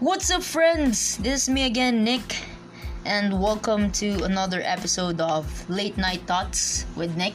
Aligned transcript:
What's 0.00 0.30
up, 0.30 0.44
friends? 0.44 1.16
This 1.18 1.42
is 1.42 1.48
me 1.48 1.66
again, 1.66 2.04
Nick, 2.04 2.46
and 3.04 3.42
welcome 3.42 3.90
to 3.98 4.22
another 4.22 4.62
episode 4.62 5.20
of 5.20 5.42
Late 5.68 5.96
Night 5.98 6.22
Thoughts 6.22 6.86
with 6.94 7.16
Nick. 7.16 7.34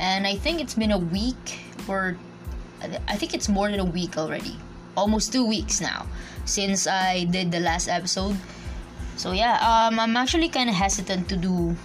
And 0.00 0.26
I 0.26 0.34
think 0.34 0.60
it's 0.60 0.74
been 0.74 0.90
a 0.90 0.98
week, 0.98 1.60
or 1.86 2.18
I 2.82 3.14
think 3.14 3.32
it's 3.32 3.48
more 3.48 3.70
than 3.70 3.78
a 3.78 3.84
week 3.84 4.18
already. 4.18 4.58
Almost 4.96 5.32
two 5.32 5.46
weeks 5.46 5.80
now 5.80 6.06
since 6.46 6.88
I 6.88 7.30
did 7.30 7.52
the 7.52 7.60
last 7.60 7.86
episode. 7.86 8.34
So, 9.14 9.30
yeah, 9.30 9.62
um, 9.62 10.00
I'm 10.00 10.16
actually 10.16 10.48
kind 10.48 10.68
of 10.68 10.74
hesitant 10.74 11.28
to 11.28 11.36
do 11.36 11.76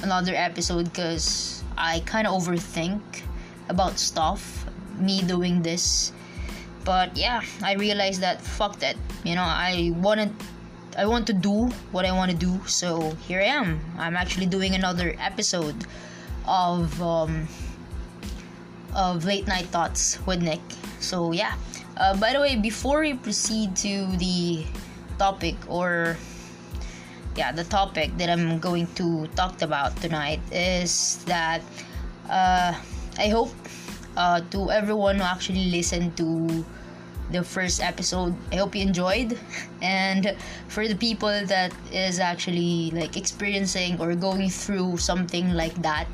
another 0.00 0.32
episode 0.34 0.84
because 0.84 1.62
I 1.76 2.00
kind 2.06 2.26
of 2.26 2.32
overthink 2.32 3.02
about 3.68 3.98
stuff, 3.98 4.64
me 4.98 5.20
doing 5.20 5.60
this 5.60 6.10
but 6.84 7.16
yeah 7.16 7.40
i 7.62 7.74
realized 7.74 8.20
that 8.20 8.40
fuck 8.40 8.78
that 8.80 8.96
you 9.24 9.34
know 9.34 9.42
i 9.42 9.92
wanted 9.96 10.32
i 10.98 11.06
want 11.06 11.26
to 11.26 11.32
do 11.32 11.68
what 11.90 12.04
i 12.04 12.12
want 12.12 12.30
to 12.30 12.36
do 12.36 12.60
so 12.66 13.10
here 13.26 13.40
i 13.40 13.44
am. 13.44 13.80
I'm 13.98 14.16
actually 14.16 14.46
doing 14.46 14.74
another 14.74 15.14
episode 15.18 15.86
of 16.46 17.00
um 17.00 17.48
of 18.94 19.24
late 19.24 19.46
night 19.46 19.66
thoughts 19.66 20.18
with 20.26 20.42
nick. 20.42 20.60
So 21.00 21.32
yeah. 21.32 21.54
Uh, 21.96 22.16
by 22.16 22.32
the 22.32 22.40
way 22.40 22.56
before 22.56 23.00
we 23.00 23.14
proceed 23.14 23.76
to 23.76 24.06
the 24.16 24.64
topic 25.18 25.54
or 25.68 26.16
yeah 27.36 27.52
the 27.52 27.64
topic 27.64 28.10
that 28.16 28.28
i'm 28.28 28.58
going 28.58 28.86
to 28.96 29.26
talk 29.36 29.60
about 29.62 29.94
tonight 30.00 30.40
is 30.50 31.22
that 31.24 31.60
uh, 32.28 32.72
i 33.18 33.28
hope 33.28 33.52
uh, 34.16 34.40
to 34.50 34.70
everyone 34.70 35.16
who 35.16 35.22
actually 35.22 35.70
listened 35.70 36.16
to 36.16 36.64
the 37.32 37.42
first 37.42 37.82
episode. 37.82 38.34
I 38.52 38.56
hope 38.56 38.74
you 38.74 38.82
enjoyed. 38.82 39.38
And 39.80 40.36
for 40.68 40.86
the 40.86 40.94
people 40.94 41.32
that 41.46 41.72
is 41.92 42.20
actually 42.20 42.90
like 42.92 43.16
experiencing 43.16 44.00
or 44.00 44.14
going 44.14 44.50
through 44.50 44.98
something 44.98 45.52
like 45.52 45.74
that, 45.82 46.06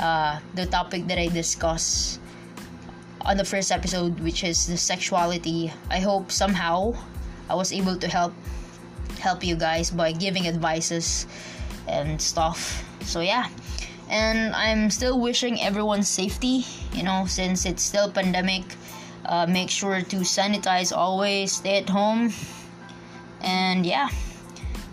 uh, 0.00 0.38
the 0.54 0.66
topic 0.66 1.06
that 1.08 1.18
I 1.18 1.28
discussed 1.28 2.20
on 3.22 3.36
the 3.36 3.44
first 3.44 3.72
episode, 3.72 4.20
which 4.20 4.44
is 4.44 4.66
the 4.66 4.76
sexuality, 4.76 5.72
I 5.90 6.00
hope 6.00 6.30
somehow 6.30 6.94
I 7.48 7.54
was 7.54 7.72
able 7.72 7.96
to 7.96 8.08
help 8.08 8.34
help 9.18 9.42
you 9.42 9.56
guys 9.56 9.90
by 9.90 10.12
giving 10.12 10.46
advices 10.46 11.26
and 11.88 12.20
stuff. 12.20 12.84
So 13.00 13.20
yeah 13.20 13.48
and 14.08 14.54
I'm 14.54 14.90
still 14.90 15.18
wishing 15.18 15.60
everyone 15.60 16.02
safety. 16.02 16.64
You 16.92 17.02
know, 17.02 17.26
since 17.26 17.66
it's 17.66 17.82
still 17.82 18.10
pandemic, 18.10 18.64
uh, 19.28 19.46
make 19.46 19.70
sure 19.70 20.00
to 20.00 20.16
sanitize 20.22 20.96
always. 20.96 21.52
Stay 21.52 21.78
at 21.78 21.88
home, 21.88 22.32
and 23.42 23.84
yeah. 23.84 24.08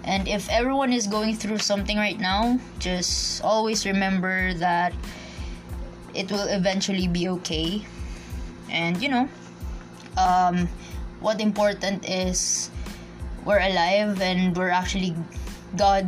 And 0.03 0.27
if 0.27 0.49
everyone 0.49 0.91
is 0.91 1.07
going 1.07 1.35
through 1.35 1.59
something 1.59 1.97
right 1.97 2.19
now, 2.19 2.59
just 2.79 3.41
always 3.43 3.85
remember 3.85 4.53
that 4.55 4.93
it 6.13 6.29
will 6.29 6.47
eventually 6.47 7.07
be 7.07 7.29
okay. 7.29 7.85
And 8.69 9.01
you 9.01 9.09
know, 9.09 9.29
um, 10.17 10.67
what 11.19 11.39
important 11.39 12.07
is 12.09 12.69
we're 13.45 13.59
alive 13.59 14.21
and 14.21 14.55
we're 14.55 14.69
actually 14.69 15.15
God 15.75 16.05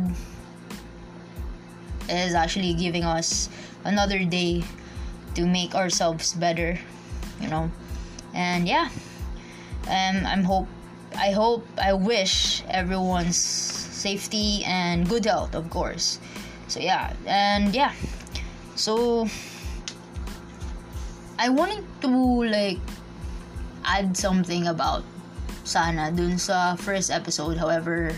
is 2.08 2.34
actually 2.34 2.74
giving 2.74 3.04
us 3.04 3.48
another 3.84 4.24
day 4.24 4.62
to 5.34 5.46
make 5.46 5.74
ourselves 5.74 6.32
better 6.34 6.78
you 7.40 7.48
know 7.48 7.70
and 8.36 8.68
yeah 8.68 8.92
um, 9.88 10.20
i'm 10.28 10.44
hope 10.44 10.68
i 11.16 11.32
hope 11.32 11.64
i 11.80 11.92
wish 11.92 12.62
everyone's 12.68 13.40
safety 13.96 14.62
and 14.68 15.08
good 15.08 15.24
health 15.24 15.56
of 15.56 15.68
course. 15.72 16.20
So 16.68 16.78
yeah 16.78 17.16
and 17.24 17.74
yeah 17.74 17.96
so 18.76 19.26
i 21.40 21.48
wanted 21.48 21.82
to 22.04 22.12
like 22.44 22.78
add 23.86 24.16
something 24.16 24.68
about 24.68 25.02
sana 25.64 26.12
dun 26.12 26.38
sa 26.38 26.76
first 26.76 27.10
episode. 27.10 27.56
However 27.56 28.14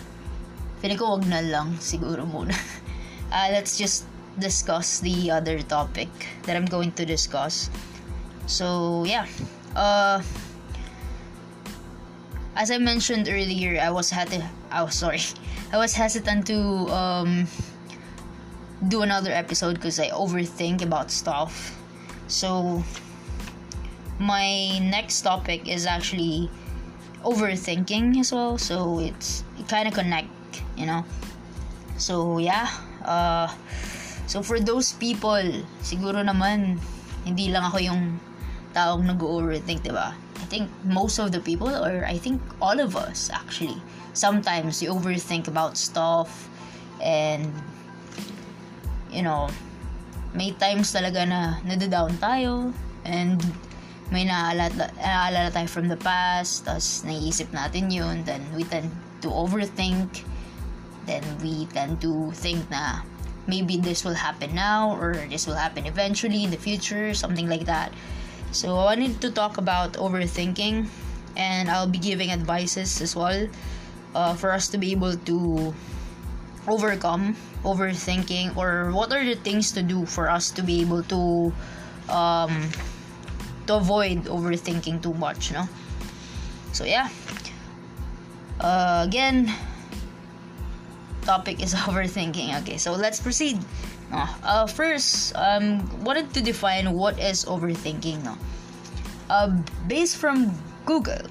wag 0.83 1.23
na 1.25 1.41
lang 1.41 1.79
siguro 1.79 2.27
muna. 2.27 2.53
Uh, 3.29 3.53
let's 3.53 3.77
just 3.77 4.09
discuss 4.41 5.05
the 5.05 5.29
other 5.29 5.61
topic 5.61 6.09
that 6.49 6.57
I'm 6.57 6.65
going 6.65 6.97
to 6.97 7.05
discuss. 7.05 7.69
So 8.49 9.05
yeah, 9.05 9.29
uh, 9.79 10.23
as 12.57 12.71
I 12.71 12.79
mentioned 12.79 13.29
earlier, 13.31 13.79
I 13.81 13.91
was 13.91 14.11
had 14.11 14.35
I 14.71 14.83
was 14.83 14.95
sorry, 14.99 15.23
I 15.73 15.79
was 15.79 15.95
hesitant 15.95 16.47
to 16.51 16.59
um, 16.91 17.47
do 18.89 19.03
another 19.03 19.31
episode 19.31 19.75
because 19.75 20.01
I 20.01 20.11
overthink 20.11 20.83
about 20.83 21.11
stuff. 21.11 21.79
So 22.27 22.83
my 24.19 24.79
next 24.83 25.23
topic 25.23 25.69
is 25.71 25.87
actually 25.87 26.51
overthinking 27.23 28.19
as 28.19 28.33
well. 28.33 28.59
So 28.59 28.99
it's 28.99 29.45
it 29.59 29.69
kind 29.69 29.87
of 29.87 29.95
connect, 29.95 30.29
you 30.77 30.87
know. 30.87 31.07
So 31.97 32.39
yeah, 32.39 32.67
Uh, 33.09 33.49
so 34.29 34.43
for 34.43 34.61
those 34.61 34.93
people, 35.01 35.65
siguro 35.81 36.21
naman, 36.21 36.77
hindi 37.25 37.49
lang 37.49 37.65
ako 37.65 37.79
yung 37.81 38.21
taong 38.75 39.05
nag-overthink, 39.07 39.85
di 39.85 39.93
ba? 39.93 40.15
I 40.39 40.47
think 40.49 40.71
most 40.85 41.19
of 41.19 41.33
the 41.33 41.41
people, 41.41 41.69
or 41.69 42.05
I 42.07 42.17
think 42.17 42.41
all 42.63 42.79
of 42.81 42.97
us 42.97 43.31
actually, 43.33 43.77
sometimes 44.15 44.83
you 44.83 44.91
overthink 44.91 45.49
about 45.49 45.77
stuff 45.77 46.49
and 47.03 47.53
you 49.11 49.23
know, 49.23 49.49
may 50.35 50.53
times 50.57 50.93
talaga 50.93 51.25
na 51.25 51.41
nadadown 51.65 52.13
tayo 52.21 52.73
and 53.09 53.41
may 54.13 54.29
naaalala, 54.29 54.93
naaalala 55.01 55.51
tayo 55.53 55.69
from 55.69 55.89
the 55.89 55.97
past 56.01 56.65
tapos 56.69 57.05
naiisip 57.05 57.49
natin 57.53 57.89
yun 57.93 58.25
then 58.25 58.41
we 58.53 58.65
tend 58.65 58.89
to 59.21 59.29
overthink 59.33 60.25
then 61.09 61.25
we 61.41 61.65
tend 61.73 62.01
to 62.01 62.29
think 62.37 62.61
na 62.69 63.01
maybe 63.49 63.81
this 63.81 64.05
will 64.05 64.15
happen 64.15 64.55
now 64.55 64.93
or 65.01 65.17
this 65.33 65.49
will 65.49 65.57
happen 65.57 65.89
eventually 65.89 66.45
in 66.45 66.53
the 66.53 66.61
future, 66.61 67.17
something 67.17 67.49
like 67.49 67.65
that. 67.65 67.91
So 68.53 68.77
I 68.77 68.97
wanted 68.97 69.21
to 69.21 69.31
talk 69.31 69.59
about 69.59 69.95
overthinking 69.95 70.87
and 71.37 71.71
I'll 71.71 71.87
be 71.87 71.99
giving 71.99 72.31
advices 72.31 73.01
as 73.01 73.15
well 73.15 73.49
uh, 74.15 74.35
for 74.35 74.53
us 74.53 74.69
to 74.69 74.79
be 74.79 74.93
able 74.93 75.17
to 75.17 75.75
overcome 76.67 77.37
overthinking 77.65 78.57
or 78.57 78.91
what 78.93 79.13
are 79.13 79.25
the 79.25 79.35
things 79.35 79.73
to 79.73 79.83
do 79.83 80.07
for 80.07 80.31
us 80.31 80.51
to 80.53 80.63
be 80.63 80.81
able 80.81 81.03
to 81.05 81.53
um, 82.09 82.71
to 83.67 83.77
avoid 83.77 84.25
overthinking 84.25 85.03
too 85.03 85.15
much, 85.15 85.53
no? 85.53 85.69
So 86.73 86.85
yeah. 86.85 87.09
Uh, 88.61 89.05
again, 89.07 89.53
topic 91.23 91.63
is 91.63 91.75
overthinking. 91.87 92.59
Okay, 92.63 92.79
so 92.79 92.93
let's 92.93 93.21
proceed. 93.21 93.61
No, 94.11 94.25
uh, 94.43 94.67
first, 94.67 95.35
um, 95.37 95.85
wanted 96.03 96.33
to 96.35 96.41
define 96.41 96.93
what 96.93 97.19
is 97.19 97.45
overthinking. 97.45 98.25
No, 98.25 98.39
uh, 99.29 99.53
based 99.87 100.17
from 100.17 100.53
Google, 100.87 101.29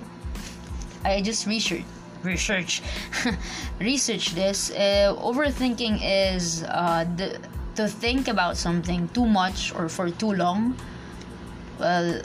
I 1.04 1.22
just 1.22 1.48
research 1.48 1.84
research 2.24 2.82
research 3.80 4.36
this. 4.36 4.70
Uh, 4.72 5.16
overthinking 5.18 6.02
is 6.04 6.64
uh, 6.64 7.06
the 7.18 7.40
to 7.76 7.88
think 7.88 8.28
about 8.28 8.58
something 8.58 9.10
too 9.10 9.26
much 9.26 9.74
or 9.74 9.90
for 9.90 10.10
too 10.10 10.34
long. 10.34 10.78
Well, 11.80 12.22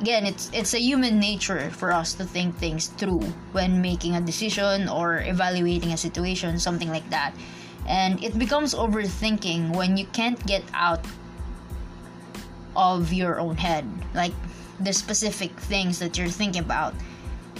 again 0.00 0.26
it's 0.26 0.50
it's 0.52 0.74
a 0.74 0.78
human 0.78 1.18
nature 1.18 1.70
for 1.70 1.92
us 1.92 2.14
to 2.14 2.24
think 2.24 2.54
things 2.56 2.86
through 2.98 3.22
when 3.52 3.82
making 3.82 4.14
a 4.14 4.20
decision 4.20 4.88
or 4.88 5.22
evaluating 5.26 5.92
a 5.92 5.96
situation 5.96 6.58
something 6.58 6.88
like 6.88 7.08
that 7.10 7.34
and 7.88 8.22
it 8.22 8.38
becomes 8.38 8.74
overthinking 8.74 9.74
when 9.74 9.96
you 9.96 10.06
can't 10.12 10.38
get 10.46 10.62
out 10.74 11.00
of 12.76 13.12
your 13.12 13.40
own 13.40 13.56
head. 13.56 13.88
Like 14.14 14.32
the 14.78 14.92
specific 14.92 15.50
things 15.66 15.98
that 15.98 16.16
you're 16.16 16.28
thinking 16.28 16.62
about 16.62 16.94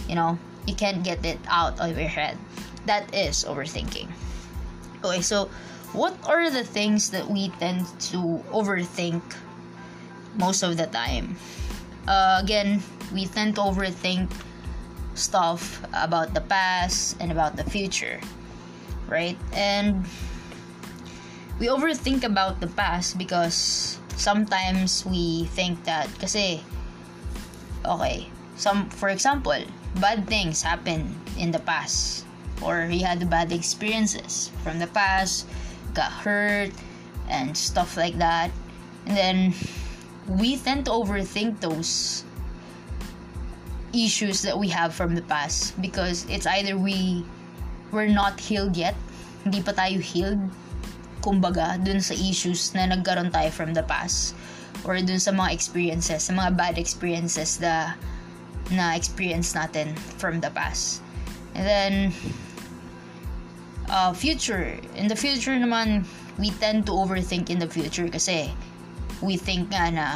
you 0.06 0.14
know 0.14 0.38
you 0.66 0.74
can't 0.74 1.02
get 1.02 1.24
it 1.24 1.40
out 1.48 1.80
of 1.80 1.98
your 1.98 2.08
head. 2.08 2.38
That 2.86 3.12
is 3.14 3.44
overthinking. 3.44 4.06
Okay 5.02 5.22
so 5.22 5.50
what 5.92 6.14
are 6.28 6.50
the 6.50 6.64
things 6.64 7.10
that 7.10 7.24
we 7.24 7.48
tend 7.56 7.88
to 8.12 8.44
overthink 8.52 9.22
most 10.36 10.62
of 10.62 10.76
the 10.76 10.86
time? 10.86 11.36
Uh, 12.06 12.40
again, 12.42 12.82
we 13.12 13.24
tend 13.24 13.56
to 13.56 13.62
overthink 13.62 14.28
stuff 15.14 15.80
about 15.92 16.34
the 16.34 16.42
past 16.42 17.16
and 17.20 17.32
about 17.32 17.56
the 17.56 17.64
future, 17.64 18.20
right? 19.08 19.36
And 19.52 20.04
we 21.58 21.66
overthink 21.66 22.22
about 22.24 22.60
the 22.60 22.68
past 22.68 23.18
because 23.18 23.98
sometimes 24.16 25.04
we 25.04 25.44
think 25.54 25.82
that 25.84 26.06
kasi 26.18 26.62
okay, 27.84 28.28
some 28.56 28.88
for 28.90 29.08
example, 29.08 29.58
bad 30.00 30.26
things 30.26 30.62
happen 30.62 31.14
in 31.38 31.50
the 31.50 31.60
past 31.60 32.24
or 32.62 32.86
he 32.86 33.00
had 33.00 33.22
bad 33.30 33.52
experiences 33.52 34.50
from 34.62 34.78
the 34.78 34.86
past, 34.88 35.46
got 35.94 36.10
hurt 36.10 36.70
and 37.28 37.56
stuff 37.56 37.96
like 37.96 38.18
that. 38.18 38.50
And 39.06 39.16
then 39.16 39.54
we 40.26 40.58
tend 40.58 40.84
to 40.86 40.92
overthink 40.92 41.60
those 41.60 42.24
issues 43.94 44.42
that 44.42 44.58
we 44.58 44.68
have 44.68 44.92
from 44.92 45.14
the 45.14 45.22
past 45.22 45.80
because 45.80 46.26
it's 46.28 46.46
either 46.46 46.76
we 46.76 47.24
we're 47.92 48.10
not 48.10 48.40
healed 48.40 48.76
yet, 48.76 48.94
hindi 49.44 49.62
pa 49.62 49.72
tayo 49.72 50.00
healed 50.00 50.42
kumbaga 51.18 51.76
dun 51.82 51.98
sa 51.98 52.14
issues 52.14 52.72
na 52.72 52.86
nagkaroon 52.86 53.32
tayo 53.34 53.50
from 53.50 53.74
the 53.74 53.82
past 53.82 54.34
or 54.86 54.94
dun 55.02 55.18
sa 55.18 55.34
mga 55.34 55.50
experiences, 55.50 56.30
sa 56.30 56.32
mga 56.32 56.54
bad 56.54 56.74
experiences 56.78 57.58
na 57.58 57.94
na 58.70 58.94
experience 58.94 59.56
natin 59.56 59.96
from 60.20 60.38
the 60.44 60.52
past. 60.52 61.00
And 61.56 61.64
then 61.64 61.92
uh, 63.88 64.12
future, 64.12 64.76
in 64.94 65.08
the 65.08 65.16
future 65.16 65.56
naman 65.56 66.04
we 66.38 66.54
tend 66.62 66.86
to 66.86 66.92
overthink 66.92 67.50
in 67.50 67.58
the 67.58 67.66
future 67.66 68.06
kasi 68.06 68.52
we 69.18 69.34
think 69.34 69.72
nga 69.74 69.90
na 69.90 70.08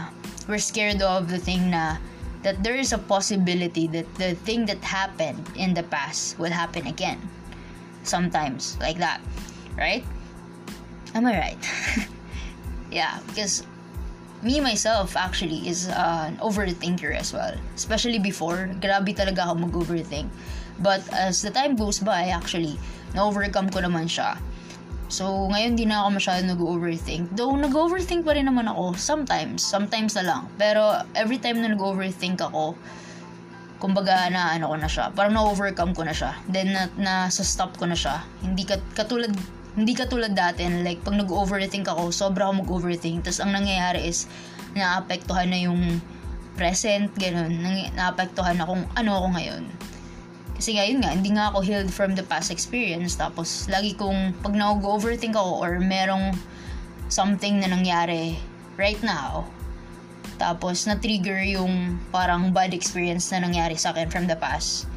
we're 0.47 0.63
scared 0.63 1.03
of 1.03 1.27
the 1.27 1.41
thing 1.41 1.73
na 1.75 1.99
that 2.43 2.63
there 2.63 2.75
is 2.75 2.93
a 2.93 2.99
possibility 2.99 3.87
that 3.87 4.07
the 4.19 4.35
thing 4.47 4.67
that 4.67 4.83
happened 4.83 5.43
in 5.55 5.75
the 5.75 5.83
past 5.91 6.39
will 6.39 6.51
happen 6.51 6.87
again. 6.87 7.19
Sometimes, 8.03 8.77
like 8.81 8.99
that. 8.99 9.21
Right? 9.77 10.05
Am 11.15 11.27
I 11.27 11.39
right? 11.39 11.63
yeah, 12.91 13.19
because 13.29 13.65
me 14.43 14.59
myself 14.61 15.17
actually 15.17 15.69
is 15.69 15.89
uh, 15.89 16.27
an 16.29 16.37
overthinker 16.39 17.15
as 17.15 17.33
well. 17.33 17.55
Especially 17.75 18.19
before, 18.19 18.69
grabe 18.83 19.15
talaga 19.15 19.47
ako 19.47 19.71
mag-overthink. 19.71 20.27
But 20.83 21.07
as 21.15 21.43
the 21.43 21.51
time 21.55 21.77
goes 21.79 22.03
by, 22.03 22.35
actually, 22.35 22.75
na-overcome 23.15 23.71
ko 23.71 23.87
naman 23.87 24.11
siya. 24.11 24.35
So, 25.13 25.47
ngayon 25.53 25.77
di 25.77 25.85
na 25.85 26.03
ako 26.03 26.09
masyado 26.19 26.41
nag-overthink. 26.49 27.37
Though, 27.37 27.55
nag-overthink 27.55 28.25
pa 28.25 28.33
rin 28.35 28.49
naman 28.49 28.67
ako. 28.67 28.97
Sometimes. 28.97 29.61
Sometimes 29.61 30.17
na 30.17 30.25
lang. 30.25 30.43
Pero, 30.57 31.05
every 31.13 31.37
time 31.37 31.61
na 31.61 31.71
nag-overthink 31.71 32.41
ako, 32.41 32.75
kumbaga 33.83 34.31
na 34.31 34.55
ano 34.55 34.71
ko 34.71 34.79
na 34.79 34.87
siya. 34.87 35.11
Parang 35.11 35.35
na-overcome 35.35 35.91
ko 35.91 36.07
na 36.07 36.15
siya. 36.15 36.39
Then, 36.47 36.71
na, 36.71 36.87
na 36.95 37.15
sa 37.35 37.43
stop 37.43 37.75
ko 37.75 37.91
na 37.91 37.99
siya. 37.99 38.23
Hindi 38.39 38.63
kat, 38.63 38.79
katulad 38.95 39.35
hindi 39.73 39.97
katulad 39.97 40.37
dati 40.37 40.69
like 40.85 41.01
pag 41.01 41.17
nag-overthink 41.17 41.89
ako 41.89 42.13
sobra 42.13 42.45
ako 42.45 42.61
mag-overthink 42.61 43.25
tapos 43.25 43.41
ang 43.41 43.57
nangyayari 43.57 44.05
is 44.05 44.29
naapektuhan 44.77 45.49
na 45.49 45.65
yung 45.65 45.97
present 46.61 47.09
ganun 47.17 47.57
naapektuhan 47.97 48.61
na 48.61 48.69
kung 48.69 48.85
ano 48.93 49.11
ako 49.17 49.27
ngayon 49.33 49.65
kasi 50.63 50.79
nga, 50.79 50.87
yun 50.87 51.03
nga, 51.03 51.11
hindi 51.11 51.35
nga 51.35 51.51
ako 51.51 51.59
healed 51.67 51.91
from 51.91 52.15
the 52.15 52.23
past 52.23 52.55
experience. 52.55 53.19
Tapos, 53.19 53.67
lagi 53.67 53.99
kong, 53.99 54.31
pag 54.47 54.55
nag-overthink 54.55 55.35
ako 55.35 55.59
or 55.59 55.83
merong 55.83 56.39
something 57.11 57.59
na 57.59 57.67
nangyari 57.67 58.39
right 58.79 59.03
now, 59.03 59.43
tapos 60.43 60.91
na-trigger 60.91 61.39
yung 61.47 62.03
parang 62.11 62.51
bad 62.51 62.75
experience 62.75 63.31
na 63.31 63.47
nangyari 63.47 63.79
sa 63.79 63.95
akin 63.95 64.11
from 64.11 64.27
the 64.27 64.35
past, 64.35 64.91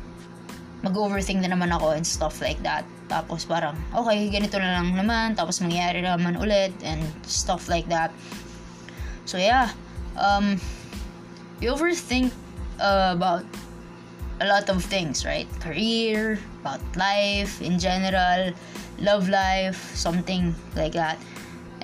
mag-overthink 0.81 1.45
na 1.45 1.53
naman 1.53 1.69
ako 1.69 1.94
and 1.94 2.01
stuff 2.01 2.42
like 2.42 2.57
that. 2.65 2.81
Tapos 3.06 3.45
parang, 3.45 3.77
okay, 3.94 4.25
ganito 4.33 4.57
na 4.57 4.81
lang 4.81 4.97
naman, 4.97 5.38
tapos 5.38 5.62
mangyayari 5.62 6.01
naman 6.01 6.33
ulit 6.42 6.74
and 6.81 7.06
stuff 7.30 7.69
like 7.69 7.86
that. 7.94 8.09
So 9.30 9.38
yeah, 9.38 9.69
um, 10.18 10.57
you 11.62 11.69
overthink 11.69 12.33
uh, 12.81 13.13
about 13.13 13.45
a 14.42 14.50
lot 14.50 14.65
of 14.74 14.81
things, 14.81 15.30
right? 15.30 15.45
Career, 15.62 16.42
about 16.65 16.81
life 16.97 17.62
in 17.62 17.77
general, 17.77 18.50
love 18.97 19.30
life, 19.30 19.77
something 19.94 20.57
like 20.74 20.97
that. 20.97 21.21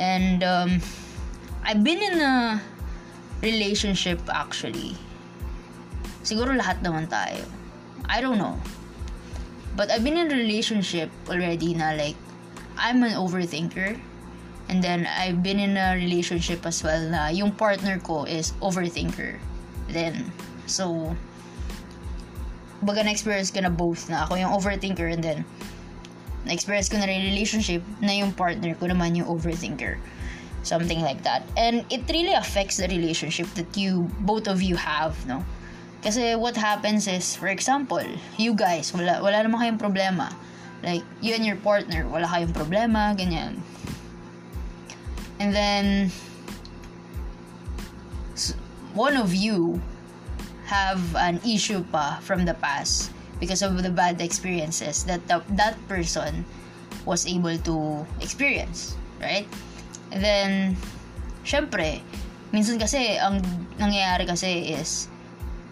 And 0.02 0.42
um, 0.42 0.82
I've 1.62 1.86
been 1.86 2.02
in 2.02 2.18
a 2.18 2.58
relationship 3.42 4.22
actually. 4.30 4.96
Siguro 6.22 6.54
lahat 6.54 6.86
naman 6.86 7.10
tayo. 7.10 7.42
I 8.06 8.22
don't 8.22 8.38
know. 8.38 8.58
But 9.76 9.90
I've 9.90 10.04
been 10.04 10.18
in 10.18 10.30
a 10.30 10.38
relationship 10.38 11.10
already 11.26 11.74
na 11.74 11.98
like, 11.98 12.18
I'm 12.78 13.04
an 13.04 13.18
overthinker. 13.18 13.98
And 14.70 14.80
then, 14.80 15.04
I've 15.04 15.44
been 15.44 15.60
in 15.60 15.76
a 15.76 16.00
relationship 16.00 16.64
as 16.64 16.80
well 16.80 17.02
na 17.12 17.28
yung 17.28 17.52
partner 17.52 18.00
ko 18.00 18.24
is 18.24 18.56
overthinker. 18.64 19.36
Then, 19.92 20.32
so, 20.64 21.12
baga 22.80 23.04
na-experience 23.04 23.52
ko 23.52 23.62
na 23.62 23.74
both 23.74 24.08
na 24.08 24.24
ako 24.24 24.40
yung 24.40 24.52
overthinker 24.56 25.12
and 25.12 25.20
then 25.20 25.44
na-experience 26.48 26.88
ko 26.88 26.98
na 26.98 27.06
rin 27.06 27.28
relationship 27.28 27.84
na 28.00 28.16
yung 28.16 28.32
partner 28.32 28.74
ko 28.80 28.88
naman 28.88 29.14
yung 29.14 29.28
overthinker. 29.28 30.00
Something 30.64 31.02
like 31.02 31.24
that. 31.24 31.44
And 31.58 31.86
it 31.90 32.06
really 32.10 32.34
affects 32.34 32.78
the 32.78 32.88
relationship 32.88 33.48
that 33.56 33.76
you, 33.76 34.10
both 34.22 34.48
of 34.48 34.62
you 34.62 34.76
have, 34.76 35.18
no? 35.26 35.44
Kasi 36.02 36.34
what 36.36 36.58
happens 36.58 37.08
is, 37.08 37.36
for 37.36 37.48
example, 37.48 38.06
you 38.38 38.54
guys, 38.54 38.94
wala, 38.94 39.22
wala 39.22 39.46
naman 39.46 39.58
kayong 39.62 39.82
problema. 39.82 40.34
Like, 40.82 41.06
you 41.22 41.34
and 41.38 41.46
your 41.46 41.62
partner, 41.62 42.10
wala 42.10 42.26
kayong 42.26 42.54
problema, 42.54 43.14
ganyan. 43.14 43.62
And 45.38 45.54
then, 45.54 46.10
one 48.94 49.18
of 49.18 49.34
you 49.34 49.82
have 50.66 51.02
an 51.16 51.42
issue 51.46 51.84
pa 51.92 52.18
from 52.22 52.46
the 52.46 52.54
past 52.58 53.12
because 53.40 53.62
of 53.62 53.78
the 53.82 53.90
bad 53.90 54.22
experiences 54.22 55.04
that 55.06 55.22
the, 55.28 55.42
that 55.58 55.76
person 55.88 56.46
was 57.06 57.26
able 57.26 57.58
to 57.58 58.06
experience, 58.22 58.96
right? 59.20 59.50
And 60.12 60.20
then, 60.20 60.50
syempre, 61.48 62.04
minsan 62.52 62.78
kasi, 62.78 63.18
ang 63.18 63.42
nangyayari 63.80 64.28
kasi 64.28 64.76
is, 64.76 65.08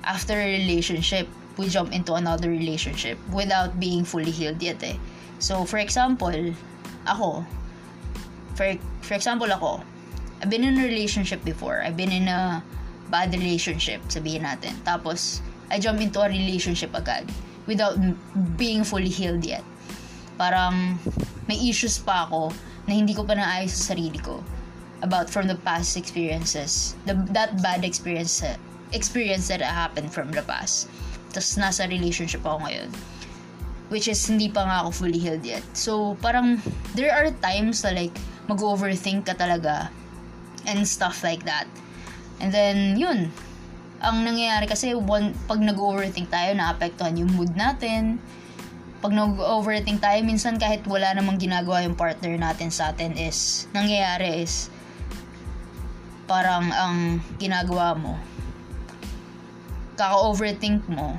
after 0.03 0.39
a 0.39 0.47
relationship, 0.63 1.27
we 1.59 1.68
jump 1.68 1.91
into 1.91 2.15
another 2.15 2.47
relationship 2.47 3.19
without 3.36 3.75
being 3.80 4.07
fully 4.07 4.31
healed 4.31 4.63
yet 4.63 4.80
eh. 4.81 4.95
So, 5.44 5.68
for 5.68 5.77
example, 5.77 6.56
ako, 7.03 7.44
for, 8.56 8.80
for 9.03 9.13
example 9.13 9.51
ako, 9.51 9.83
I've 10.39 10.50
been 10.50 10.63
in 10.63 10.80
a 10.80 10.88
relationship 10.88 11.44
before. 11.44 11.83
I've 11.83 12.00
been 12.00 12.15
in 12.15 12.31
a 12.31 12.63
bad 13.12 13.36
relationship, 13.36 14.00
sabihin 14.08 14.48
natin. 14.48 14.79
Tapos, 14.88 15.43
I 15.67 15.84
jump 15.84 16.00
into 16.00 16.24
a 16.24 16.31
relationship 16.31 16.96
agad 16.96 17.27
without 17.67 18.00
being 18.55 18.88
fully 18.88 19.12
healed 19.12 19.43
yet. 19.43 19.63
Parang 20.39 20.96
may 21.51 21.60
issues 21.60 22.00
pa 22.00 22.24
ako 22.24 22.55
na 22.89 22.98
hindi 22.98 23.13
ko 23.13 23.22
pa 23.22 23.38
naayos 23.38 23.77
sa 23.77 23.93
sarili 23.93 24.17
ko 24.17 24.41
about 25.05 25.29
from 25.29 25.46
the 25.46 25.55
past 25.63 25.96
experiences. 25.96 26.98
The, 27.05 27.15
that 27.31 27.62
bad 27.62 27.86
experience 27.86 28.41
experience 28.89 29.48
that 29.53 29.62
happened 29.62 30.10
from 30.10 30.34
the 30.34 30.41
past. 30.43 30.89
Tapos 31.29 31.55
nasa 31.62 31.86
relationship 31.86 32.41
ako 32.41 32.65
ngayon. 32.65 32.89
Which 33.93 34.10
is 34.10 34.17
hindi 34.25 34.50
pa 34.50 34.65
nga 34.65 34.77
ako 34.86 35.05
fully 35.05 35.22
healed 35.22 35.46
yet. 35.46 35.62
So, 35.77 36.17
parang 36.22 36.62
there 36.98 37.13
are 37.13 37.29
times 37.41 37.86
na 37.86 37.93
like 37.93 38.13
mag-overthink 38.50 39.29
ka 39.29 39.38
talaga 39.38 39.93
and 40.65 40.86
stuff 40.86 41.22
like 41.22 41.46
that 41.46 41.69
And 42.39 42.50
then, 42.55 42.96
yun. 42.96 43.29
Ang 44.00 44.24
nangyayari 44.24 44.65
kasi, 44.65 44.96
one, 44.96 45.36
pag 45.46 45.60
nag-overthink 45.60 46.31
tayo, 46.31 46.55
naapektuhan 46.55 47.19
yung 47.19 47.31
mood 47.36 47.51
natin. 47.53 48.17
Pag 49.00 49.15
nag-overthink 49.15 50.03
tayo, 50.03 50.20
minsan 50.27 50.60
kahit 50.60 50.84
wala 50.84 51.15
namang 51.15 51.39
ginagawa 51.39 51.88
yung 51.88 51.96
partner 51.96 52.36
natin 52.36 52.68
sa 52.68 52.91
atin 52.91 53.15
is, 53.15 53.63
nangyayari 53.72 54.44
is, 54.44 54.68
parang 56.27 56.68
ang 56.75 57.24
ginagawa 57.39 57.96
mo, 57.96 58.20
kaka-overthink 59.96 60.84
mo, 60.91 61.15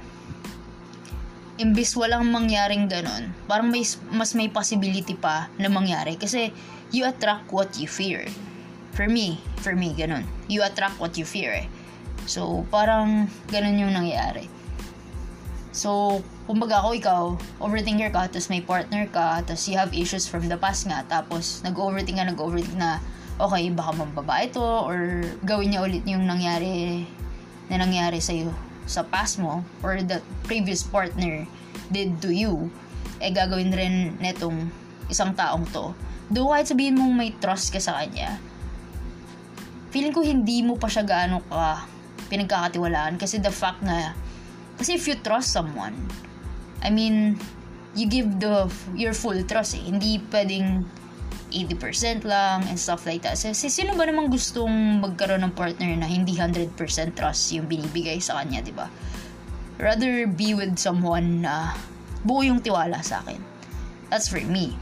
imbis 1.57 1.97
walang 1.97 2.29
mangyaring 2.29 2.85
ganun, 2.85 3.33
parang 3.49 3.73
may, 3.73 3.85
mas 4.13 4.37
may 4.37 4.53
possibility 4.53 5.17
pa 5.17 5.49
na 5.57 5.73
mangyari. 5.73 6.21
Kasi, 6.21 6.53
you 6.93 7.09
attract 7.09 7.49
what 7.49 7.73
you 7.81 7.89
fear. 7.89 8.29
For 8.93 9.09
me, 9.09 9.41
for 9.65 9.73
me, 9.73 9.97
ganun. 9.97 10.29
You 10.53 10.65
attract 10.69 11.01
what 11.01 11.17
you 11.17 11.25
fear 11.25 11.65
eh. 11.65 11.69
So, 12.29 12.69
parang 12.69 13.33
ganun 13.49 13.81
yung 13.81 13.97
nangyayari. 13.97 14.49
So, 15.73 16.21
kumbaga 16.51 16.83
ako 16.83 16.91
ikaw, 16.99 17.23
overthinker 17.63 18.11
ka, 18.11 18.27
tapos 18.27 18.51
may 18.51 18.59
partner 18.59 19.07
ka, 19.07 19.39
tapos 19.47 19.71
you 19.71 19.79
have 19.79 19.95
issues 19.95 20.27
from 20.27 20.51
the 20.51 20.59
past 20.59 20.83
nga, 20.91 21.07
tapos 21.07 21.63
nag-overthink 21.63 22.19
ka, 22.19 22.27
nag-overthink 22.27 22.75
na, 22.75 22.99
okay, 23.39 23.71
baka 23.71 23.95
mambabae 23.95 24.51
to, 24.51 24.59
or 24.59 25.23
gawin 25.47 25.71
niya 25.71 25.87
ulit 25.87 26.03
yung 26.11 26.27
nangyari, 26.27 27.07
na 27.71 27.79
nangyari 27.79 28.19
sa'yo 28.19 28.51
sa 28.83 29.07
past 29.07 29.39
mo, 29.39 29.63
or 29.87 30.03
the 30.03 30.19
previous 30.43 30.83
partner 30.83 31.47
did 31.95 32.19
to 32.19 32.35
you, 32.35 32.67
eh 33.23 33.31
gagawin 33.31 33.71
rin 33.71 34.19
netong 34.19 34.67
isang 35.07 35.31
taong 35.39 35.63
to. 35.71 35.95
Do 36.27 36.51
kahit 36.51 36.67
sabihin 36.67 36.99
mong 36.99 37.15
may 37.15 37.31
trust 37.39 37.71
ka 37.71 37.79
sa 37.79 38.03
kanya, 38.03 38.43
feeling 39.95 40.11
ko 40.11 40.27
hindi 40.27 40.67
mo 40.67 40.75
pa 40.75 40.91
siya 40.91 41.07
gaano 41.07 41.47
ka 41.47 41.87
pinagkakatiwalaan 42.27 43.19
kasi 43.19 43.39
the 43.39 43.51
fact 43.51 43.83
na 43.83 44.15
kasi 44.79 44.95
if 44.95 45.03
you 45.11 45.19
trust 45.19 45.51
someone 45.51 45.95
I 46.81 46.89
mean, 46.89 47.39
you 47.95 48.07
give 48.07 48.41
the 48.41 48.71
your 48.97 49.13
full 49.13 49.37
trust 49.45 49.77
eh. 49.77 49.85
Hindi 49.85 50.23
pwedeng 50.31 50.87
80% 51.51 52.23
lang 52.25 52.63
and 52.71 52.79
stuff 52.79 53.05
like 53.05 53.27
that. 53.27 53.35
Kasi 53.35 53.69
sino 53.69 53.99
ba 53.99 54.07
namang 54.07 54.31
gustong 54.31 55.03
magkaroon 55.03 55.43
ng 55.43 55.55
partner 55.55 55.91
na 55.99 56.07
hindi 56.07 56.39
100% 56.39 56.71
trust 57.19 57.53
yung 57.53 57.67
binibigay 57.67 58.23
sa 58.23 58.39
kanya, 58.41 58.63
di 58.63 58.71
ba? 58.71 58.87
Rather 59.83 60.31
be 60.31 60.55
with 60.55 60.79
someone 60.79 61.43
na 61.43 61.75
buo 62.23 62.47
yung 62.47 62.63
tiwala 62.63 63.03
sa 63.03 63.21
akin. 63.27 63.43
That's 64.09 64.31
for 64.31 64.41
me. 64.43 64.79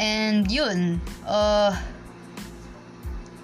And 0.00 0.48
yun, 0.48 1.04
uh, 1.28 1.76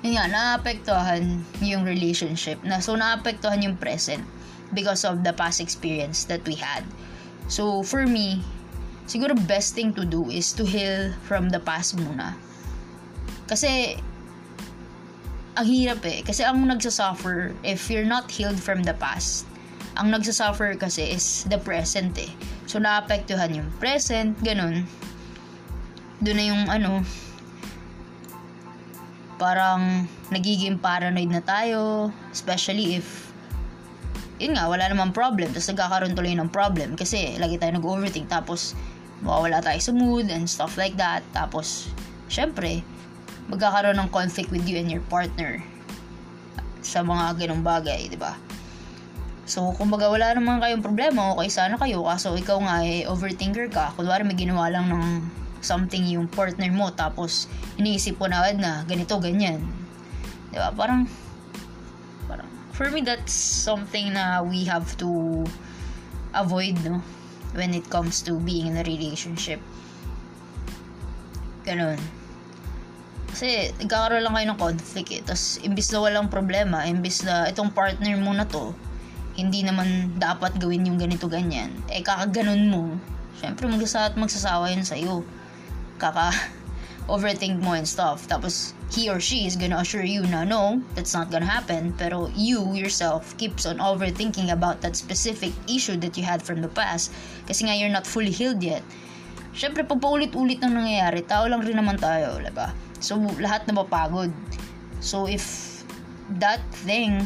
yun 0.01 0.17
nga, 0.17 0.27
naapektuhan 0.31 1.45
yung 1.61 1.85
relationship. 1.85 2.63
Na, 2.65 2.81
so, 2.81 2.97
naapektuhan 2.97 3.61
yung 3.61 3.77
present 3.77 4.25
because 4.73 5.05
of 5.05 5.21
the 5.21 5.37
past 5.37 5.61
experience 5.61 6.25
that 6.33 6.41
we 6.49 6.57
had. 6.57 6.87
So, 7.47 7.83
for 7.83 8.07
me, 8.07 8.43
siguro 9.07 9.35
best 9.47 9.75
thing 9.79 9.95
to 9.95 10.05
do 10.05 10.31
is 10.31 10.51
to 10.59 10.67
heal 10.67 11.15
from 11.27 11.51
the 11.51 11.63
past 11.63 11.95
muna. 11.95 12.35
Kasi, 13.47 14.03
ang 15.57 15.67
hirap 15.67 16.03
eh. 16.05 16.21
Kasi 16.27 16.43
ang 16.43 16.67
nagsasuffer, 16.67 17.55
if 17.63 17.89
you're 17.89 18.07
not 18.07 18.29
healed 18.29 18.59
from 18.59 18.83
the 18.83 18.95
past, 18.99 19.47
ang 19.97 20.13
nagsasuffer 20.13 20.77
kasi 20.77 21.17
is 21.17 21.49
the 21.49 21.57
present 21.57 22.13
eh. 22.21 22.29
So, 22.69 22.83
naapektuhan 22.83 23.57
yung 23.57 23.71
present, 23.81 24.37
ganun. 24.43 24.85
Doon 26.21 26.37
na 26.37 26.45
yung 26.45 26.65
ano, 26.69 27.07
parang 29.41 30.05
nagiging 30.33 30.81
paranoid 30.83 31.31
na 31.31 31.41
tayo, 31.45 32.13
especially 32.33 32.99
if 32.99 33.26
yun 34.37 34.57
nga, 34.57 34.69
wala 34.69 34.89
namang 34.89 35.17
problem. 35.17 35.49
Tapos 35.53 35.69
nagkakaroon 35.73 36.13
tuloy 36.13 36.37
ng 36.37 36.53
problem 36.53 36.95
kasi 36.99 37.37
lagi 37.41 37.57
tayo 37.57 37.77
nag-overthink. 37.77 38.29
Tapos 38.29 38.77
mawawala 39.25 39.65
tayo 39.65 39.81
sa 39.81 39.93
mood 39.97 40.29
and 40.29 40.45
stuff 40.45 40.77
like 40.77 40.95
that. 41.01 41.25
Tapos, 41.33 41.89
syempre, 42.29 42.85
magkakaroon 43.49 43.97
ng 43.97 44.11
conflict 44.13 44.53
with 44.53 44.67
you 44.69 44.77
and 44.77 44.93
your 44.93 45.05
partner 45.09 45.63
sa 46.85 47.03
mga 47.03 47.35
ganong 47.47 47.65
bagay, 47.65 48.07
di 48.07 48.19
ba? 48.19 48.37
So, 49.47 49.75
kumbaga 49.79 50.11
wala 50.11 50.35
naman 50.35 50.59
kayong 50.59 50.83
problema, 50.83 51.31
okay 51.35 51.47
sana 51.51 51.79
kayo, 51.79 52.03
kaso 52.03 52.35
ikaw 52.35 52.59
nga 52.63 52.83
eh, 52.83 53.07
overthinker 53.07 53.71
ka. 53.71 53.95
Kunwari 53.95 54.27
may 54.27 54.35
ginawa 54.35 54.71
lang 54.71 54.91
ng 54.91 55.23
something 55.63 56.03
yung 56.07 56.27
partner 56.27 56.71
mo, 56.71 56.91
tapos 56.91 57.47
iniisip 57.79 58.19
mo 58.19 58.27
na 58.27 58.43
agad 58.43 58.59
na 58.59 58.83
ganito, 58.87 59.19
ganyan. 59.23 59.63
Di 60.51 60.59
ba? 60.59 60.75
Parang, 60.75 61.07
for 62.77 62.93
me, 62.93 63.01
that's 63.01 63.33
something 63.33 64.13
na 64.13 64.45
we 64.45 64.69
have 64.69 64.85
to 65.01 65.43
avoid, 66.37 66.77
no? 66.85 67.01
when 67.57 67.73
it 67.73 67.89
comes 67.89 68.21
to 68.21 68.37
being 68.37 68.69
in 68.69 68.77
a 68.77 68.85
relationship. 68.85 69.59
Ganun. 71.65 71.97
Kasi, 73.33 73.73
nagkakaroon 73.81 74.23
lang 74.23 74.35
kayo 74.37 74.47
ng 74.53 74.61
conflict 74.61 75.11
eh. 75.11 75.25
Tapos, 75.25 75.57
imbis 75.65 75.89
na 75.89 75.99
walang 76.05 76.29
problema, 76.29 76.85
imbis 76.85 77.25
na 77.25 77.49
itong 77.49 77.73
partner 77.73 78.13
mo 78.21 78.37
na 78.37 78.45
to, 78.45 78.77
hindi 79.41 79.65
naman 79.65 80.17
dapat 80.21 80.61
gawin 80.61 80.85
yung 80.85 81.01
ganito 81.01 81.29
ganyan. 81.33 81.73
Eh, 81.89 82.05
kakaganon 82.05 82.69
mo, 82.69 82.83
syempre 83.41 83.69
magsasa 83.69 84.13
at 84.13 84.15
magsasawa 84.17 84.73
yun 84.73 84.85
sa'yo. 84.85 85.25
Kaka 85.97 86.33
overthink 87.07 87.63
mo 87.63 87.79
and 87.79 87.87
stuff. 87.87 88.27
Tapos, 88.27 88.75
he 88.91 89.11
or 89.11 89.19
she 89.19 89.47
is 89.47 89.55
gonna 89.55 89.79
assure 89.79 90.05
you 90.05 90.27
na 90.27 90.45
no, 90.45 90.83
that's 90.95 91.15
not 91.15 91.31
gonna 91.31 91.47
happen. 91.47 91.95
Pero 91.99 92.31
you 92.35 92.75
yourself 92.75 93.37
keeps 93.39 93.67
on 93.67 93.79
overthinking 93.79 94.51
about 94.51 94.83
that 94.83 94.95
specific 94.95 95.55
issue 95.71 95.97
that 95.99 96.19
you 96.19 96.25
had 96.27 96.43
from 96.43 96.63
the 96.63 96.71
past. 96.71 97.15
Kasi 97.47 97.67
nga 97.67 97.75
you're 97.75 97.93
not 97.93 98.07
fully 98.07 98.31
healed 98.31 98.63
yet. 98.63 98.83
Siyempre, 99.57 99.89
pag 99.89 100.03
paulit-ulit 100.03 100.61
nang 100.61 100.77
nangyayari, 100.77 101.25
tao 101.25 101.49
lang 101.49 101.65
rin 101.65 101.81
naman 101.81 101.97
tayo, 101.97 102.37
diba? 102.45 102.77
So, 103.01 103.17
lahat 103.41 103.65
na 103.65 103.81
mapagod. 103.81 104.29
So, 105.01 105.25
if 105.25 105.81
that 106.37 106.61
thing 106.85 107.25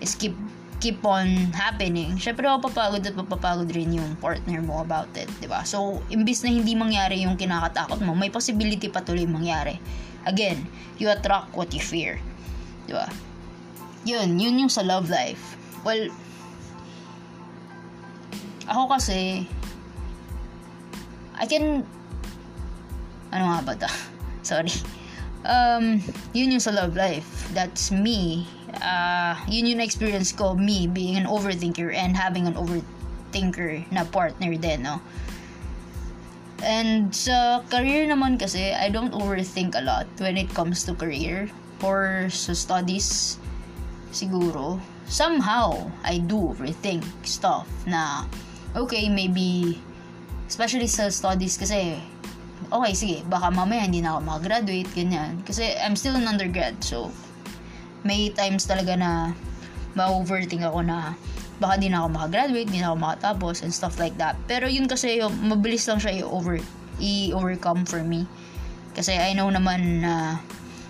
is 0.00 0.16
keep 0.16 0.32
keep 0.82 0.98
on 1.06 1.54
happening, 1.54 2.18
syempre 2.18 2.42
mapapagod 2.42 3.06
at 3.06 3.14
mapapagod 3.14 3.70
rin 3.70 3.94
yung 3.94 4.18
partner 4.18 4.58
mo 4.58 4.82
about 4.82 5.06
it, 5.14 5.30
di 5.38 5.46
ba? 5.46 5.62
So, 5.62 6.02
imbis 6.10 6.42
na 6.42 6.50
hindi 6.50 6.74
mangyari 6.74 7.22
yung 7.22 7.38
kinakatakot 7.38 8.02
mo, 8.02 8.18
may 8.18 8.34
possibility 8.34 8.90
pa 8.90 8.98
tuloy 9.06 9.22
mangyari. 9.30 9.78
Again, 10.26 10.58
you 10.98 11.06
attract 11.06 11.54
what 11.54 11.70
you 11.70 11.78
fear. 11.78 12.18
Di 12.90 12.98
ba? 12.98 13.06
Yun, 14.02 14.42
yun 14.42 14.58
yung 14.58 14.72
sa 14.74 14.82
love 14.82 15.06
life. 15.06 15.54
Well, 15.86 16.10
ako 18.66 18.98
kasi, 18.98 19.46
I 21.38 21.46
can, 21.46 21.86
ano 23.30 23.44
nga 23.54 23.60
ba 23.62 23.74
ta? 23.86 23.90
Sorry. 24.50 24.74
Um, 25.46 26.02
yun 26.34 26.58
yung 26.58 26.62
sa 26.62 26.74
love 26.74 26.98
life. 26.98 27.46
That's 27.54 27.94
me 27.94 28.50
uh, 28.80 29.36
yun 29.48 29.66
yung 29.66 29.80
experience 29.80 30.32
ko, 30.32 30.54
me 30.54 30.86
being 30.86 31.16
an 31.16 31.26
overthinker 31.26 31.92
and 31.92 32.16
having 32.16 32.46
an 32.46 32.54
overthinker 32.54 33.84
na 33.92 34.04
partner 34.04 34.54
din, 34.56 34.82
no? 34.82 35.00
And 36.62 37.10
sa 37.10 37.66
career 37.66 38.06
naman 38.06 38.38
kasi, 38.38 38.70
I 38.70 38.88
don't 38.88 39.10
overthink 39.10 39.74
a 39.74 39.82
lot 39.82 40.06
when 40.22 40.38
it 40.38 40.46
comes 40.54 40.86
to 40.86 40.94
career 40.94 41.50
or 41.82 42.30
sa 42.30 42.54
studies, 42.54 43.36
siguro. 44.14 44.78
Somehow, 45.10 45.90
I 46.06 46.22
do 46.22 46.54
overthink 46.54 47.02
stuff 47.26 47.66
na, 47.84 48.24
okay, 48.78 49.10
maybe, 49.10 49.82
especially 50.46 50.86
sa 50.86 51.10
studies 51.10 51.58
kasi, 51.58 51.98
okay, 52.70 52.94
sige, 52.94 53.18
baka 53.26 53.50
mamaya 53.50 53.82
hindi 53.82 53.98
na 53.98 54.14
ako 54.14 54.20
makagraduate, 54.22 54.90
ganyan. 54.94 55.42
Kasi 55.42 55.74
I'm 55.82 55.98
still 55.98 56.14
an 56.14 56.30
undergrad, 56.30 56.78
so 56.78 57.10
may 58.02 58.30
times 58.34 58.66
talaga 58.66 58.98
na 58.98 59.34
ma-overthink 59.94 60.62
ako 60.66 60.82
na 60.82 61.14
baka 61.62 61.78
di 61.78 61.86
na 61.86 62.02
ako 62.02 62.08
makagraduate, 62.18 62.68
di 62.70 62.82
na 62.82 62.90
ako 62.90 62.96
makatapos 62.98 63.62
and 63.62 63.70
stuff 63.70 64.02
like 64.02 64.18
that. 64.18 64.34
Pero 64.50 64.66
yun 64.66 64.90
kasi 64.90 65.22
yung 65.22 65.30
mabilis 65.46 65.86
lang 65.86 66.02
siya 66.02 66.26
i-over, 66.26 66.58
i-overcome 66.98 67.86
for 67.86 68.02
me. 68.02 68.26
Kasi 68.98 69.14
I 69.14 69.30
know 69.38 69.46
naman 69.46 70.02
na 70.02 70.42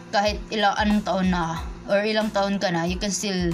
kahit 0.09 0.41
ilang 0.49 1.05
taon 1.05 1.29
na 1.29 1.61
or 1.93 2.01
ilang 2.01 2.33
taon 2.33 2.57
ka 2.57 2.73
na, 2.73 2.89
you 2.89 2.97
can 2.97 3.13
still 3.13 3.53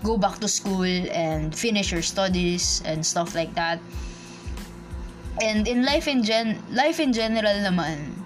go 0.00 0.16
back 0.16 0.40
to 0.40 0.48
school 0.48 0.88
and 1.12 1.52
finish 1.52 1.92
your 1.92 2.04
studies 2.04 2.80
and 2.88 3.04
stuff 3.04 3.36
like 3.36 3.52
that. 3.52 3.76
And 5.44 5.68
in 5.68 5.84
life 5.84 6.08
in 6.08 6.24
gen 6.24 6.64
life 6.72 6.96
in 6.96 7.12
general 7.12 7.60
naman, 7.60 8.16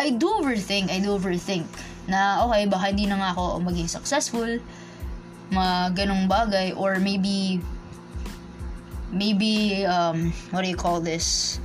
I 0.00 0.16
do 0.16 0.40
overthink, 0.40 0.88
I 0.88 1.04
do 1.04 1.12
overthink 1.12 1.68
na 2.10 2.42
okay, 2.42 2.66
baka 2.66 2.90
hindi 2.90 3.06
na 3.06 3.22
nga 3.22 3.30
ako 3.30 3.62
maging 3.62 3.86
successful, 3.86 4.58
mga 5.54 5.94
ganong 5.94 6.26
bagay, 6.26 6.74
or 6.74 6.98
maybe, 6.98 7.62
maybe, 9.14 9.86
um, 9.86 10.34
what 10.50 10.66
do 10.66 10.68
you 10.68 10.78
call 10.78 10.98
this? 10.98 11.58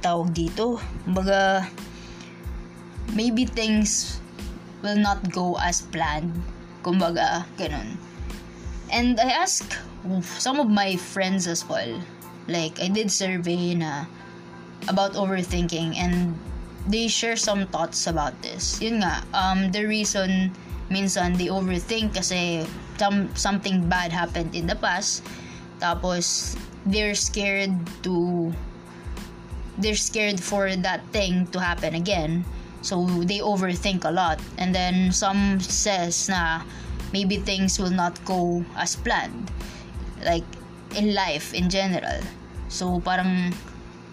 Tawag 0.00 0.30
dito. 0.30 0.78
Baga, 1.10 1.66
maybe 3.12 3.44
things 3.44 4.22
will 4.80 4.98
not 4.98 5.18
go 5.34 5.58
as 5.58 5.82
planned. 5.90 6.30
Kumbaga, 6.86 7.44
ganun. 7.58 7.98
And 8.90 9.20
I 9.20 9.30
ask 9.30 9.66
some 10.40 10.58
of 10.58 10.70
my 10.70 10.96
friends 10.96 11.46
as 11.46 11.66
well. 11.68 12.00
Like, 12.48 12.80
I 12.80 12.88
did 12.88 13.12
survey 13.12 13.74
na 13.76 14.06
about 14.88 15.12
overthinking 15.12 15.94
and 16.00 16.34
they 16.88 17.08
share 17.08 17.36
some 17.36 17.66
thoughts 17.68 18.06
about 18.06 18.34
this. 18.42 18.80
Yun 18.80 19.04
nga, 19.04 19.24
um, 19.34 19.70
the 19.72 19.84
reason 19.84 20.52
minsan 20.90 21.36
they 21.36 21.46
overthink 21.46 22.14
kasi 22.14 22.66
some, 22.98 23.28
something 23.36 23.88
bad 23.88 24.12
happened 24.12 24.54
in 24.54 24.66
the 24.66 24.76
past. 24.76 25.22
Tapos, 25.80 26.56
they're 26.84 27.14
scared 27.14 27.72
to 28.02 28.52
they're 29.80 29.96
scared 29.96 30.36
for 30.36 30.76
that 30.76 31.00
thing 31.08 31.46
to 31.48 31.60
happen 31.60 31.94
again. 31.94 32.44
So, 32.82 33.06
they 33.24 33.40
overthink 33.40 34.04
a 34.04 34.12
lot. 34.12 34.40
And 34.58 34.74
then, 34.74 35.12
some 35.12 35.60
says 35.60 36.28
na 36.28 36.64
maybe 37.12 37.40
things 37.40 37.80
will 37.80 37.92
not 37.92 38.20
go 38.24 38.64
as 38.76 38.96
planned. 38.96 39.50
Like, 40.20 40.44
in 40.96 41.14
life, 41.14 41.54
in 41.54 41.70
general. 41.70 42.20
So, 42.68 43.00
parang 43.00 43.56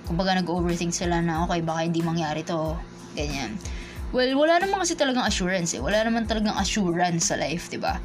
kumbaga 0.07 0.39
nag-overthink 0.39 0.95
sila 0.95 1.19
na 1.19 1.43
okay 1.43 1.59
baka 1.59 1.83
hindi 1.83 1.99
mangyari 1.99 2.41
to 2.47 2.79
ganyan. 3.13 3.59
Well 4.15 4.39
wala 4.39 4.63
naman 4.63 4.79
kasi 4.79 4.95
talagang 4.95 5.27
assurance 5.27 5.75
eh. 5.75 5.83
Wala 5.83 6.07
naman 6.07 6.23
talagang 6.25 6.55
assurance 6.55 7.27
sa 7.27 7.35
life 7.35 7.67
di 7.67 7.75
ba? 7.75 7.99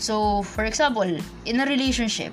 So 0.00 0.40
for 0.40 0.64
example 0.64 1.06
in 1.44 1.60
a 1.60 1.66
relationship 1.68 2.32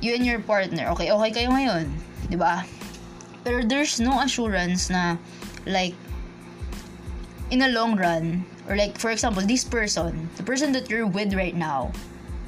you 0.00 0.16
and 0.16 0.24
your 0.24 0.40
partner 0.40 0.88
okay 0.96 1.12
okay 1.12 1.30
kayo 1.30 1.52
ngayon 1.52 1.92
di 2.32 2.40
ba? 2.40 2.64
Pero 3.44 3.60
there's 3.60 4.00
no 4.00 4.24
assurance 4.24 4.88
na 4.88 5.20
like 5.68 5.92
in 7.52 7.60
a 7.60 7.70
long 7.70 7.96
run 8.00 8.48
or 8.68 8.76
like 8.76 8.96
for 8.96 9.12
example 9.12 9.44
this 9.44 9.64
person 9.64 10.28
the 10.40 10.44
person 10.44 10.72
that 10.72 10.88
you're 10.88 11.04
with 11.04 11.36
right 11.36 11.56
now 11.56 11.92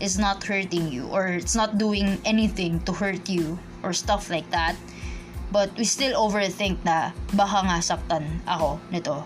is 0.01 0.17
not 0.17 0.41
hurting 0.45 0.89
you 0.89 1.09
or 1.13 1.29
it's 1.29 1.57
not 1.57 1.77
doing 1.77 2.17
anything 2.25 2.81
to 2.89 2.93
hurt 2.93 3.29
you 3.29 3.61
or 3.85 3.93
stuff 3.93 4.29
like 4.29 4.49
that 4.49 4.77
but 5.53 5.71
we 5.79 5.87
still 5.87 6.15
overthink 6.19 6.79
na 6.83 7.15
baka 7.35 7.63
nga 7.67 7.79
saktan 7.83 8.25
ako 8.51 8.81
nito 8.91 9.23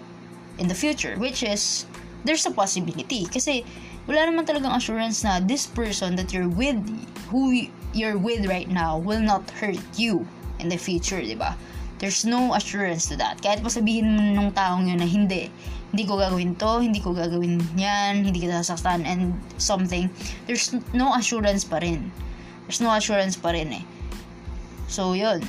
in 0.61 0.69
the 0.69 0.77
future 0.77 1.17
which 1.17 1.41
is 1.43 1.89
there's 2.25 2.45
a 2.45 2.53
possibility 2.53 3.25
kasi 3.29 3.65
wala 4.05 4.27
naman 4.29 4.45
talagang 4.45 4.75
assurance 4.75 5.23
na 5.25 5.41
this 5.41 5.65
person 5.69 6.17
that 6.17 6.33
you're 6.33 6.51
with 6.51 6.77
who 7.31 7.71
you're 7.95 8.19
with 8.19 8.47
right 8.47 8.69
now 8.69 8.99
will 8.99 9.21
not 9.21 9.45
hurt 9.51 9.79
you 9.99 10.27
in 10.61 10.69
the 10.69 10.79
future, 10.79 11.21
di 11.21 11.35
ba? 11.35 11.57
There's 11.99 12.25
no 12.25 12.55
assurance 12.57 13.09
to 13.13 13.17
that. 13.21 13.45
Kahit 13.45 13.61
pa 13.61 13.69
sabihin 13.69 14.17
mo 14.17 14.23
nung 14.33 14.51
taong 14.57 14.89
yun 14.89 15.05
na 15.05 15.09
hindi, 15.09 15.53
hindi 15.93 16.05
ko 16.09 16.17
gagawin 16.17 16.57
to, 16.57 16.81
hindi 16.81 17.01
ko 17.01 17.13
gagawin 17.13 17.61
yan, 17.77 18.25
hindi 18.25 18.41
kita 18.41 18.65
sasaktan, 18.65 19.05
and 19.05 19.37
something, 19.61 20.09
there's 20.49 20.73
no 20.97 21.13
assurance 21.13 21.65
pa 21.67 21.81
rin. 21.83 22.09
There's 22.65 22.81
no 22.81 22.93
assurance 22.95 23.37
pa 23.37 23.53
rin 23.53 23.85
eh. 23.85 23.85
So, 24.89 25.13
yun. 25.13 25.45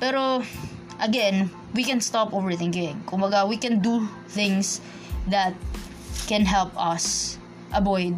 Pero, 0.00 0.42
again, 0.98 1.52
we 1.76 1.84
can 1.84 2.00
stop 2.00 2.32
overthinking. 2.32 3.04
Kumbaga, 3.04 3.46
we 3.46 3.56
can 3.60 3.78
do 3.84 4.08
things 4.32 4.80
that 5.28 5.54
can 6.26 6.48
help 6.48 6.72
us 6.74 7.36
avoid 7.70 8.16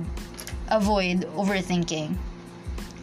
avoid 0.71 1.29
overthinking. 1.37 2.17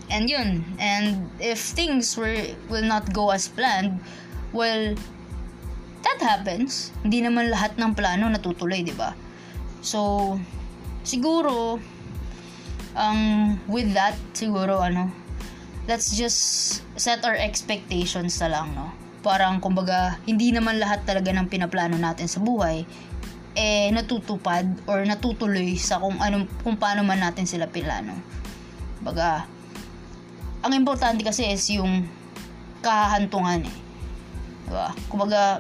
And 0.10 0.26
yun, 0.26 0.66
and 0.82 1.30
if 1.38 1.62
things 1.62 2.18
were 2.18 2.58
will 2.66 2.88
not 2.88 3.14
go 3.14 3.30
as 3.30 3.46
planned, 3.46 4.02
well, 4.50 4.98
that 6.02 6.18
happens. 6.18 6.90
Hindi 7.06 7.22
naman 7.22 7.54
lahat 7.54 7.78
ng 7.78 7.94
plano 7.94 8.26
natutuloy, 8.26 8.82
'di 8.82 8.98
ba? 8.98 9.14
So, 9.86 10.40
siguro 11.06 11.78
um 12.98 13.54
with 13.70 13.94
that 13.94 14.18
siguro 14.34 14.82
ano, 14.82 15.14
let's 15.90 16.14
just 16.14 16.86
set 16.94 17.26
our 17.26 17.34
expectations 17.34 18.38
na 18.38 18.54
lang, 18.54 18.78
no? 18.78 18.94
Parang 19.26 19.58
kumbaga, 19.58 20.22
hindi 20.30 20.54
naman 20.54 20.78
lahat 20.78 21.02
talaga 21.10 21.34
ng 21.34 21.50
pinaplano 21.50 21.98
natin 21.98 22.30
sa 22.30 22.38
buhay 22.38 22.86
eh 23.58 23.90
natutupad 23.92 24.64
or 24.86 25.04
natutuloy 25.04 25.74
sa 25.76 25.98
kung 25.98 26.16
ano 26.22 26.46
kung 26.62 26.78
paano 26.78 27.02
man 27.02 27.20
natin 27.20 27.44
sila 27.44 27.66
pilano. 27.66 28.14
Baga, 29.02 29.44
ang 30.64 30.72
importante 30.76 31.26
kasi 31.26 31.50
is 31.50 31.68
yung 31.72 32.08
kahantungan 32.80 33.68
eh. 33.68 33.78
Diba? 34.70 34.94
Kumbaga, 35.10 35.60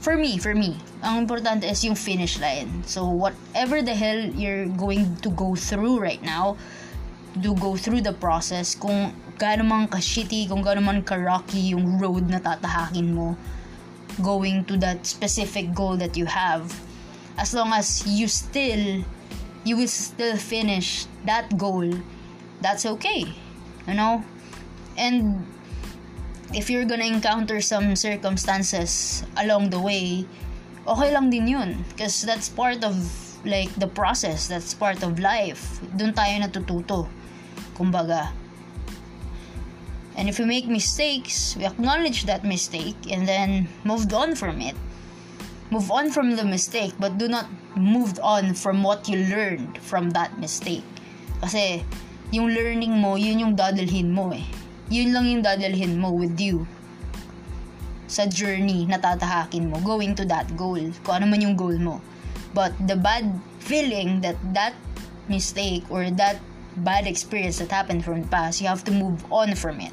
for 0.00 0.16
me, 0.16 0.38
for 0.40 0.54
me, 0.56 0.78
ang 1.04 1.20
importante 1.20 1.68
is 1.68 1.84
yung 1.84 1.98
finish 1.98 2.40
line. 2.40 2.82
So, 2.88 3.06
whatever 3.06 3.82
the 3.82 3.94
hell 3.94 4.32
you're 4.32 4.70
going 4.74 5.20
to 5.20 5.30
go 5.30 5.54
through 5.54 6.00
right 6.00 6.22
now, 6.22 6.56
to 7.38 7.52
go 7.60 7.76
through 7.76 8.00
the 8.00 8.16
process, 8.16 8.72
kung 8.72 9.12
gaano 9.36 9.64
man 9.64 9.88
ka-shitty, 9.88 10.48
kung 10.48 10.64
gaano 10.64 10.80
man 10.82 11.04
ka-rocky 11.04 11.76
yung 11.76 12.00
road 12.00 12.28
na 12.28 12.40
tatahakin 12.40 13.12
mo, 13.12 13.36
going 14.20 14.64
to 14.64 14.76
that 14.80 15.04
specific 15.04 15.72
goal 15.76 15.96
that 15.96 16.16
you 16.16 16.24
have, 16.24 16.72
as 17.36 17.52
long 17.52 17.72
as 17.72 18.04
you 18.08 18.28
still, 18.28 19.04
you 19.64 19.76
will 19.76 19.92
still 19.92 20.36
finish 20.36 21.04
that 21.28 21.52
goal, 21.60 21.88
that's 22.64 22.88
okay 22.88 23.28
you 23.86 23.94
know? 23.94 24.22
And 24.98 25.46
if 26.54 26.70
you're 26.70 26.84
gonna 26.84 27.06
encounter 27.06 27.60
some 27.60 27.96
circumstances 27.96 29.22
along 29.36 29.70
the 29.70 29.80
way 29.80 30.26
okay 30.86 31.10
lang 31.10 31.30
din 31.30 31.50
yun 31.50 31.82
because 31.90 32.22
that's 32.22 32.46
part 32.48 32.78
of 32.86 32.94
like 33.42 33.70
the 33.74 33.86
process 33.90 34.46
that's 34.46 34.74
part 34.74 35.02
of 35.02 35.18
life. 35.18 35.82
Doon 35.98 36.14
tayo 36.14 36.38
natututo 36.38 37.10
kumbaga 37.74 38.30
and 40.16 40.28
if 40.28 40.40
we 40.40 40.44
make 40.44 40.66
mistakes 40.66 41.54
we 41.56 41.64
acknowledge 41.64 42.24
that 42.24 42.44
mistake 42.44 42.96
and 43.12 43.28
then 43.28 43.68
moved 43.84 44.12
on 44.12 44.34
from 44.34 44.60
it 44.60 44.74
move 45.70 45.90
on 45.90 46.10
from 46.10 46.36
the 46.36 46.44
mistake 46.44 46.94
but 46.98 47.18
do 47.18 47.28
not 47.28 47.46
move 47.76 48.18
on 48.22 48.54
from 48.54 48.82
what 48.82 49.08
you 49.08 49.28
learned 49.28 49.76
from 49.78 50.10
that 50.10 50.32
mistake 50.40 50.84
kasi 51.40 51.84
yung 52.34 52.50
learning 52.50 52.94
mo, 52.98 53.14
yun 53.14 53.38
yung 53.38 53.54
dadalhin 53.54 54.10
mo 54.10 54.34
eh. 54.34 54.42
Yun 54.90 55.14
lang 55.14 55.24
yung 55.30 55.42
dadalhin 55.42 55.98
mo 55.98 56.10
with 56.14 56.34
you 56.38 56.66
sa 58.06 58.26
journey 58.26 58.86
na 58.86 59.02
tatahakin 59.02 59.66
mo, 59.66 59.82
going 59.82 60.14
to 60.14 60.22
that 60.26 60.46
goal, 60.54 60.78
kung 61.02 61.22
ano 61.22 61.26
man 61.26 61.42
yung 61.42 61.58
goal 61.58 61.74
mo. 61.74 61.98
But 62.54 62.74
the 62.86 62.94
bad 62.94 63.26
feeling 63.58 64.22
that 64.22 64.38
that 64.54 64.74
mistake 65.26 65.82
or 65.90 66.06
that 66.14 66.38
bad 66.80 67.08
experience 67.08 67.58
that 67.58 67.72
happened 67.72 68.04
from 68.04 68.22
the 68.22 68.28
past, 68.28 68.60
you 68.60 68.68
have 68.68 68.84
to 68.84 68.92
move 68.92 69.24
on 69.32 69.56
from 69.56 69.80
it. 69.80 69.92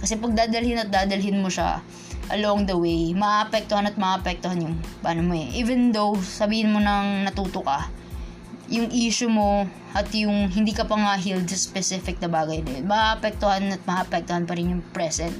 Kasi 0.00 0.16
pag 0.16 0.32
dadalhin 0.36 0.80
at 0.80 0.88
dadalhin 0.88 1.44
mo 1.44 1.52
siya 1.52 1.84
along 2.32 2.64
the 2.64 2.76
way, 2.76 3.12
maapektuhan 3.12 3.84
at 3.90 3.98
maapektuhan 3.98 4.60
yung 4.62 4.76
paano 5.04 5.26
mo 5.26 5.34
eh. 5.36 5.50
Even 5.56 5.90
though 5.90 6.16
sabihin 6.16 6.72
mo 6.72 6.78
nang 6.78 7.26
natuto 7.26 7.60
ka, 7.60 7.90
yung 8.70 8.86
issue 8.94 9.28
mo 9.28 9.66
at 9.92 10.06
yung 10.14 10.46
hindi 10.46 10.70
ka 10.70 10.86
pa 10.86 10.94
nga 10.94 11.14
healed 11.18 11.50
sa 11.50 11.58
specific 11.58 12.22
na 12.22 12.30
bagay 12.30 12.62
na 12.62 12.70
yun, 12.78 12.86
maapektuhan 12.86 13.74
at 13.74 13.82
maapektuhan 13.82 14.46
pa 14.46 14.54
rin 14.54 14.78
yung 14.78 14.84
present 14.94 15.34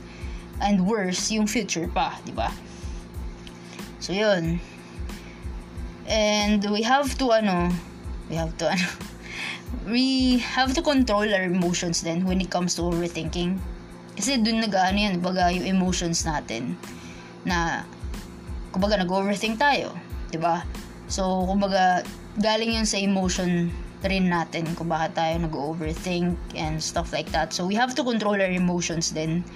and 0.60 0.82
worse, 0.84 1.30
yung 1.30 1.46
future 1.46 1.86
pa, 1.88 2.18
di 2.26 2.34
ba? 2.34 2.50
So, 4.02 4.12
yun. 4.12 4.58
And 6.10 6.60
we 6.68 6.82
have 6.82 7.14
to, 7.22 7.30
ano, 7.30 7.70
we 8.26 8.34
have 8.34 8.52
to, 8.58 8.74
ano, 8.74 8.86
we 9.86 10.38
have 10.42 10.74
to 10.74 10.82
control 10.82 11.26
our 11.26 11.46
emotions 11.46 12.02
then 12.02 12.26
when 12.26 12.40
it 12.40 12.50
comes 12.50 12.74
to 12.76 12.82
overthinking. 12.82 13.58
Kasi 14.18 14.36
dun 14.42 14.60
nag-ano 14.60 14.98
yan, 14.98 15.14
baga 15.22 15.48
yung 15.48 15.64
emotions 15.64 16.26
natin 16.26 16.76
na, 17.46 17.86
kumbaga 18.74 19.00
nag-overthink 19.00 19.56
tayo, 19.56 19.94
di 20.28 20.36
ba? 20.36 20.66
So, 21.08 21.46
kumbaga, 21.48 22.04
galing 22.38 22.76
yun 22.76 22.86
sa 22.86 23.00
emotion 23.00 23.72
rin 24.00 24.32
natin 24.32 24.64
kung 24.76 24.88
bakit 24.88 25.16
tayo 25.16 25.34
nag-overthink 25.40 26.36
and 26.56 26.82
stuff 26.82 27.14
like 27.16 27.30
that. 27.32 27.54
So, 27.54 27.64
we 27.64 27.74
have 27.78 27.96
to 27.96 28.02
control 28.04 28.36
our 28.36 28.52
emotions 28.52 29.14
then 29.14 29.46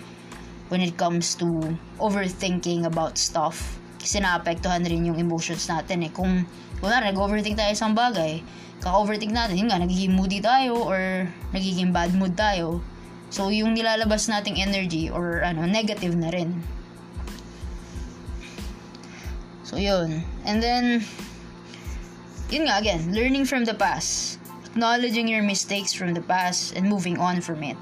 when 0.72 0.80
it 0.80 0.96
comes 0.96 1.36
to 1.38 1.76
overthinking 2.00 2.88
about 2.88 3.20
stuff. 3.20 3.78
Kasi 4.00 4.20
naapektuhan 4.20 4.84
rin 4.84 5.04
yung 5.04 5.16
emotions 5.20 5.68
natin 5.68 6.08
eh. 6.08 6.12
Kung, 6.12 6.48
wala, 6.80 7.04
nag-overthink 7.04 7.60
tayo 7.60 7.74
sa 7.76 7.92
bagay, 7.92 8.40
kaka-overthink 8.84 9.32
natin, 9.32 9.56
yun 9.56 9.72
nga, 9.72 9.80
nagiging 9.80 10.12
moody 10.12 10.44
tayo 10.44 10.76
or 10.76 11.24
nagiging 11.56 11.88
bad 11.88 12.12
mood 12.12 12.36
tayo. 12.36 12.84
So, 13.32 13.48
yung 13.48 13.72
nilalabas 13.72 14.28
nating 14.28 14.60
energy 14.60 15.08
or 15.08 15.40
ano, 15.40 15.64
negative 15.64 16.12
na 16.12 16.28
rin. 16.28 16.60
So, 19.64 19.80
yun. 19.80 20.22
And 20.44 20.60
then, 20.60 21.00
yun 22.52 22.68
nga 22.68 22.78
again, 22.78 23.10
learning 23.16 23.48
from 23.48 23.64
the 23.64 23.74
past. 23.74 24.36
Acknowledging 24.68 25.26
your 25.32 25.42
mistakes 25.42 25.96
from 25.96 26.12
the 26.12 26.22
past 26.22 26.76
and 26.76 26.84
moving 26.84 27.16
on 27.16 27.40
from 27.40 27.64
it. 27.64 27.80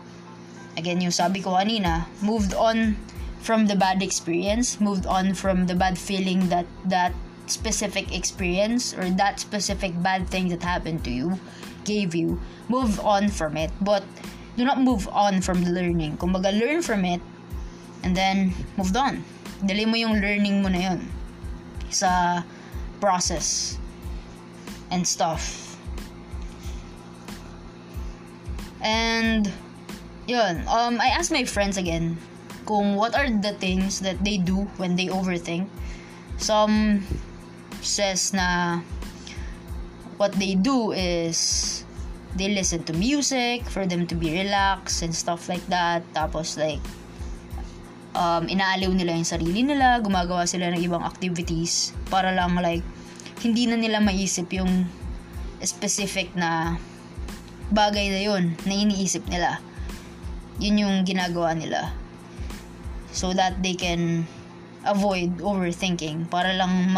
Again, 0.79 1.03
yung 1.03 1.13
sabi 1.13 1.43
ko 1.43 1.59
kanina, 1.59 2.07
moved 2.23 2.55
on 2.55 2.97
from 3.43 3.67
the 3.67 3.77
bad 3.77 4.01
experience, 4.01 4.79
moved 4.79 5.05
on 5.05 5.35
from 5.35 5.67
the 5.67 5.75
bad 5.75 5.99
feeling 5.99 6.49
that 6.49 6.65
that 6.87 7.13
specific 7.53 8.09
experience 8.17 8.97
or 8.97 9.13
that 9.21 9.39
specific 9.41 9.93
bad 10.01 10.29
thing 10.29 10.49
that 10.49 10.63
happened 10.65 11.05
to 11.05 11.13
you 11.13 11.37
gave 11.85 12.15
you, 12.15 12.41
move 12.69 12.99
on 13.01 13.29
from 13.29 13.57
it. 13.57 13.71
But 13.81 14.03
do 14.57 14.65
not 14.65 14.81
move 14.81 15.09
on 15.13 15.41
from 15.41 15.65
the 15.65 15.71
learning. 15.71 16.17
Kumbaga, 16.17 16.53
learn 16.53 16.81
from 16.83 17.05
it 17.05 17.21
and 18.03 18.17
then 18.17 18.55
moved 18.77 18.97
on. 18.97 19.25
Dali 19.63 19.87
mo 19.87 19.95
yung 19.95 20.19
learning 20.19 20.63
mo 20.63 20.69
na 20.69 20.91
yun 20.91 21.01
sa 21.93 22.43
process 23.01 23.79
and 24.91 25.07
stuff. 25.07 25.77
And 28.83 29.47
yun, 30.27 30.67
um 30.67 30.99
I 30.99 31.15
asked 31.15 31.31
my 31.31 31.47
friends 31.47 31.79
again 31.79 32.19
kung 32.67 32.95
what 32.99 33.15
are 33.15 33.31
the 33.31 33.55
things 33.59 34.03
that 34.03 34.23
they 34.23 34.39
do 34.39 34.67
when 34.79 34.99
they 34.99 35.07
overthink. 35.07 35.71
Some 36.39 37.07
says 37.85 38.33
na 38.33 38.81
what 40.17 40.33
they 40.39 40.55
do 40.55 40.95
is 40.95 41.83
they 42.39 42.49
listen 42.49 42.81
to 42.89 42.95
music 42.97 43.67
for 43.69 43.85
them 43.85 44.07
to 44.09 44.15
be 44.15 44.33
relaxed 44.33 45.03
and 45.03 45.13
stuff 45.13 45.51
like 45.51 45.65
that. 45.69 46.01
Tapos 46.17 46.57
like 46.57 46.81
um, 48.17 48.49
inaaliw 48.49 48.93
nila 48.93 49.17
yung 49.17 49.29
sarili 49.29 49.61
nila, 49.65 50.01
gumagawa 50.01 50.49
sila 50.49 50.73
ng 50.73 50.81
ibang 50.81 51.05
activities 51.05 51.93
para 52.09 52.33
lang 52.33 52.57
like 52.61 52.85
hindi 53.45 53.67
na 53.67 53.77
nila 53.77 53.99
maisip 53.99 54.49
yung 54.55 54.87
specific 55.63 56.31
na 56.39 56.79
bagay 57.73 58.13
na 58.13 58.21
yun 58.21 58.45
na 58.65 58.75
iniisip 58.75 59.25
nila. 59.29 59.59
Yun 60.61 60.87
yung 60.87 60.97
ginagawa 61.03 61.57
nila. 61.57 61.91
So 63.13 63.35
that 63.37 63.61
they 63.61 63.77
can 63.77 64.25
avoid 64.83 65.39
overthinking 65.43 66.27
para 66.31 66.55
lang 66.57 66.91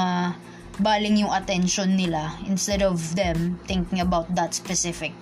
mabaling 0.79 1.23
yung 1.23 1.31
attention 1.31 1.95
nila 1.95 2.35
instead 2.51 2.83
of 2.83 2.99
them 3.15 3.59
thinking 3.67 4.03
about 4.03 4.27
that 4.35 4.55
specific 4.55 5.15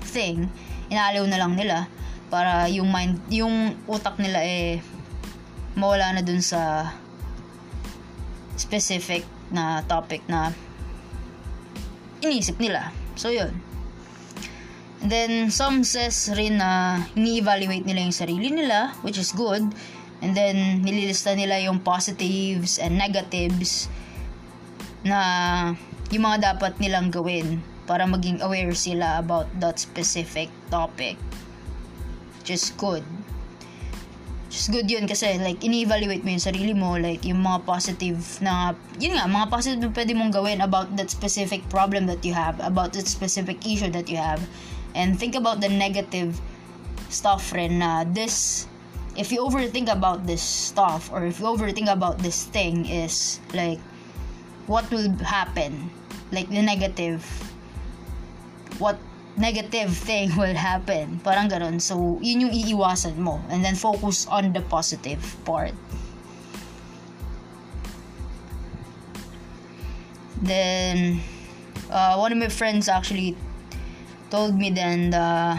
thing, 0.00 0.48
inaaliw 0.88 1.28
na 1.28 1.38
lang 1.40 1.56
nila 1.56 1.86
para 2.32 2.70
yung 2.70 2.88
mind, 2.88 3.20
yung 3.28 3.76
utak 3.90 4.16
nila 4.16 4.40
eh 4.40 4.80
mawala 5.76 6.16
na 6.16 6.22
dun 6.24 6.40
sa 6.40 6.92
specific 8.56 9.24
na 9.50 9.82
topic 9.84 10.22
na 10.30 10.52
inisip 12.20 12.56
nila. 12.60 12.92
So, 13.16 13.32
yun. 13.32 13.56
And 15.00 15.08
then, 15.08 15.32
some 15.48 15.80
says 15.80 16.28
rin 16.36 16.60
na 16.60 17.00
ini-evaluate 17.16 17.88
nila 17.88 18.04
yung 18.04 18.16
sarili 18.16 18.52
nila, 18.52 18.92
which 19.00 19.16
is 19.16 19.32
good. 19.32 19.64
And 20.20 20.36
then, 20.36 20.84
nililista 20.84 21.32
nila 21.32 21.56
yung 21.64 21.80
positives 21.80 22.76
and 22.76 23.00
negatives 23.00 23.88
na 25.06 25.20
yung 26.10 26.26
mga 26.26 26.54
dapat 26.54 26.76
nilang 26.82 27.08
gawin 27.08 27.62
para 27.90 28.06
maging 28.06 28.38
aware 28.44 28.70
sila 28.74 29.18
about 29.18 29.50
that 29.58 29.78
specific 29.80 30.50
topic. 30.70 31.18
Is 32.50 32.74
good. 32.74 33.06
Is 34.50 34.66
good 34.66 34.90
yun 34.90 35.06
kasi 35.06 35.38
like 35.38 35.62
ini-evaluate 35.62 36.26
mo 36.26 36.34
yung 36.34 36.42
sarili 36.42 36.74
mo 36.74 36.98
like 36.98 37.22
yung 37.22 37.46
mga 37.46 37.62
positive 37.62 38.18
na 38.42 38.74
yun 38.98 39.14
nga 39.14 39.30
mga 39.30 39.46
positive 39.46 39.78
na 39.78 39.94
pwede 39.94 40.12
mong 40.18 40.34
gawin 40.34 40.58
about 40.58 40.90
that 40.98 41.06
specific 41.14 41.62
problem 41.70 42.10
that 42.10 42.26
you 42.26 42.34
have 42.34 42.58
about 42.58 42.90
that 42.90 43.06
specific 43.06 43.62
issue 43.62 43.86
that 43.86 44.10
you 44.10 44.18
have 44.18 44.42
and 44.98 45.14
think 45.14 45.38
about 45.38 45.62
the 45.62 45.70
negative 45.70 46.42
stuff 47.06 47.54
rin 47.54 47.78
na 47.78 48.02
this 48.02 48.66
if 49.14 49.30
you 49.30 49.38
overthink 49.38 49.86
about 49.86 50.26
this 50.26 50.42
stuff 50.42 51.06
or 51.14 51.22
if 51.22 51.38
you 51.38 51.46
overthink 51.46 51.86
about 51.86 52.18
this 52.18 52.50
thing 52.50 52.82
is 52.90 53.38
like 53.54 53.78
what 54.70 54.86
will 54.94 55.10
happen. 55.26 55.90
Like 56.30 56.46
the 56.46 56.62
negative 56.62 57.26
what 58.78 59.02
negative 59.34 59.90
thing 59.90 60.30
will 60.38 60.54
happen. 60.54 61.18
Parang 61.26 61.50
ganun. 61.50 61.82
So 61.82 62.22
yun 62.22 62.46
yung 62.46 62.54
iiwasan 62.54 63.18
mo. 63.18 63.42
And 63.50 63.66
then 63.66 63.74
focus 63.74 64.30
on 64.30 64.54
the 64.54 64.62
positive 64.62 65.18
part. 65.42 65.74
Then 70.38 71.18
uh, 71.90 72.14
one 72.16 72.30
of 72.30 72.38
my 72.38 72.48
friends 72.48 72.86
actually 72.86 73.34
told 74.30 74.54
me 74.54 74.70
then 74.70 75.10
the 75.10 75.58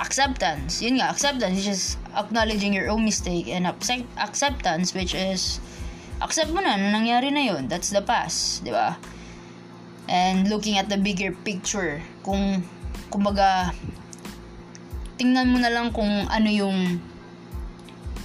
acceptance. 0.00 0.80
Yun 0.80 0.96
nga 0.96 1.12
acceptance. 1.12 1.60
Is 1.60 1.68
just 1.68 1.86
acknowledging 2.16 2.72
your 2.72 2.88
own 2.88 3.04
mistake 3.04 3.52
and 3.52 3.68
accept, 3.68 4.08
acceptance 4.16 4.96
which 4.96 5.12
is 5.12 5.60
accept 6.22 6.54
mo 6.54 6.62
na 6.62 6.78
na 6.78 6.94
nangyari 6.94 7.28
na 7.34 7.42
yun? 7.42 7.66
That's 7.66 7.90
the 7.90 8.02
past 8.02 8.62
di 8.62 8.70
ba? 8.70 8.96
And 10.06 10.46
looking 10.50 10.78
at 10.78 10.90
the 10.90 10.98
bigger 10.98 11.34
picture 11.34 12.02
kung 12.22 12.66
kumbaga 13.10 13.74
tingnan 15.20 15.52
mo 15.52 15.58
na 15.62 15.70
lang 15.70 15.94
kung 15.94 16.10
ano 16.26 16.48
yung 16.50 16.98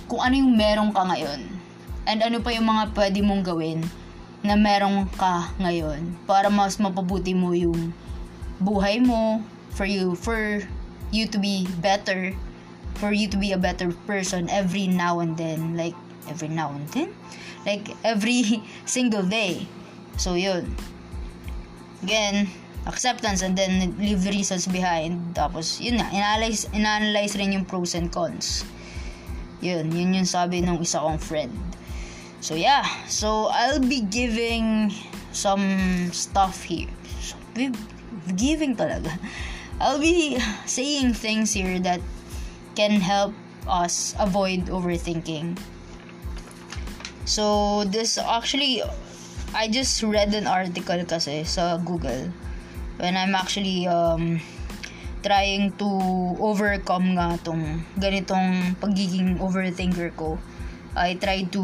kung 0.08 0.24
ano 0.24 0.36
yung 0.40 0.56
meron 0.56 0.96
ka 0.96 1.04
ngayon. 1.04 1.42
And 2.08 2.24
ano 2.24 2.40
pa 2.40 2.56
yung 2.56 2.66
mga 2.66 2.96
pwede 2.96 3.20
mong 3.20 3.44
gawin 3.44 3.84
na 4.46 4.56
meron 4.56 5.12
ka 5.20 5.52
ngayon 5.60 6.16
para 6.24 6.48
mas 6.48 6.80
mapabuti 6.80 7.36
mo 7.36 7.52
yung 7.52 7.92
buhay 8.64 9.04
mo 9.04 9.44
for 9.76 9.84
you 9.84 10.16
for 10.16 10.64
you 11.12 11.28
to 11.28 11.38
be 11.38 11.68
better 11.84 12.32
for 12.98 13.14
you 13.14 13.30
to 13.30 13.38
be 13.38 13.54
a 13.54 13.60
better 13.62 13.94
person 14.10 14.50
every 14.50 14.90
now 14.90 15.22
and 15.22 15.38
then. 15.38 15.78
Like 15.78 15.94
every 16.30 16.48
now 16.48 16.72
and 16.72 16.88
then. 16.90 17.10
Like 17.66 17.96
every 18.04 18.64
single 18.86 19.24
day. 19.24 19.68
So 20.18 20.36
yun. 20.36 20.76
Again 22.04 22.48
acceptance 22.88 23.44
and 23.44 23.60
then 23.60 23.94
leave 24.00 24.24
the 24.24 24.32
reasons 24.32 24.66
behind. 24.66 25.36
Tapos 25.36 25.84
yun 25.84 26.00
na 26.00 26.08
inanalyze, 26.08 26.72
inanalyze 26.72 27.36
rin 27.36 27.52
yung 27.52 27.68
pros 27.68 27.94
and 27.94 28.08
cons. 28.10 28.64
Yun 29.60 29.92
yun 29.92 30.16
yung 30.16 30.26
sabi 30.26 30.64
ng 30.64 30.80
isa 30.80 31.04
kong 31.04 31.20
friend. 31.20 31.52
So 32.40 32.56
yeah. 32.56 32.88
So 33.12 33.52
I'll 33.52 33.84
be 33.84 34.08
giving 34.08 34.96
some 35.36 36.10
stuff 36.16 36.64
here. 36.64 36.90
So, 37.20 37.36
giving 38.34 38.74
talaga. 38.80 39.12
I'll 39.84 40.02
be 40.02 40.42
saying 40.66 41.14
things 41.14 41.54
here 41.54 41.78
that 41.86 42.02
can 42.74 42.98
help 42.98 43.38
us 43.70 44.18
avoid 44.18 44.74
overthinking 44.74 45.60
so 47.28 47.84
this 47.92 48.16
actually 48.18 48.80
I 49.52 49.68
just 49.68 50.00
read 50.02 50.32
an 50.32 50.48
article 50.48 51.04
kasi 51.04 51.44
sa 51.44 51.76
Google 51.78 52.32
when 52.98 53.20
I'm 53.20 53.36
actually 53.36 53.86
um, 53.86 54.40
trying 55.22 55.76
to 55.78 55.90
overcome 56.40 57.20
nga 57.20 57.36
tong 57.44 57.84
ganitong 58.00 58.80
pagiging 58.80 59.44
overthinker 59.44 60.16
ko. 60.16 60.40
I 60.98 61.14
try 61.20 61.46
to 61.54 61.64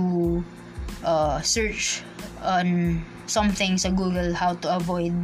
uh, 1.01 1.41
search 1.41 2.03
on 2.43 2.99
something 3.25 3.79
sa 3.79 3.89
Google 3.89 4.35
how 4.35 4.53
to 4.61 4.67
avoid 4.75 5.15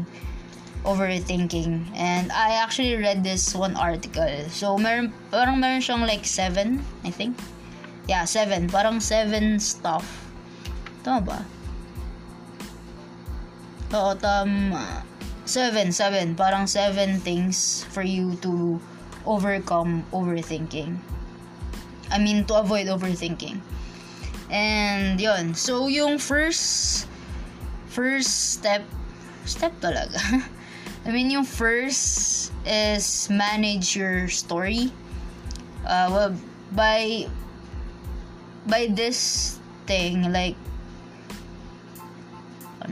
overthinking. 0.86 1.92
And 1.96 2.32
I 2.32 2.64
actually 2.64 2.96
read 2.96 3.24
this 3.24 3.54
one 3.54 3.76
article. 3.76 4.48
So, 4.50 4.78
meron, 4.78 5.14
parang 5.32 5.60
meron 5.60 5.84
siyang 5.84 6.08
like 6.08 6.26
seven, 6.26 6.82
I 7.04 7.12
think. 7.12 7.38
Yeah, 8.08 8.26
seven. 8.26 8.72
Parang 8.72 9.04
seven 9.04 9.60
stuff. 9.60 10.29
Tama 11.10 11.26
ba? 11.26 11.42
Oo, 13.98 14.14
tama. 14.14 15.02
Seven, 15.42 15.90
seven. 15.90 16.38
Parang 16.38 16.70
seven 16.70 17.18
things 17.26 17.82
for 17.90 18.06
you 18.06 18.38
to 18.46 18.78
overcome 19.26 20.06
overthinking. 20.14 21.02
I 22.14 22.22
mean, 22.22 22.46
to 22.46 22.62
avoid 22.62 22.94
overthinking. 22.94 23.58
And, 24.54 25.18
yon 25.18 25.58
So, 25.58 25.90
yung 25.90 26.22
first, 26.22 27.10
first 27.90 28.62
step, 28.62 28.86
step 29.50 29.74
talaga. 29.82 30.22
I 31.06 31.10
mean, 31.10 31.34
yung 31.34 31.50
first 31.50 32.54
is 32.70 33.26
manage 33.34 33.98
your 33.98 34.30
story. 34.30 34.94
Uh, 35.82 36.14
well, 36.14 36.32
by, 36.78 37.26
by 38.70 38.94
this 38.94 39.58
thing, 39.90 40.30
like, 40.30 40.54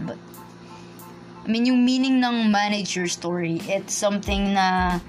ba? 0.06 0.18
I 1.46 1.48
mean, 1.48 1.66
yung 1.66 1.86
meaning 1.86 2.20
ng 2.20 2.52
manage 2.52 2.96
your 2.96 3.08
story, 3.08 3.64
it's 3.72 3.94
something 3.94 4.54
na, 4.54 5.00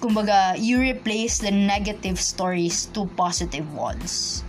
kumbaga, 0.00 0.56
you 0.56 0.80
replace 0.80 1.38
the 1.38 1.50
negative 1.50 2.18
stories 2.18 2.86
to 2.96 3.04
positive 3.20 3.68
ones. 3.74 4.42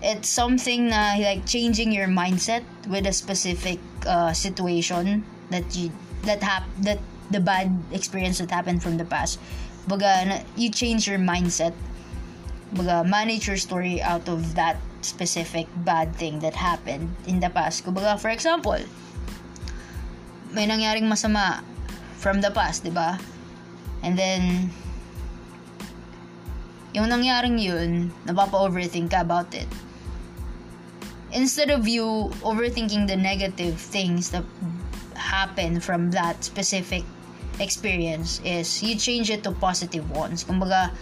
It's 0.00 0.28
something 0.28 0.88
na, 0.88 1.20
like, 1.20 1.44
changing 1.44 1.92
your 1.92 2.08
mindset 2.08 2.64
with 2.88 3.06
a 3.06 3.12
specific 3.12 3.78
uh, 4.06 4.32
situation 4.32 5.24
that 5.50 5.76
you, 5.76 5.92
that 6.24 6.42
hap, 6.42 6.64
that 6.80 6.98
the 7.30 7.40
bad 7.40 7.68
experience 7.92 8.38
that 8.38 8.50
happened 8.50 8.82
from 8.82 8.96
the 8.96 9.04
past. 9.04 9.38
Baga, 9.88 10.42
you 10.56 10.70
change 10.70 11.06
your 11.06 11.18
mindset. 11.18 11.74
Baga, 12.72 13.04
manage 13.04 13.46
your 13.46 13.56
story 13.56 14.00
out 14.00 14.28
of 14.28 14.54
that 14.54 14.78
specific 15.06 15.70
bad 15.86 16.10
thing 16.18 16.42
that 16.42 16.58
happened 16.58 17.14
in 17.30 17.38
the 17.38 17.50
past. 17.50 17.86
Kumbaga, 17.86 18.18
for 18.18 18.34
example, 18.34 18.82
may 20.50 20.66
nangyaring 20.66 21.06
masama 21.06 21.62
from 22.18 22.42
the 22.42 22.50
past, 22.50 22.82
di 22.82 22.90
ba? 22.90 23.22
And 24.02 24.18
then, 24.18 24.74
yung 26.90 27.06
nangyaring 27.06 27.62
yun, 27.62 28.10
napapa-overthink 28.26 29.14
ka 29.14 29.22
about 29.22 29.54
it. 29.54 29.70
Instead 31.30 31.70
of 31.70 31.86
you 31.86 32.32
overthinking 32.42 33.06
the 33.06 33.16
negative 33.16 33.78
things 33.78 34.30
that 34.34 34.44
happen 35.14 35.80
from 35.80 36.10
that 36.10 36.42
specific 36.42 37.04
experience 37.60 38.40
is 38.44 38.82
you 38.82 38.96
change 38.96 39.30
it 39.30 39.44
to 39.44 39.52
positive 39.52 40.08
ones. 40.12 40.44
Kumbaga, 40.44 40.92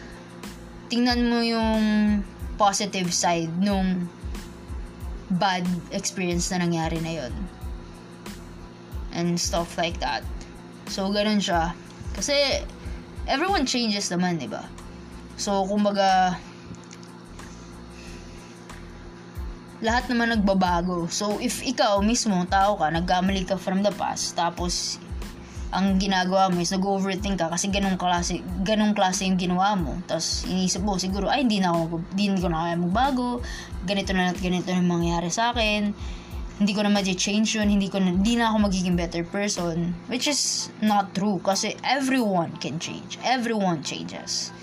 tingnan 0.91 1.31
mo 1.31 1.39
yung 1.43 1.83
positive 2.55 3.11
side 3.11 3.51
nung 3.59 4.07
bad 5.35 5.67
experience 5.91 6.53
na 6.53 6.63
nangyari 6.63 7.01
na 7.03 7.13
yun 7.25 7.35
and 9.15 9.39
stuff 9.39 9.79
like 9.79 9.99
that. 10.03 10.27
So, 10.91 11.09
ganun 11.09 11.41
siya. 11.41 11.73
Kasi, 12.19 12.35
everyone 13.25 13.65
changes 13.65 14.11
naman, 14.11 14.43
di 14.43 14.51
ba? 14.51 14.67
So, 15.39 15.65
kumbaga, 15.65 16.37
lahat 19.81 20.11
naman 20.11 20.35
nagbabago. 20.35 21.09
So, 21.09 21.39
if 21.39 21.63
ikaw 21.63 22.03
mismo, 22.03 22.43
tao 22.51 22.77
ka, 22.77 22.91
nagkamali 22.91 23.47
ka 23.49 23.57
from 23.57 23.81
the 23.87 23.95
past, 23.95 24.35
tapos, 24.37 24.99
ang 25.75 25.99
ginagawa 25.99 26.55
mo 26.55 26.63
is 26.63 26.71
nag-overthink 26.71 27.43
ka 27.43 27.51
kasi 27.51 27.67
ganong 27.67 27.99
klase, 27.99 28.39
ganong 28.63 28.95
klase 28.95 29.27
yung 29.27 29.35
ginawa 29.35 29.75
mo. 29.75 29.99
Tapos, 30.07 30.47
inisip 30.47 30.87
mo, 30.87 30.95
siguro, 31.03 31.27
ay, 31.27 31.43
hindi 31.43 31.59
na 31.59 31.75
ako, 31.75 31.99
hindi 32.15 32.39
ko 32.39 32.47
na 32.47 32.71
kaya 32.71 32.77
magbago, 32.79 33.43
ganito 33.83 34.15
na 34.15 34.31
at 34.31 34.39
ganito 34.39 34.71
na 34.71 34.87
mangyayari 34.87 35.35
sa 35.35 35.51
akin. 35.51 35.91
hindi 36.55 36.71
ko 36.71 36.87
na 36.87 36.91
ma-change 36.95 37.59
yun, 37.59 37.67
hindi 37.67 37.91
ko 37.91 37.99
na, 37.99 38.15
hindi 38.15 38.39
na 38.39 38.55
ako 38.55 38.71
magiging 38.71 38.95
better 38.95 39.27
person. 39.27 39.91
Which 40.07 40.31
is 40.31 40.71
not 40.79 41.11
true. 41.11 41.43
Kasi 41.43 41.75
everyone 41.83 42.55
can 42.63 42.79
change. 42.79 43.19
Everyone 43.27 43.83
changes. 43.83 44.55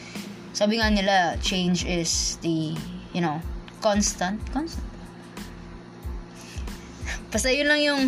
Sabi 0.56 0.80
nga 0.80 0.88
nila, 0.88 1.36
change 1.44 1.84
is 1.84 2.40
the, 2.40 2.80
you 3.12 3.20
know, 3.20 3.44
constant. 3.84 4.40
Constant. 4.56 4.88
Basta 7.36 7.52
yun 7.52 7.68
lang 7.68 7.84
yung, 7.84 8.02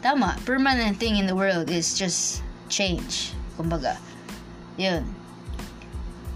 tama, 0.00 0.36
permanent 0.44 0.96
thing 0.96 1.16
in 1.16 1.26
the 1.28 1.36
world 1.36 1.70
is 1.70 1.96
just 1.96 2.42
change. 2.68 3.32
Kumbaga. 3.56 3.96
Yun. 4.76 5.04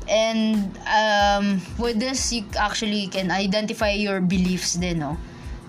And 0.05 0.77
um, 0.85 1.64
with 1.81 1.96
this, 1.96 2.29
you 2.33 2.44
actually 2.61 3.09
can 3.09 3.33
identify 3.33 3.96
your 3.96 4.20
beliefs 4.20 4.77
din, 4.77 5.00
no? 5.00 5.16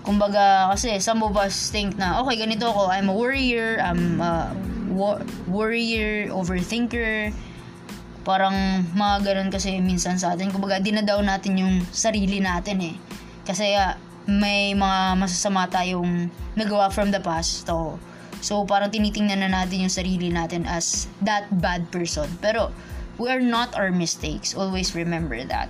Kumbaga, 0.03 0.69
kasi 0.75 0.99
some 0.99 1.23
of 1.23 1.33
us 1.39 1.71
think 1.71 1.97
na, 1.97 2.19
okay, 2.21 2.37
ganito 2.37 2.67
ako, 2.67 2.91
I'm 2.91 3.07
a 3.09 3.15
worrier, 3.15 3.79
I'm 3.79 4.19
a 4.19 4.51
wor- 4.91 5.23
worrier, 5.47 6.27
overthinker, 6.29 7.31
parang 8.27 8.85
mga 8.91 9.15
ganun 9.23 9.49
kasi 9.49 9.79
minsan 9.79 10.19
sa 10.19 10.35
atin. 10.35 10.51
Kumbaga, 10.51 10.83
dinadaw 10.83 11.23
natin 11.23 11.57
yung 11.57 11.73
sarili 11.95 12.43
natin 12.43 12.77
eh. 12.83 12.95
Kasi 13.47 13.71
uh, 13.71 13.95
may 14.25 14.73
mga 14.73 15.21
masasama 15.21 15.69
tayong 15.69 16.29
nagawa 16.57 16.89
from 16.89 17.13
the 17.13 17.21
past. 17.21 17.65
So, 17.65 18.01
so 18.41 18.65
parang 18.65 18.89
tinitingnan 18.89 19.45
na 19.45 19.49
natin 19.49 19.85
yung 19.85 19.93
sarili 19.93 20.33
natin 20.33 20.65
as 20.65 21.05
that 21.21 21.49
bad 21.61 21.89
person. 21.93 22.29
Pero, 22.41 22.73
we 23.21 23.29
are 23.29 23.41
not 23.41 23.73
our 23.77 23.93
mistakes. 23.93 24.57
Always 24.57 24.97
remember 24.97 25.39
that 25.47 25.69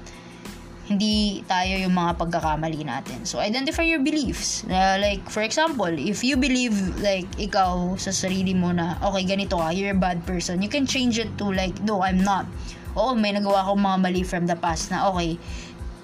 hindi 0.86 1.42
tayo 1.50 1.82
yung 1.82 1.98
mga 1.98 2.14
pagkakamali 2.22 2.86
natin. 2.86 3.26
So, 3.26 3.42
identify 3.42 3.82
your 3.82 4.06
beliefs. 4.06 4.62
Uh, 4.70 5.02
like, 5.02 5.26
for 5.34 5.42
example, 5.42 5.90
if 5.90 6.22
you 6.22 6.38
believe, 6.38 6.78
like, 7.02 7.26
ikaw 7.42 7.98
sa 7.98 8.14
sarili 8.14 8.54
mo 8.54 8.70
na, 8.70 8.94
okay, 9.02 9.26
ganito 9.26 9.58
ka, 9.58 9.74
you're 9.74 9.98
a 9.98 9.98
bad 9.98 10.22
person, 10.30 10.62
you 10.62 10.70
can 10.70 10.86
change 10.86 11.18
it 11.18 11.34
to, 11.42 11.50
like, 11.50 11.74
no, 11.82 12.06
I'm 12.06 12.22
not. 12.22 12.46
Oo, 12.94 13.18
may 13.18 13.34
nagawa 13.34 13.66
akong 13.66 13.82
mga 13.82 13.98
mali 13.98 14.22
from 14.22 14.46
the 14.46 14.54
past 14.54 14.94
na, 14.94 15.10
okay, 15.10 15.42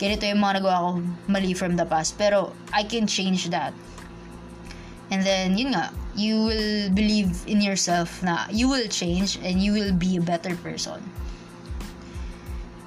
ganito 0.01 0.25
yung 0.25 0.41
mga 0.41 0.57
nagawa 0.57 0.75
akong 0.81 1.01
mali 1.29 1.53
from 1.53 1.77
the 1.77 1.85
past. 1.85 2.17
Pero, 2.17 2.57
I 2.73 2.81
can 2.81 3.05
change 3.05 3.53
that. 3.53 3.69
And 5.13 5.21
then, 5.21 5.61
yun 5.61 5.77
nga, 5.77 5.93
you 6.17 6.49
will 6.49 6.89
believe 6.97 7.29
in 7.45 7.61
yourself 7.61 8.25
na 8.25 8.49
you 8.49 8.65
will 8.65 8.89
change 8.89 9.37
and 9.45 9.61
you 9.61 9.77
will 9.77 9.93
be 9.93 10.17
a 10.17 10.23
better 10.23 10.57
person. 10.65 10.97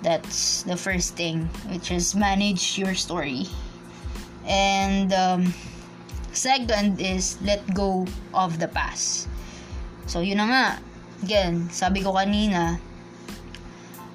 That's 0.03 0.67
the 0.67 0.77
first 0.77 1.15
thing, 1.15 1.47
which 1.71 1.95
is 1.95 2.19
manage 2.19 2.77
your 2.77 2.99
story. 2.99 3.47
And 4.45 5.15
um, 5.15 5.55
second 6.35 7.01
is 7.01 7.39
let 7.41 7.63
go 7.73 8.11
of 8.35 8.59
the 8.59 8.69
past. 8.69 9.31
So, 10.11 10.19
yun 10.21 10.43
na 10.43 10.47
nga. 10.51 10.67
Again, 11.25 11.73
sabi 11.73 12.05
ko 12.05 12.13
kanina, 12.13 12.77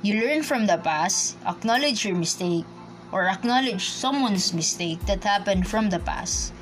you 0.06 0.22
learn 0.22 0.46
from 0.46 0.70
the 0.70 0.78
past, 0.78 1.40
acknowledge 1.42 2.06
your 2.06 2.14
mistake, 2.14 2.70
or 3.12 3.28
acknowledge 3.28 3.90
someone's 3.90 4.54
mistake 4.54 5.00
that 5.06 5.24
happened 5.24 5.68
from 5.68 5.90
the 5.90 6.00
past. 6.00 6.54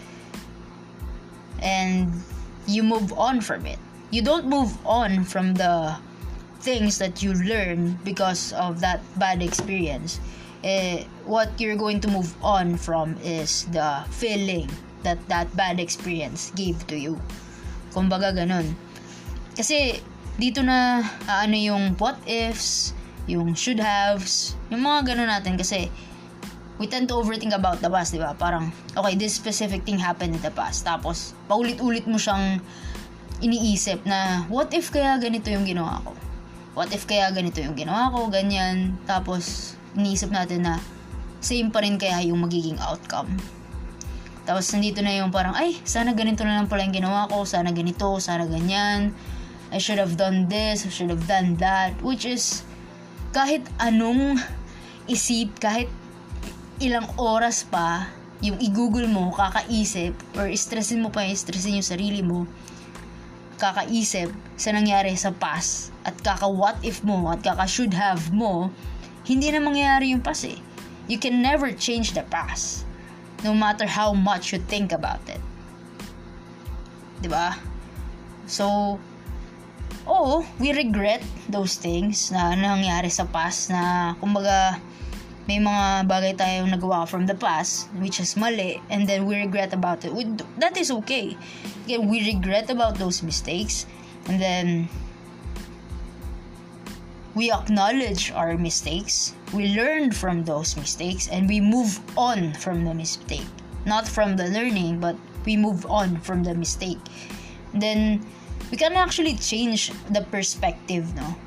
And 1.61 2.11
you 2.67 2.83
move 2.83 3.13
on 3.13 3.41
from 3.41 3.65
it. 3.65 3.79
You 4.11 4.21
don't 4.21 4.47
move 4.47 4.71
on 4.85 5.23
from 5.23 5.55
the 5.55 5.97
things 6.61 6.97
that 6.97 7.21
you 7.21 7.33
learn 7.33 7.97
because 8.03 8.53
of 8.53 8.81
that 8.81 9.01
bad 9.17 9.41
experience, 9.41 10.19
eh, 10.63 11.05
what 11.25 11.49
you're 11.59 11.77
going 11.77 11.99
to 12.01 12.09
move 12.09 12.33
on 12.43 12.77
from 12.77 13.15
is 13.23 13.65
the 13.71 14.03
feeling 14.09 14.69
that 15.03 15.21
that 15.29 15.47
bad 15.55 15.79
experience 15.79 16.51
gave 16.55 16.75
to 16.87 16.97
you. 16.97 17.15
Kumbaga 17.93 18.33
ganun. 18.33 18.75
Kasi 19.55 20.01
dito 20.37 20.61
na 20.61 21.01
uh, 21.01 21.39
ano 21.45 21.55
yung 21.55 21.95
what 21.97 22.17
ifs, 22.27 22.93
yung 23.29 23.53
should 23.55 23.79
haves, 23.79 24.57
yung 24.69 24.83
mga 24.83 25.13
ganun 25.13 25.29
natin 25.29 25.55
kasi 25.57 25.87
we 26.77 26.85
tend 26.85 27.09
to 27.09 27.17
overthink 27.17 27.53
about 27.53 27.81
the 27.81 27.89
past, 27.89 28.13
di 28.13 28.21
ba? 28.21 28.37
Parang, 28.37 28.69
okay, 28.93 29.17
this 29.17 29.33
specific 29.33 29.85
thing 29.85 29.97
happened 29.97 30.37
in 30.37 30.41
the 30.41 30.53
past. 30.53 30.85
Tapos, 30.85 31.33
paulit-ulit 31.49 32.05
mo 32.05 32.21
siyang 32.21 32.61
iniisip 33.41 34.05
na, 34.05 34.45
what 34.49 34.69
if 34.73 34.93
kaya 34.93 35.17
ganito 35.17 35.49
yung 35.49 35.65
ginawa 35.65 36.01
ko? 36.05 36.13
what 36.77 36.93
if 36.93 37.09
kaya 37.09 37.33
ganito 37.33 37.57
yung 37.57 37.73
ginawa 37.73 38.13
ko, 38.13 38.29
ganyan. 38.29 38.93
Tapos, 39.09 39.73
iniisip 39.97 40.29
natin 40.29 40.61
na 40.61 40.77
same 41.41 41.73
pa 41.73 41.81
rin 41.81 41.97
kaya 41.97 42.21
yung 42.21 42.45
magiging 42.45 42.77
outcome. 42.77 43.33
Tapos, 44.45 44.69
nandito 44.69 45.01
na 45.01 45.17
yung 45.17 45.33
parang, 45.33 45.57
ay, 45.57 45.81
sana 45.81 46.13
ganito 46.13 46.45
na 46.45 46.61
lang 46.61 46.69
pala 46.69 46.85
yung 46.85 46.93
ginawa 46.93 47.25
ko, 47.33 47.49
sana 47.49 47.73
ganito, 47.73 48.21
sana 48.21 48.45
ganyan. 48.45 49.09
I 49.73 49.81
should 49.81 49.97
have 49.97 50.21
done 50.21 50.45
this, 50.45 50.85
I 50.85 50.93
should 50.93 51.09
have 51.09 51.25
done 51.25 51.57
that. 51.57 51.97
Which 52.05 52.29
is, 52.29 52.61
kahit 53.33 53.65
anong 53.81 54.37
isip, 55.09 55.57
kahit 55.57 55.89
ilang 56.77 57.09
oras 57.17 57.65
pa, 57.65 58.09
yung 58.41 58.61
i-google 58.61 59.09
mo, 59.09 59.33
kakaisip, 59.33 60.13
or 60.37 60.45
stressin 60.53 61.01
mo 61.01 61.09
pa 61.09 61.25
yung 61.25 61.37
stressin 61.37 61.81
yung 61.81 61.85
sarili 61.85 62.21
mo, 62.21 62.45
kakaisip 63.57 64.29
sa 64.53 64.69
nangyari 64.69 65.17
sa 65.17 65.33
past 65.33 65.89
at 66.05 66.13
kaka 66.21 66.45
what 66.45 66.77
if 66.85 67.01
mo 67.01 67.33
at 67.33 67.41
kaka 67.41 67.65
should 67.65 67.93
have 67.97 68.29
mo, 68.29 68.69
hindi 69.25 69.49
na 69.49 69.57
mangyayari 69.57 70.13
yung 70.13 70.21
past 70.21 70.45
eh. 70.45 70.61
You 71.09 71.17
can 71.17 71.41
never 71.41 71.73
change 71.73 72.13
the 72.13 72.21
past 72.29 72.85
no 73.41 73.57
matter 73.57 73.89
how 73.89 74.13
much 74.13 74.53
you 74.53 74.61
think 74.61 74.93
about 74.93 75.21
it. 75.25 75.41
ba? 77.25 77.57
So, 78.45 78.97
oh, 80.05 80.45
we 80.61 80.71
regret 80.71 81.25
those 81.49 81.75
things 81.75 82.29
na 82.29 82.53
nangyari 82.53 83.09
sa 83.09 83.25
past 83.25 83.73
na 83.73 84.13
kumbaga 84.21 84.79
may 85.47 85.63
mga 85.63 86.05
bagay 86.11 86.35
tayong 86.35 86.69
nagawa 86.75 87.07
from 87.07 87.25
the 87.25 87.35
past 87.35 87.87
which 88.03 88.19
is 88.19 88.35
mali 88.35 88.83
and 88.91 89.07
then 89.07 89.25
we 89.25 89.39
regret 89.39 89.71
about 89.71 90.03
it. 90.03 90.11
That 90.59 90.75
is 90.75 90.91
okay. 91.03 91.39
Again, 91.87 92.11
we 92.11 92.19
regret 92.23 92.69
about 92.69 92.99
those 92.99 93.23
mistakes 93.23 93.87
and 94.27 94.39
then 94.39 94.91
we 97.37 97.51
acknowledge 97.51 98.31
our 98.31 98.57
mistakes, 98.57 99.37
we 99.53 99.77
learn 99.77 100.11
from 100.11 100.43
those 100.43 100.75
mistakes, 100.75 101.29
and 101.29 101.47
we 101.47 101.61
move 101.61 102.01
on 102.17 102.51
from 102.57 102.83
the 102.83 102.97
mistake. 102.97 103.45
Not 103.85 104.07
from 104.09 104.35
the 104.35 104.49
learning, 104.49 104.99
but 104.99 105.15
we 105.45 105.55
move 105.55 105.85
on 105.85 106.17
from 106.25 106.43
the 106.43 106.55
mistake. 106.55 106.97
Then 107.77 108.25
we 108.71 108.75
can 108.75 108.93
actually 108.93 109.37
change 109.37 109.93
the 110.09 110.25
perspective, 110.33 111.13
no? 111.13 111.37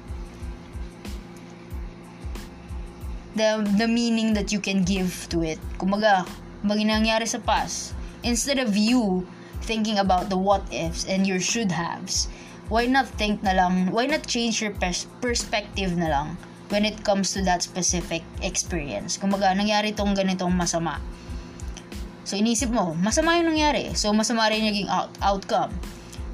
The 3.34 3.62
the 3.78 3.86
meaning 3.86 4.34
that 4.34 4.50
you 4.50 4.58
can 4.58 4.82
give 4.82 5.28
to 5.30 5.42
it. 5.42 5.58
Kumaga, 5.78 6.26
mag 6.62 6.78
nangyari 6.80 7.26
sa 7.28 7.38
past, 7.42 7.94
instead 8.22 8.58
of 8.58 8.76
you 8.76 9.26
thinking 9.64 9.98
about 10.00 10.28
the 10.32 10.38
what 10.38 10.64
ifs 10.72 11.06
and 11.06 11.26
your 11.28 11.38
should 11.38 11.70
haves, 11.70 12.26
why 12.72 12.86
not 12.86 13.06
think 13.18 13.42
na 13.42 13.52
lang, 13.52 13.90
why 13.92 14.06
not 14.06 14.26
change 14.26 14.62
your 14.62 14.74
pers- 14.74 15.10
perspective 15.20 15.94
na 15.94 16.08
lang 16.08 16.28
when 16.70 16.86
it 16.86 17.02
comes 17.02 17.34
to 17.34 17.42
that 17.42 17.60
specific 17.62 18.22
experience. 18.40 19.18
Kumaga, 19.18 19.52
nangyari 19.52 19.90
tong 19.90 20.14
ganitong 20.14 20.54
masama. 20.54 21.02
So, 22.22 22.38
inisip 22.38 22.70
mo, 22.70 22.94
masama 22.94 23.42
yung 23.42 23.50
nangyari. 23.50 23.90
So, 23.98 24.14
masama 24.14 24.46
rin 24.54 24.62
yung 24.62 24.86
out- 24.86 25.18
outcome. 25.18 25.74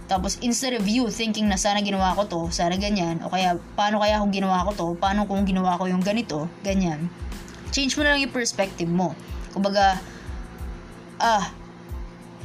Tapos, 0.07 0.39
instead 0.39 0.79
of 0.79 0.87
you 0.87 1.11
thinking 1.11 1.51
na 1.51 1.59
sana 1.59 1.83
ginawa 1.83 2.15
ko 2.15 2.23
to, 2.31 2.41
sana 2.55 2.79
ganyan, 2.79 3.19
o 3.27 3.31
kaya, 3.31 3.59
paano 3.75 3.99
kaya 3.99 4.23
kung 4.23 4.31
ginawa 4.31 4.63
ko 4.71 4.71
to, 4.73 4.87
paano 4.95 5.27
kung 5.27 5.43
ginawa 5.43 5.75
ko 5.75 5.91
yung 5.91 6.03
ganito, 6.03 6.47
ganyan. 6.63 7.11
Change 7.75 7.99
mo 7.99 8.07
na 8.07 8.15
lang 8.15 8.23
yung 8.23 8.31
perspective 8.31 8.87
mo. 8.87 9.19
Kumbaga, 9.51 9.99
ah, 11.19 11.51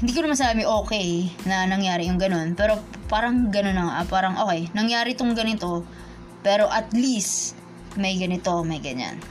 hindi 0.02 0.18
ko 0.18 0.26
naman 0.26 0.42
sabi 0.42 0.66
okay 0.66 1.30
na 1.46 1.70
nangyari 1.70 2.10
yung 2.10 2.18
ganun, 2.18 2.58
pero 2.58 2.82
parang 3.06 3.54
ganun 3.54 3.78
na 3.78 3.86
nga, 3.86 3.98
parang 4.10 4.34
okay, 4.42 4.66
nangyari 4.74 5.14
tong 5.14 5.38
ganito, 5.38 5.86
pero 6.42 6.66
at 6.66 6.90
least, 6.98 7.54
may 7.94 8.18
ganito, 8.18 8.66
may 8.66 8.82
ganyan. 8.82 9.22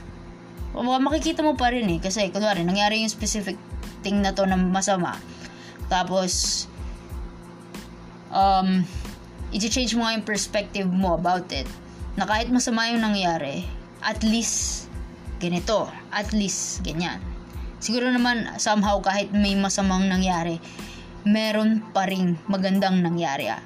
Kumbaga, 0.71 1.03
makikita 1.03 1.43
mo 1.43 1.59
pa 1.59 1.75
rin 1.75 1.83
eh, 1.91 1.99
kasi 1.99 2.31
kunwari, 2.31 2.63
nangyari 2.63 3.03
yung 3.03 3.11
specific 3.11 3.59
thing 3.99 4.23
na 4.23 4.31
to 4.31 4.47
na 4.47 4.55
masama, 4.55 5.19
tapos, 5.91 6.70
um, 8.31 8.83
i-change 9.51 9.93
mo 9.95 10.07
nga 10.07 10.15
yung 10.15 10.25
perspective 10.25 10.87
mo 10.87 11.15
about 11.15 11.47
it. 11.51 11.67
Na 12.15 12.27
kahit 12.27 12.51
masama 12.51 12.91
yung 12.91 13.03
nangyari, 13.03 13.63
at 14.03 14.23
least 14.23 14.87
ganito, 15.37 15.87
at 16.11 16.31
least 16.31 16.83
ganyan. 16.83 17.19
Siguro 17.81 18.09
naman 18.09 18.45
somehow 18.61 19.01
kahit 19.01 19.33
may 19.33 19.57
masamang 19.57 20.05
nangyari, 20.05 20.61
meron 21.25 21.81
pa 21.93 22.05
ring 22.05 22.37
magandang 22.45 23.01
nangyari 23.01 23.49
ah, 23.49 23.61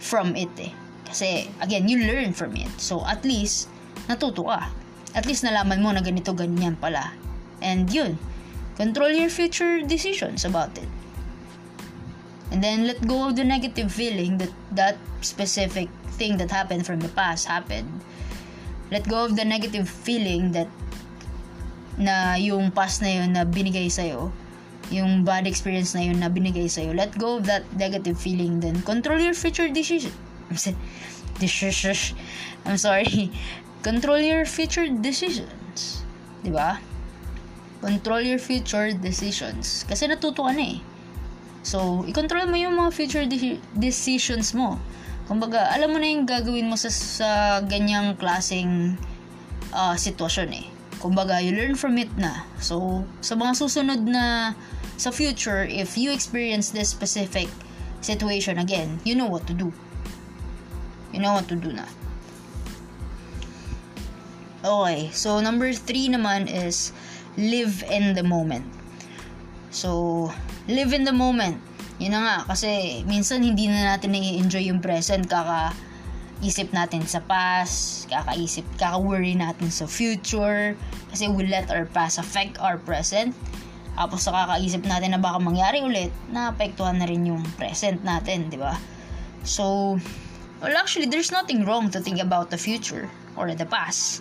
from 0.00 0.36
it 0.36 0.52
eh. 0.60 0.72
Kasi 1.06 1.48
again, 1.62 1.88
you 1.88 2.04
learn 2.04 2.36
from 2.36 2.56
it. 2.58 2.68
So 2.76 3.04
at 3.08 3.24
least 3.24 3.72
natuto 4.04 4.44
ka. 4.48 4.68
At 5.16 5.24
least 5.24 5.48
nalaman 5.48 5.80
mo 5.80 5.96
na 5.96 6.04
ganito 6.04 6.36
ganyan 6.36 6.76
pala. 6.76 7.16
And 7.64 7.88
yun, 7.88 8.20
control 8.76 9.16
your 9.16 9.32
future 9.32 9.80
decisions 9.80 10.44
about 10.44 10.76
it. 10.76 10.88
And 12.50 12.62
then 12.62 12.86
let 12.86 13.02
go 13.06 13.28
of 13.28 13.34
the 13.34 13.44
negative 13.44 13.90
feeling 13.90 14.38
that 14.38 14.52
that 14.72 14.96
specific 15.20 15.90
thing 16.14 16.38
that 16.38 16.50
happened 16.50 16.86
from 16.86 17.00
the 17.00 17.10
past 17.10 17.46
happened. 17.46 17.90
Let 18.90 19.08
go 19.08 19.26
of 19.26 19.34
the 19.34 19.44
negative 19.44 19.90
feeling 19.90 20.52
that 20.52 20.70
na 21.98 22.36
yung 22.36 22.70
past 22.70 23.02
na 23.02 23.08
yun 23.08 23.34
na 23.34 23.42
binigay 23.42 23.90
sa'yo, 23.90 24.30
yung 24.92 25.24
bad 25.24 25.48
experience 25.48 25.96
na 25.96 26.06
yun 26.06 26.22
na 26.22 26.30
binigay 26.30 26.70
sa'yo, 26.70 26.94
let 26.94 27.10
go 27.18 27.40
of 27.40 27.48
that 27.50 27.66
negative 27.74 28.14
feeling 28.14 28.60
then 28.60 28.78
control 28.86 29.18
your 29.18 29.34
future 29.34 29.66
decision. 29.66 30.12
Decision. 31.36 32.16
I'm 32.64 32.78
sorry. 32.78 33.34
Control 33.82 34.22
your 34.22 34.46
future 34.46 34.86
decisions. 34.88 36.06
'Di 36.40 36.50
ba? 36.54 36.78
Control 37.82 38.22
your 38.22 38.40
future 38.40 38.94
decisions. 38.94 39.84
Kasi 39.84 40.08
natuto 40.08 40.46
ka 40.46 40.52
na 40.54 40.64
eh. 40.64 40.78
So, 41.66 42.06
i-control 42.06 42.46
mo 42.46 42.54
yung 42.54 42.78
mga 42.78 42.94
future 42.94 43.26
de- 43.26 43.58
decisions 43.74 44.54
mo. 44.54 44.78
Kumbaga, 45.26 45.74
alam 45.74 45.90
mo 45.90 45.98
na 45.98 46.06
yung 46.06 46.22
gagawin 46.22 46.70
mo 46.70 46.78
sa, 46.78 46.86
sa 46.86 47.30
ganyang 47.66 48.14
klaseng 48.14 48.94
uh, 49.74 49.98
sitwasyon 49.98 50.62
eh. 50.62 50.66
Kumbaga, 51.02 51.42
you 51.42 51.50
learn 51.50 51.74
from 51.74 51.98
it 51.98 52.14
na. 52.14 52.46
So, 52.62 53.02
sa 53.18 53.34
mga 53.34 53.58
susunod 53.58 54.06
na 54.06 54.54
sa 54.94 55.10
future, 55.10 55.66
if 55.66 55.98
you 55.98 56.14
experience 56.14 56.70
this 56.70 56.86
specific 56.86 57.50
situation 57.98 58.62
again, 58.62 59.02
you 59.02 59.18
know 59.18 59.26
what 59.26 59.42
to 59.50 59.54
do. 59.58 59.74
You 61.10 61.18
know 61.18 61.34
what 61.34 61.50
to 61.50 61.58
do 61.58 61.74
na. 61.74 61.90
Okay, 64.62 65.10
so 65.10 65.42
number 65.42 65.74
three 65.74 66.06
naman 66.06 66.46
is 66.46 66.94
live 67.34 67.82
in 67.90 68.14
the 68.14 68.22
moment. 68.22 68.66
So, 69.74 70.30
live 70.66 70.90
in 70.92 71.06
the 71.06 71.14
moment. 71.14 71.58
Yun 71.96 72.12
na 72.12 72.20
nga, 72.20 72.36
kasi 72.52 73.02
minsan 73.08 73.40
hindi 73.40 73.70
na 73.70 73.96
natin 73.96 74.12
na-enjoy 74.12 74.68
yung 74.68 74.82
present, 74.82 75.24
kaka 75.24 75.72
isip 76.44 76.68
natin 76.76 77.00
sa 77.08 77.24
past, 77.24 78.04
kakaisip, 78.12 78.66
kaka-worry 78.76 79.32
natin 79.32 79.72
sa 79.72 79.88
future, 79.88 80.76
kasi 81.08 81.30
we 81.32 81.48
let 81.48 81.72
our 81.72 81.88
past 81.88 82.20
affect 82.20 82.60
our 82.60 82.76
present. 82.76 83.32
Tapos 83.96 84.28
sa 84.28 84.44
kakaisip 84.44 84.84
natin 84.84 85.16
na 85.16 85.20
baka 85.22 85.40
mangyari 85.40 85.80
ulit, 85.80 86.12
naapektuhan 86.28 87.00
na 87.00 87.08
rin 87.08 87.24
yung 87.24 87.40
present 87.56 88.04
natin, 88.04 88.52
di 88.52 88.60
ba? 88.60 88.76
So, 89.48 89.96
well 90.60 90.76
actually, 90.76 91.08
there's 91.08 91.32
nothing 91.32 91.64
wrong 91.64 91.88
to 91.96 92.04
think 92.04 92.20
about 92.20 92.52
the 92.52 92.60
future 92.60 93.08
or 93.40 93.48
the 93.56 93.64
past. 93.64 94.20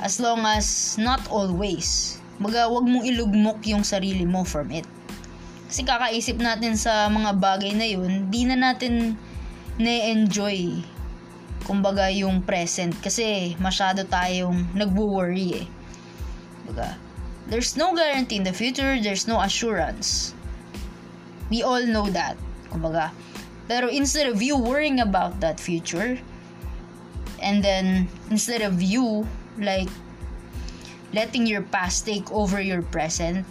As 0.00 0.16
long 0.16 0.48
as 0.48 0.96
not 0.96 1.20
always. 1.28 2.16
Baga, 2.40 2.68
wag 2.72 2.88
mong 2.88 3.04
ilugmok 3.04 3.60
yung 3.68 3.84
sarili 3.84 4.24
mo 4.24 4.40
from 4.44 4.72
it. 4.72 4.88
Kasi 5.66 5.82
kakaisip 5.82 6.38
natin 6.38 6.78
sa 6.78 7.10
mga 7.10 7.36
bagay 7.38 7.72
na 7.74 7.86
yun, 7.86 8.30
di 8.30 8.46
na 8.46 8.54
natin 8.54 9.18
na-enjoy 9.76 10.82
kumbaga 11.66 12.06
yung 12.14 12.46
present 12.46 12.94
kasi 13.02 13.58
masyado 13.58 14.06
tayong 14.06 14.70
nagwo-worry 14.78 15.66
eh. 15.66 15.66
Baga, 16.70 16.94
there's 17.50 17.74
no 17.74 17.90
guarantee 17.90 18.38
in 18.38 18.46
the 18.46 18.54
future, 18.54 18.94
there's 19.02 19.26
no 19.26 19.42
assurance. 19.42 20.30
We 21.50 21.66
all 21.66 21.82
know 21.82 22.06
that. 22.14 22.38
Kumbaga, 22.70 23.10
pero 23.66 23.90
instead 23.90 24.30
of 24.30 24.38
you 24.38 24.54
worrying 24.54 25.02
about 25.02 25.42
that 25.42 25.58
future, 25.58 26.18
and 27.42 27.62
then 27.62 28.06
instead 28.30 28.62
of 28.62 28.78
you 28.78 29.26
like 29.58 29.90
letting 31.10 31.50
your 31.50 31.66
past 31.66 32.06
take 32.06 32.30
over 32.30 32.62
your 32.62 32.82
present, 32.82 33.42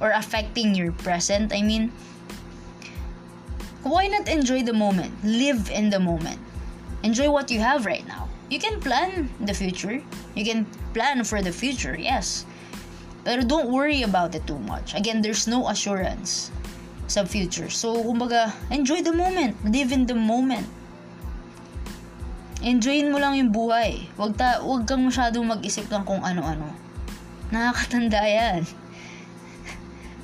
or 0.00 0.10
affecting 0.10 0.74
your 0.74 0.92
present. 0.92 1.52
I 1.52 1.62
mean, 1.62 1.92
why 3.82 4.08
not 4.08 4.28
enjoy 4.28 4.62
the 4.62 4.74
moment? 4.74 5.14
Live 5.24 5.70
in 5.70 5.90
the 5.90 6.00
moment. 6.00 6.40
Enjoy 7.02 7.30
what 7.30 7.50
you 7.50 7.60
have 7.60 7.86
right 7.86 8.06
now. 8.06 8.28
You 8.50 8.58
can 8.58 8.80
plan 8.80 9.30
the 9.40 9.54
future. 9.54 10.02
You 10.34 10.44
can 10.44 10.66
plan 10.94 11.24
for 11.24 11.42
the 11.42 11.52
future, 11.52 11.96
yes. 11.98 12.46
But 13.24 13.48
don't 13.48 13.70
worry 13.70 14.02
about 14.02 14.34
it 14.34 14.46
too 14.46 14.58
much. 14.58 14.94
Again, 14.94 15.22
there's 15.22 15.46
no 15.46 15.66
assurance 15.66 16.50
sa 17.06 17.26
future. 17.26 17.70
So, 17.70 17.98
kumbaga, 18.02 18.54
enjoy 18.70 19.02
the 19.02 19.14
moment. 19.14 19.58
Live 19.66 19.90
in 19.90 20.06
the 20.06 20.14
moment. 20.14 20.66
Enjoyin 22.62 23.10
mo 23.10 23.18
lang 23.18 23.34
yung 23.38 23.50
buhay. 23.50 24.06
Wag, 24.18 24.38
ta, 24.38 24.62
wag 24.62 24.86
kang 24.86 25.06
masyadong 25.06 25.46
mag-isip 25.46 25.86
lang 25.90 26.06
kung 26.06 26.22
ano-ano. 26.22 26.70
Nakakatanda 27.50 28.22
yan. 28.26 28.62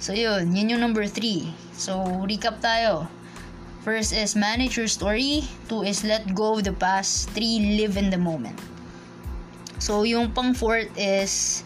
So, 0.02 0.10
yun. 0.10 0.50
Yun 0.50 0.74
yung 0.74 0.82
number 0.82 1.06
three. 1.06 1.54
So, 1.78 2.02
recap 2.26 2.58
tayo. 2.58 3.06
First 3.86 4.10
is 4.10 4.34
manage 4.34 4.74
your 4.74 4.90
story. 4.90 5.46
Two 5.70 5.86
is 5.86 6.02
let 6.02 6.26
go 6.34 6.58
of 6.58 6.66
the 6.66 6.74
past. 6.74 7.30
Three, 7.30 7.78
live 7.78 7.94
in 7.94 8.10
the 8.10 8.18
moment. 8.18 8.58
So, 9.78 10.02
yung 10.02 10.34
pang 10.34 10.58
fourth 10.58 10.90
is 10.98 11.62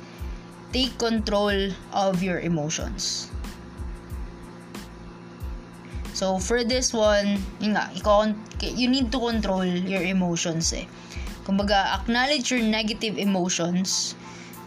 take 0.68 0.92
control 1.01 1.72
of 1.96 2.20
your 2.20 2.44
emotions. 2.44 3.33
So, 6.12 6.37
for 6.37 6.61
this 6.61 6.92
one, 6.92 7.40
yun 7.57 7.72
nga, 7.72 7.88
you 8.64 8.88
need 8.88 9.09
to 9.12 9.20
control 9.20 9.64
your 9.64 10.05
emotions 10.05 10.77
eh. 10.77 10.85
Kumbaga, 11.49 11.88
acknowledge 11.92 12.53
your 12.53 12.64
negative 12.64 13.16
emotions, 13.16 14.16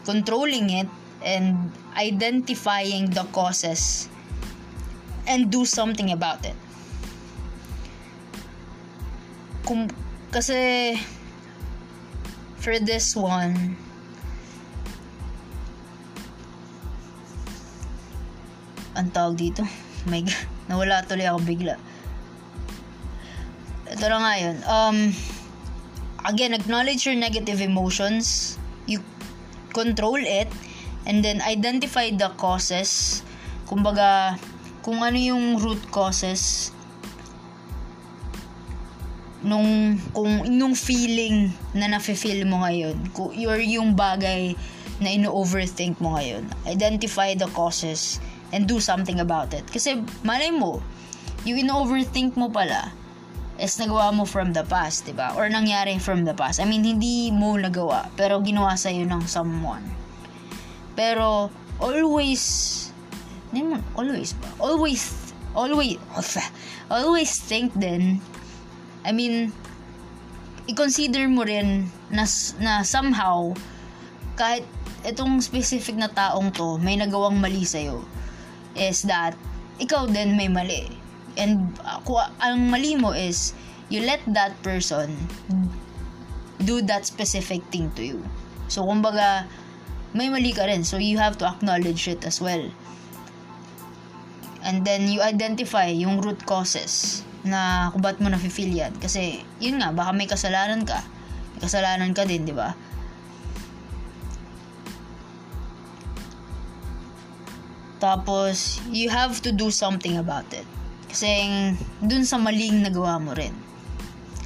controlling 0.05 0.69
it, 0.73 0.89
and 1.23 1.71
identifying 1.95 3.11
the 3.11 3.23
causes 3.35 4.07
and 5.27 5.51
do 5.51 5.65
something 5.65 6.11
about 6.11 6.45
it. 6.45 6.55
Kung, 9.67 9.91
kasi 10.31 10.97
for 12.57 12.79
this 12.79 13.15
one 13.15 13.77
ang 18.97 19.09
tawag 19.15 19.37
dito? 19.37 19.63
God, 20.09 20.27
nawala 20.67 21.05
tuloy 21.05 21.27
ako 21.27 21.39
bigla. 21.45 21.75
Ito 23.89 24.05
na 24.05 24.17
nga 24.21 24.33
yun. 24.37 24.57
Um, 24.65 24.97
again 26.25 26.57
acknowledge 26.57 27.05
your 27.05 27.15
negative 27.15 27.61
emotions. 27.61 28.57
You 28.89 29.05
control 29.71 30.17
it 30.17 30.49
and 31.09 31.25
then 31.25 31.41
identify 31.41 32.13
the 32.13 32.29
causes 32.37 33.25
kumbaga 33.65 34.37
kung 34.85 35.01
ano 35.01 35.17
yung 35.17 35.57
root 35.57 35.81
causes 35.89 36.69
nung 39.41 39.97
kung 40.13 40.45
nung 40.53 40.77
feeling 40.77 41.49
na 41.73 41.89
nafe-feel 41.89 42.45
mo 42.45 42.61
ngayon 42.61 42.95
kung 43.17 43.33
yung 43.33 43.97
bagay 43.97 44.53
na 45.01 45.09
ino-overthink 45.09 45.97
mo 45.97 46.13
ngayon 46.13 46.45
identify 46.69 47.33
the 47.33 47.49
causes 47.57 48.21
and 48.53 48.69
do 48.69 48.77
something 48.77 49.17
about 49.17 49.49
it 49.57 49.65
kasi 49.73 49.97
malay 50.21 50.53
mo 50.53 50.77
yung 51.49 51.65
ino-overthink 51.65 52.37
mo 52.37 52.53
pala 52.53 52.93
is 53.59 53.75
nagawa 53.75 54.15
mo 54.15 54.23
from 54.23 54.55
the 54.55 54.63
past, 54.71 55.03
'di 55.03 55.19
ba? 55.19 55.35
Or 55.35 55.51
nangyari 55.51 55.99
from 55.99 56.23
the 56.23 56.31
past. 56.31 56.63
I 56.63 56.65
mean, 56.65 56.87
hindi 56.87 57.27
mo 57.27 57.59
nagawa, 57.59 58.07
pero 58.15 58.39
ginawa 58.39 58.79
sa 58.79 58.87
iyo 58.87 59.03
ng 59.03 59.27
someone. 59.27 59.83
Pero, 60.99 61.47
always, 61.79 62.43
hindi 63.55 63.71
mo, 63.71 63.79
always? 63.95 64.35
Always, 64.59 65.31
always, 65.55 65.95
always 66.91 67.31
think 67.39 67.71
din, 67.79 68.19
I 69.07 69.15
mean, 69.15 69.55
i-consider 70.67 71.31
mo 71.31 71.47
rin 71.47 71.87
na, 72.11 72.27
na 72.59 72.83
somehow, 72.83 73.55
kahit 74.35 74.67
itong 75.07 75.39
specific 75.39 75.95
na 75.95 76.11
taong 76.11 76.51
to, 76.51 76.75
may 76.83 76.99
nagawang 76.99 77.39
mali 77.39 77.63
sa'yo, 77.63 78.03
is 78.75 79.07
that, 79.07 79.39
ikaw 79.79 80.03
din 80.03 80.35
may 80.35 80.51
mali. 80.51 80.83
And, 81.39 81.79
uh, 81.79 82.03
ang 82.43 82.67
mali 82.67 82.99
mo 82.99 83.15
is, 83.15 83.55
you 83.87 84.03
let 84.03 84.19
that 84.35 84.51
person 84.67 85.15
do 86.67 86.83
that 86.91 87.07
specific 87.07 87.63
thing 87.71 87.87
to 87.95 88.03
you. 88.03 88.19
So, 88.67 88.83
kumbaga, 88.83 89.47
may 90.13 90.27
mali 90.29 90.51
ka 90.55 90.65
rin. 90.65 90.81
So, 90.81 90.97
you 90.97 91.17
have 91.21 91.37
to 91.41 91.45
acknowledge 91.45 92.09
it 92.09 92.25
as 92.25 92.41
well. 92.41 92.65
And 94.65 94.83
then, 94.83 95.07
you 95.07 95.21
identify 95.21 95.89
yung 95.93 96.19
root 96.19 96.43
causes 96.43 97.23
na 97.45 97.89
kung 97.93 98.03
ba't 98.03 98.19
mo 98.19 98.27
nafe-feel 98.27 98.73
yan. 98.73 98.93
Kasi, 98.97 99.45
yun 99.61 99.79
nga, 99.79 99.93
baka 99.95 100.11
may 100.11 100.27
kasalanan 100.27 100.83
ka. 100.83 100.99
May 101.55 101.59
kasalanan 101.63 102.11
ka 102.11 102.25
din, 102.27 102.43
di 102.43 102.51
ba? 102.51 102.75
Tapos, 107.99 108.79
you 108.89 109.11
have 109.11 109.43
to 109.43 109.51
do 109.51 109.67
something 109.67 110.15
about 110.15 110.47
it. 110.55 110.63
Kasi, 111.11 111.27
dun 111.99 112.23
sa 112.23 112.39
maling 112.39 112.79
nagawa 112.79 113.19
mo 113.19 113.35
rin. 113.35 113.51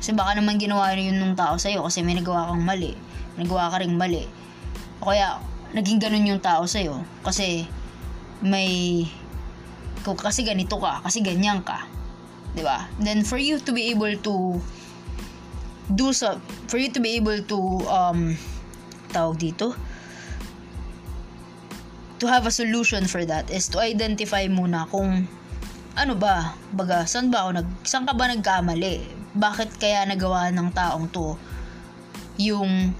Kasi 0.02 0.12
baka 0.18 0.36
naman 0.36 0.58
ginawa 0.58 0.92
yun 0.98 1.16
nung 1.16 1.38
tao 1.38 1.56
sa'yo 1.56 1.86
kasi 1.86 2.02
may 2.04 2.18
nagawa 2.18 2.50
kang 2.50 2.66
mali. 2.66 2.92
May 3.38 3.46
nagawa 3.46 3.72
ka 3.72 3.80
ring 3.80 3.96
mali. 3.96 4.26
O 5.00 5.14
kaya, 5.14 5.38
naging 5.74 6.00
ganun 6.00 6.30
yung 6.30 6.42
tao 6.42 6.64
sa'yo. 6.70 7.02
Kasi, 7.26 7.66
may, 8.40 9.04
kasi 10.06 10.46
ganito 10.46 10.78
ka, 10.78 11.02
kasi 11.02 11.20
ganyan 11.26 11.66
ka. 11.66 11.90
ba? 12.62 12.86
Then 13.02 13.26
for 13.26 13.42
you 13.42 13.58
to 13.58 13.72
be 13.74 13.90
able 13.90 14.14
to 14.22 14.62
do 15.92 16.16
so 16.16 16.40
for 16.72 16.80
you 16.80 16.88
to 16.88 17.04
be 17.04 17.20
able 17.20 17.36
to 17.44 17.60
um 17.92 18.40
tawag 19.12 19.36
dito 19.36 19.76
to 22.24 22.26
have 22.26 22.48
a 22.48 22.54
solution 22.54 23.04
for 23.04 23.28
that 23.28 23.52
is 23.52 23.68
to 23.68 23.84
identify 23.84 24.48
muna 24.48 24.88
kung 24.88 25.28
ano 25.94 26.18
ba, 26.18 26.58
baga, 26.74 27.06
saan 27.06 27.30
ba 27.30 27.46
ako 27.46 27.50
nag, 27.62 27.70
saan 27.86 28.10
ka 28.10 28.18
ba 28.18 28.26
nagkamali? 28.26 29.06
Bakit 29.38 29.78
kaya 29.78 30.10
nagawa 30.10 30.50
ng 30.50 30.74
taong 30.74 31.06
to 31.14 31.38
yung 32.42 32.98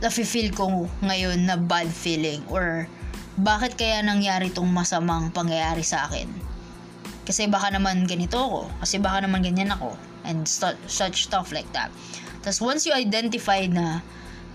nafe-feel 0.00 0.52
ko 0.56 0.88
ngayon 1.04 1.44
na 1.44 1.60
bad 1.60 1.88
feeling 1.88 2.40
or 2.48 2.88
bakit 3.40 3.76
kaya 3.76 4.04
nangyari 4.04 4.52
tong 4.52 4.68
masamang 4.68 5.32
pangyayari 5.32 5.84
sa 5.84 6.08
akin? 6.08 6.28
Kasi 7.24 7.46
baka 7.46 7.72
naman 7.72 8.08
ganito 8.08 8.36
ako, 8.36 8.60
kasi 8.82 8.98
baka 8.98 9.24
naman 9.24 9.44
ganyan 9.44 9.72
ako, 9.72 9.94
and 10.24 10.44
st- 10.48 10.80
such 10.88 11.28
stuff 11.28 11.52
like 11.52 11.68
that. 11.72 11.92
Tapos 12.40 12.60
once 12.60 12.88
you 12.88 12.92
identify 12.96 13.64
na 13.68 14.00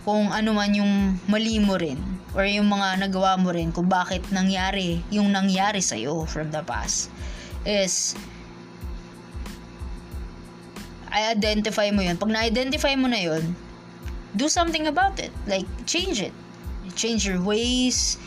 kung 0.06 0.30
ano 0.30 0.54
man 0.54 0.74
yung 0.74 1.18
mali 1.26 1.58
mo 1.58 1.78
rin 1.82 1.98
or 2.38 2.46
yung 2.46 2.70
mga 2.70 3.06
nagawa 3.06 3.42
mo 3.42 3.50
rin 3.50 3.74
kung 3.74 3.90
bakit 3.90 4.22
nangyari 4.30 5.02
yung 5.10 5.34
nangyari 5.34 5.82
sa'yo 5.82 6.30
from 6.30 6.54
the 6.54 6.62
past 6.62 7.10
is 7.66 8.14
I 11.10 11.32
identify 11.32 11.90
mo 11.96 12.04
yun. 12.04 12.20
Pag 12.20 12.28
na-identify 12.28 12.92
mo 13.00 13.08
na 13.08 13.24
yun, 13.24 13.56
do 14.36 14.52
something 14.52 14.88
about 14.88 15.18
it. 15.20 15.32
Like, 15.48 15.68
change 15.88 16.20
it. 16.22 16.36
Change 16.96 17.28
your 17.28 17.42
ways. 17.42 18.20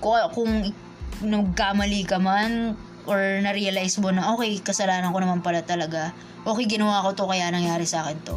Kung, 0.00 0.72
nagkamali 1.18 2.06
ka 2.06 2.22
man 2.22 2.78
or 3.08 3.42
na-realize 3.42 3.98
mo 3.98 4.14
na, 4.14 4.34
okay, 4.38 4.62
kasalanan 4.62 5.10
ko 5.10 5.18
naman 5.18 5.42
pala 5.42 5.66
talaga. 5.66 6.14
Okay, 6.46 6.70
ginawa 6.70 7.02
ko 7.02 7.10
to 7.18 7.26
kaya 7.26 7.50
nangyari 7.50 7.82
sa 7.82 8.06
akin 8.06 8.18
to. 8.22 8.36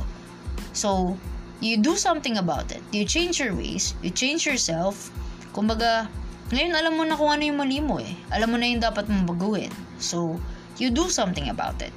So, 0.74 1.14
you 1.62 1.78
do 1.78 1.94
something 1.94 2.42
about 2.42 2.74
it. 2.74 2.82
You 2.90 3.06
change 3.06 3.38
your 3.38 3.54
ways, 3.54 3.94
you 4.02 4.10
change 4.10 4.50
yourself. 4.50 5.14
Kumbaga, 5.54 6.10
ngayon 6.50 6.74
alam 6.74 6.98
mo 6.98 7.04
na 7.06 7.14
kung 7.14 7.30
ano 7.30 7.44
yung 7.46 7.60
mali 7.62 7.80
mo 7.84 8.02
eh. 8.02 8.18
Alam 8.34 8.56
mo 8.56 8.58
na 8.58 8.66
yung 8.66 8.82
dapat 8.82 9.06
mong 9.06 9.30
baguhin. 9.30 9.72
So, 10.02 10.42
you 10.82 10.90
do 10.90 11.12
something 11.12 11.54
about 11.54 11.78
it. 11.86 11.94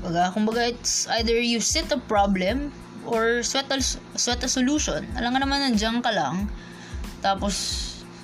Kumbaga, 0.00 0.32
kumbaga 0.32 0.62
it's 0.72 1.04
either 1.20 1.36
you 1.36 1.60
set 1.60 1.92
a 1.92 2.00
problem 2.00 2.72
or 3.04 3.44
sweat 3.44 3.68
a, 3.68 3.78
sweat 4.16 4.40
a 4.40 4.48
solution. 4.48 5.04
Alam 5.20 5.36
nga 5.36 5.40
naman, 5.44 5.60
nandiyan 5.60 6.00
ka 6.00 6.08
lang. 6.08 6.48
Tapos, 7.20 7.54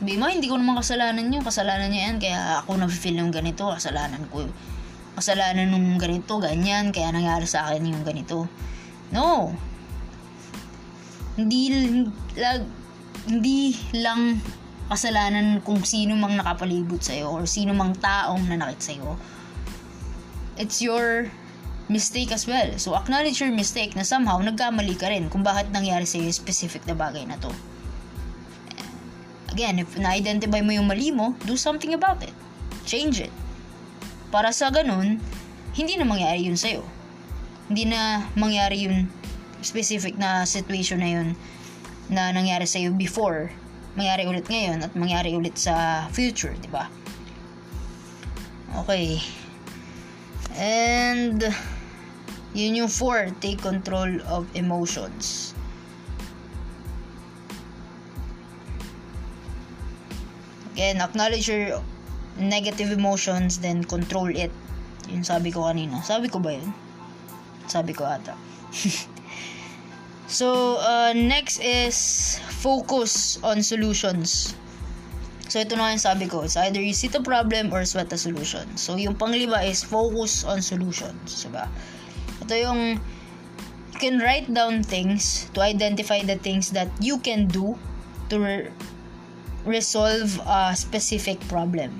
sabi 0.01 0.17
mo, 0.17 0.29
hindi 0.29 0.49
ko 0.49 0.57
naman 0.57 0.81
kasalanan 0.81 1.29
yun. 1.29 1.45
Kasalanan 1.45 1.93
niya 1.93 2.03
yan. 2.13 2.17
Kaya 2.17 2.41
ako 2.65 2.81
na-feel 2.81 3.21
yung 3.21 3.33
ganito. 3.33 3.69
Kasalanan 3.69 4.25
ko. 4.33 4.49
Kasalanan 5.17 5.69
nung 5.69 6.01
ganito, 6.01 6.41
ganyan. 6.41 6.93
Kaya 6.97 7.13
nangyari 7.13 7.45
sa 7.45 7.69
akin 7.69 7.85
yung 7.85 8.05
ganito 8.05 8.49
No. 9.15 9.55
Hindi 11.37 11.69
lag, 12.35 12.65
hindi 13.29 13.77
lang 13.93 14.41
kasalanan 14.87 15.61
kung 15.67 15.83
sino 15.83 16.15
mang 16.15 16.39
nakapalibot 16.39 17.03
sa'yo 17.03 17.35
or 17.35 17.45
sino 17.45 17.75
mang 17.75 17.93
taong 17.99 18.47
nanakit 18.49 18.81
sa'yo. 18.81 19.19
It's 20.57 20.81
your 20.81 21.29
mistake 21.87 22.35
as 22.35 22.47
well. 22.47 22.75
So, 22.79 22.99
acknowledge 22.99 23.39
your 23.39 23.55
mistake 23.55 23.95
na 23.95 24.03
somehow 24.03 24.43
nagkamali 24.43 24.99
ka 24.99 25.11
rin 25.11 25.31
kung 25.31 25.47
bakit 25.47 25.71
nangyari 25.71 26.05
sa'yo 26.07 26.27
yung 26.27 26.37
specific 26.37 26.83
na 26.85 26.99
bagay 26.99 27.23
na 27.27 27.39
to. 27.39 27.51
Again, 29.55 29.81
if 29.81 29.95
na-identify 29.97 30.61
mo 30.61 30.75
yung 30.75 30.91
mali 30.91 31.15
mo, 31.15 31.33
do 31.47 31.55
something 31.55 31.95
about 31.97 32.21
it. 32.21 32.35
Change 32.85 33.31
it. 33.31 33.35
Para 34.29 34.51
sa 34.53 34.69
ganun, 34.69 35.23
hindi 35.73 35.95
na 35.97 36.05
mangyari 36.05 36.45
yun 36.45 36.59
sa'yo 36.59 36.97
hindi 37.67 37.87
na 37.87 38.27
mangyari 38.39 38.87
yung 38.87 39.11
specific 39.63 40.15
na 40.15 40.47
situation 40.47 41.03
na 41.03 41.11
yun 41.11 41.29
na 42.07 42.31
nangyari 42.31 42.63
sa 42.63 42.79
iyo 42.79 42.95
before 42.95 43.51
mangyari 43.99 44.29
ulit 44.29 44.47
ngayon 44.47 44.87
at 44.87 44.93
mangyari 44.95 45.35
ulit 45.35 45.59
sa 45.59 46.07
future, 46.15 46.55
di 46.63 46.71
ba? 46.71 46.87
Okay. 48.85 49.19
And 50.55 51.41
yun 52.57 52.73
yung 52.73 52.89
four, 52.89 53.29
take 53.45 53.61
control 53.61 54.09
of 54.33 54.49
emotions. 54.57 55.53
Again, 60.73 61.05
acknowledge 61.05 61.49
your 61.53 61.85
negative 62.41 62.97
emotions, 62.97 63.61
then 63.61 63.85
control 63.85 64.33
it. 64.33 64.53
Yun 65.13 65.21
sabi 65.21 65.53
ko 65.53 65.69
kanina. 65.69 66.01
Sabi 66.01 66.33
ko 66.33 66.41
ba 66.41 66.57
yun? 66.57 66.73
Sabi 67.69 67.93
ko 67.93 68.09
ata. 68.09 68.33
so, 70.29 70.81
uh, 70.81 71.13
next 71.13 71.61
is 71.61 72.41
focus 72.65 73.37
on 73.45 73.61
solutions. 73.61 74.57
So, 75.53 75.61
ito 75.61 75.77
na 75.77 75.93
yung 75.93 76.03
sabi 76.03 76.27
ko. 76.27 76.43
It's 76.43 76.57
either 76.57 76.81
you 76.81 76.97
see 76.97 77.09
the 77.09 77.23
problem 77.23 77.71
or 77.71 77.85
sweat 77.85 78.11
the 78.11 78.19
solution. 78.19 78.67
So, 78.81 78.97
yung 78.97 79.15
panglima 79.15 79.63
is 79.63 79.85
focus 79.85 80.43
on 80.43 80.61
solutions. 80.61 81.47
Diba? 81.47 81.71
Ito 82.47 82.55
yung 82.55 82.81
you 83.91 83.99
can 83.99 84.23
write 84.23 84.47
down 84.47 84.87
things 84.87 85.51
to 85.57 85.65
identify 85.67 86.23
the 86.23 86.39
things 86.39 86.71
that 86.71 86.87
you 87.03 87.19
can 87.19 87.51
do 87.51 87.75
to 88.31 88.39
re- 88.39 88.71
resolve 89.67 90.39
a 90.47 90.79
specific 90.79 91.43
problem. 91.51 91.99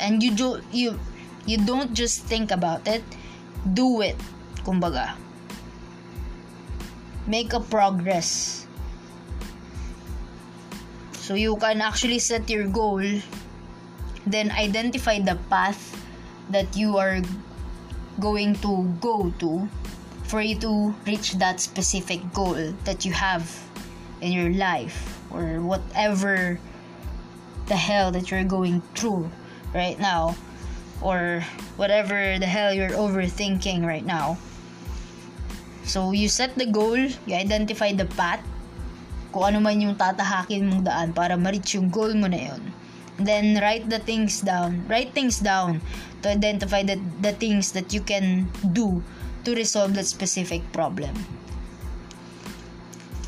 And 0.00 0.24
you 0.24 0.32
do 0.32 0.64
you 0.72 0.96
you 1.44 1.60
don't 1.60 1.92
just 1.92 2.24
think 2.24 2.48
about 2.48 2.88
it 2.88 3.04
do 3.62 4.02
it. 4.02 4.18
Kumbaga. 4.66 5.14
Make 7.26 7.54
a 7.54 7.60
progress. 7.60 8.62
So 11.22 11.38
you 11.38 11.54
can 11.56 11.78
actually 11.78 12.18
set 12.18 12.50
your 12.50 12.66
goal, 12.66 13.04
then 14.26 14.50
identify 14.50 15.22
the 15.22 15.38
path 15.46 15.78
that 16.50 16.74
you 16.74 16.98
are 16.98 17.22
going 18.20 18.54
to 18.60 18.88
go 19.00 19.32
to 19.38 19.68
for 20.24 20.40
you 20.40 20.56
to 20.56 20.94
reach 21.06 21.36
that 21.36 21.60
specific 21.60 22.20
goal 22.32 22.56
that 22.84 23.04
you 23.04 23.12
have 23.12 23.44
in 24.20 24.32
your 24.32 24.50
life 24.50 25.20
or 25.30 25.60
whatever 25.60 26.58
the 27.66 27.76
hell 27.76 28.10
that 28.12 28.30
you're 28.30 28.44
going 28.44 28.80
through 28.94 29.28
right 29.74 29.98
now 30.00 30.36
or 31.00 31.44
whatever 31.76 32.38
the 32.38 32.46
hell 32.46 32.72
you're 32.72 32.96
overthinking 32.96 33.84
right 33.84 34.06
now. 34.06 34.38
So, 35.84 36.12
you 36.12 36.28
set 36.28 36.54
the 36.54 36.66
goal, 36.66 36.96
you 36.96 37.34
identify 37.34 37.92
the 37.92 38.06
path, 38.06 38.40
kung 39.34 39.50
ano 39.50 39.58
man 39.58 39.82
yung 39.82 39.98
tatahakin 39.98 40.70
mong 40.70 40.84
daan 40.86 41.10
para 41.10 41.34
ma-reach 41.34 41.74
yung 41.74 41.90
goal 41.90 42.14
mo 42.14 42.30
na 42.30 42.54
yun. 42.54 42.62
Then, 43.18 43.58
write 43.58 43.90
the 43.90 43.98
things 43.98 44.40
down. 44.40 44.86
Write 44.86 45.10
things 45.10 45.42
down 45.42 45.82
to 46.22 46.30
identify 46.30 46.82
the, 46.86 46.98
the 47.20 47.34
things 47.34 47.74
that 47.74 47.92
you 47.92 48.00
can 48.00 48.48
do 48.72 49.02
to 49.44 49.54
resolve 49.54 49.94
that 49.98 50.06
specific 50.06 50.62
problem. 50.70 51.12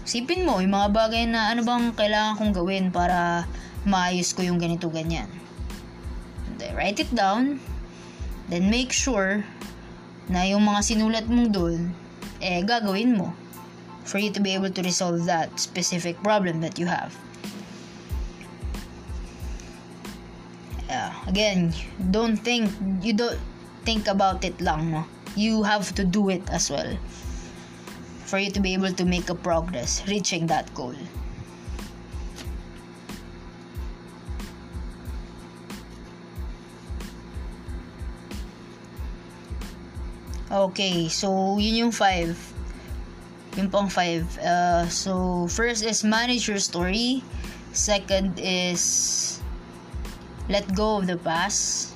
Sipin 0.06 0.46
mo, 0.46 0.62
yung 0.62 0.76
mga 0.76 0.88
bagay 0.94 1.24
na 1.26 1.50
ano 1.50 1.66
bang 1.66 1.90
kailangan 1.96 2.38
kong 2.38 2.52
gawin 2.54 2.84
para 2.94 3.48
maayos 3.82 4.30
ko 4.36 4.46
yung 4.46 4.62
ganito 4.62 4.86
ganyan. 4.88 5.26
Write 6.74 7.02
it 7.02 7.12
down. 7.14 7.60
Then, 8.48 8.68
make 8.68 8.92
sure 8.92 9.44
na 10.28 10.44
yung 10.44 10.64
mga 10.64 10.80
sinulat 10.84 11.26
mong 11.28 11.50
doon, 11.52 11.80
eh, 12.40 12.60
gagawin 12.64 13.16
mo 13.16 13.32
for 14.04 14.20
you 14.20 14.28
to 14.28 14.40
be 14.40 14.52
able 14.52 14.68
to 14.68 14.84
resolve 14.84 15.24
that 15.24 15.48
specific 15.56 16.20
problem 16.20 16.60
that 16.60 16.76
you 16.76 16.84
have. 16.84 17.16
Again, 21.26 21.72
don't 22.10 22.36
think, 22.36 22.70
you 23.02 23.12
don't 23.12 23.40
think 23.84 24.06
about 24.06 24.44
it 24.44 24.60
lang, 24.60 24.90
no? 24.90 25.04
You 25.36 25.62
have 25.62 25.94
to 25.96 26.04
do 26.04 26.30
it 26.30 26.42
as 26.50 26.70
well 26.70 26.96
for 28.24 28.38
you 28.38 28.50
to 28.50 28.60
be 28.60 28.72
able 28.74 28.92
to 28.92 29.04
make 29.04 29.28
a 29.28 29.34
progress 29.34 30.02
reaching 30.08 30.46
that 30.48 30.72
goal. 30.74 30.94
Okay, 40.54 41.08
so 41.08 41.58
yun 41.58 41.90
yung 41.90 41.92
5. 41.92 43.58
Yung 43.58 43.70
pang 43.70 43.90
5. 43.90 44.38
Uh, 44.38 44.86
so, 44.86 45.46
first 45.50 45.82
is 45.82 46.06
manage 46.06 46.46
your 46.46 46.62
story. 46.62 47.26
Second 47.74 48.38
is 48.38 49.42
let 50.48 50.74
go 50.74 50.98
of 50.98 51.06
the 51.06 51.16
past. 51.16 51.94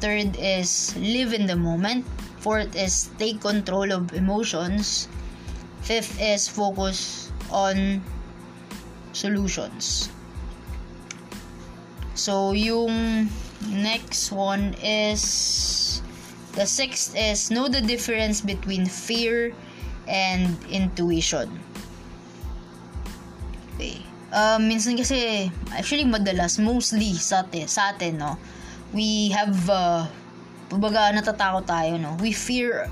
Third 0.00 0.36
is 0.38 0.96
live 0.96 1.32
in 1.32 1.46
the 1.46 1.56
moment. 1.56 2.04
Fourth 2.40 2.76
is 2.76 3.10
take 3.18 3.40
control 3.40 3.92
of 3.92 4.12
emotions. 4.12 5.08
Fifth 5.82 6.20
is 6.20 6.48
focus 6.48 7.30
on 7.50 8.02
solutions. 9.12 10.10
So, 12.14 12.52
yung 12.52 13.28
next 13.68 14.32
one 14.32 14.74
is 14.82 16.02
the 16.56 16.64
sixth 16.64 17.12
is 17.16 17.50
know 17.50 17.68
the 17.68 17.80
difference 17.80 18.40
between 18.40 18.86
fear 18.86 19.52
and 20.08 20.56
intuition. 20.70 21.60
Okay. 23.74 24.00
Uh, 24.34 24.58
minsan 24.58 24.98
kasi, 24.98 25.48
actually 25.70 26.02
madalas, 26.02 26.58
mostly 26.58 27.14
sa 27.14 27.46
atin, 27.46 27.70
sa 27.70 27.94
atin 27.94 28.18
no, 28.18 28.34
we 28.90 29.30
have, 29.30 29.54
uh, 29.70 30.02
kumbaga 30.66 31.14
natatakot 31.14 31.62
tayo, 31.62 31.94
no, 31.94 32.18
we 32.18 32.34
fear 32.34 32.90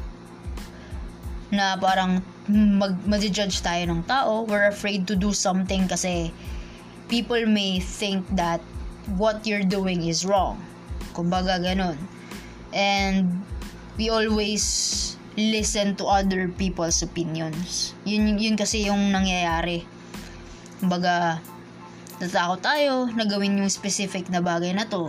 na 1.51 1.75
parang 1.79 2.23
mag, 2.51 2.95
mag-judge 3.07 3.63
tayo 3.63 3.83
ng 3.91 4.03
tao, 4.07 4.47
we're 4.47 4.71
afraid 4.71 5.07
to 5.07 5.19
do 5.19 5.35
something 5.35 5.87
kasi 5.91 6.31
people 7.11 7.41
may 7.47 7.83
think 7.83 8.23
that 8.31 8.63
what 9.19 9.45
you're 9.47 9.67
doing 9.67 10.07
is 10.07 10.25
wrong. 10.25 10.59
Kumbaga 11.13 11.61
ganun. 11.61 11.99
And 12.75 13.43
we 13.99 14.11
always 14.11 15.15
listen 15.39 15.95
to 15.99 16.07
other 16.07 16.51
people's 16.51 17.03
opinions. 17.03 17.95
Yun, 18.07 18.39
yun 18.39 18.57
kasi 18.59 18.87
yung 18.87 19.15
nangyayari. 19.15 19.87
Kumbaga, 20.85 21.41
natakot 22.21 22.61
tayo 22.61 23.09
na 23.17 23.25
gawin 23.25 23.57
yung 23.57 23.73
specific 23.73 24.29
na 24.29 24.45
bagay 24.45 24.77
na 24.77 24.85
to 24.85 25.09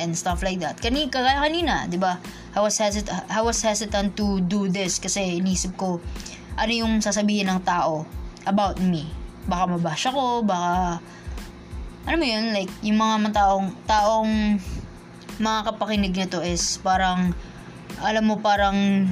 and 0.00 0.16
stuff 0.16 0.40
like 0.40 0.56
that. 0.64 0.80
Kani 0.80 1.12
kagaya 1.12 1.44
kanina, 1.44 1.84
'di 1.84 2.00
ba? 2.00 2.16
I 2.56 2.64
was 2.64 2.80
hesitant 2.80 3.28
I 3.28 3.44
was 3.44 3.60
hesitant 3.60 4.16
to 4.16 4.40
do 4.40 4.72
this 4.72 4.96
kasi 4.96 5.36
inisip 5.36 5.76
ko 5.76 6.00
ano 6.56 6.72
yung 6.72 7.04
sasabihin 7.04 7.52
ng 7.52 7.60
tao 7.60 8.08
about 8.48 8.80
me. 8.80 9.04
Baka 9.44 9.76
mabash 9.76 10.08
ako, 10.08 10.48
baka 10.48 11.04
ano 12.02 12.16
mo 12.18 12.26
yun, 12.26 12.50
like, 12.50 12.72
yung 12.82 12.98
mga 12.98 13.30
taong, 13.30 13.68
taong 13.86 14.58
mga 15.38 15.58
kapakinig 15.70 16.14
nito 16.18 16.42
is 16.42 16.82
parang, 16.82 17.30
alam 18.02 18.24
mo, 18.26 18.42
parang 18.42 19.06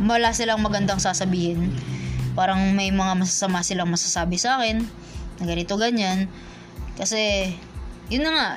wala 0.00 0.32
silang 0.32 0.64
magandang 0.64 0.96
sasabihin. 0.96 1.68
Parang 2.32 2.72
may 2.72 2.88
mga 2.88 3.12
masasama 3.20 3.60
silang 3.60 3.92
masasabi 3.92 4.40
sa 4.40 4.56
akin, 4.56 4.80
na 5.40 5.48
ganito, 5.48 5.74
ganyan. 5.80 6.28
Kasi, 7.00 7.50
yun 8.12 8.28
na 8.28 8.30
nga, 8.30 8.48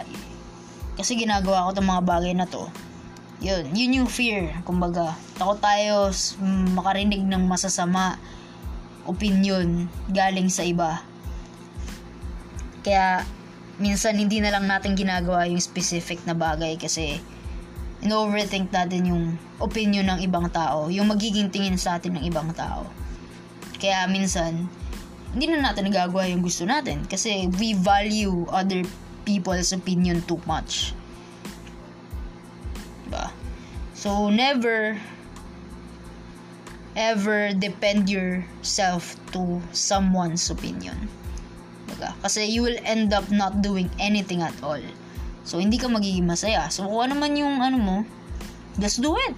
kasi 0.99 1.15
ginagawa 1.17 1.65
ko 1.65 1.79
itong 1.79 1.89
mga 1.89 2.05
bagay 2.05 2.33
na 2.35 2.45
to. 2.45 2.69
Yun, 3.41 3.71
yun 3.73 4.03
yung 4.03 4.09
fear. 4.11 4.51
Kumbaga, 4.67 5.17
takot 5.39 5.57
tayo 5.63 6.11
makarinig 6.75 7.23
ng 7.23 7.43
masasama 7.47 8.19
opinion 9.03 9.87
galing 10.11 10.47
sa 10.47 10.63
iba. 10.63 11.03
Kaya, 12.83 13.23
minsan 13.81 14.19
hindi 14.19 14.37
na 14.43 14.53
lang 14.53 14.67
natin 14.69 14.93
ginagawa 14.93 15.49
yung 15.49 15.59
specific 15.59 16.21
na 16.29 16.37
bagay 16.37 16.77
kasi 16.77 17.19
in-overthink 18.03 18.69
natin 18.69 19.07
yung 19.07 19.23
opinion 19.63 20.03
ng 20.11 20.19
ibang 20.27 20.51
tao, 20.51 20.91
yung 20.91 21.07
magiging 21.07 21.47
tingin 21.47 21.79
sa 21.79 21.97
atin 21.97 22.19
ng 22.19 22.23
ibang 22.27 22.51
tao. 22.51 22.85
Kaya 23.79 24.05
minsan, 24.11 24.67
hindi 25.33 25.49
na 25.49 25.73
natin 25.73 25.89
nagagawa 25.89 26.29
yung 26.29 26.45
gusto 26.45 26.63
natin 26.63 27.09
kasi 27.09 27.49
we 27.57 27.73
value 27.73 28.45
other 28.53 28.85
people's 29.25 29.73
opinion 29.73 30.21
too 30.29 30.37
much. 30.45 30.93
Diba? 33.09 33.33
So, 33.97 34.29
never 34.29 35.01
ever 36.93 37.57
depend 37.57 38.05
yourself 38.05 39.17
to 39.33 39.57
someone's 39.73 40.45
opinion. 40.53 41.09
Baga, 41.89 42.13
kasi 42.21 42.45
you 42.45 42.61
will 42.61 42.77
end 42.85 43.09
up 43.11 43.25
not 43.33 43.65
doing 43.65 43.89
anything 43.97 44.45
at 44.45 44.53
all. 44.61 44.81
So, 45.43 45.57
hindi 45.59 45.81
ka 45.81 45.89
magiging 45.89 46.29
masaya. 46.29 46.69
So, 46.69 46.85
kung 46.85 47.09
ano 47.09 47.19
man 47.19 47.33
yung 47.35 47.59
ano 47.59 47.77
mo, 47.81 47.97
just 48.77 49.01
do 49.01 49.17
it. 49.27 49.35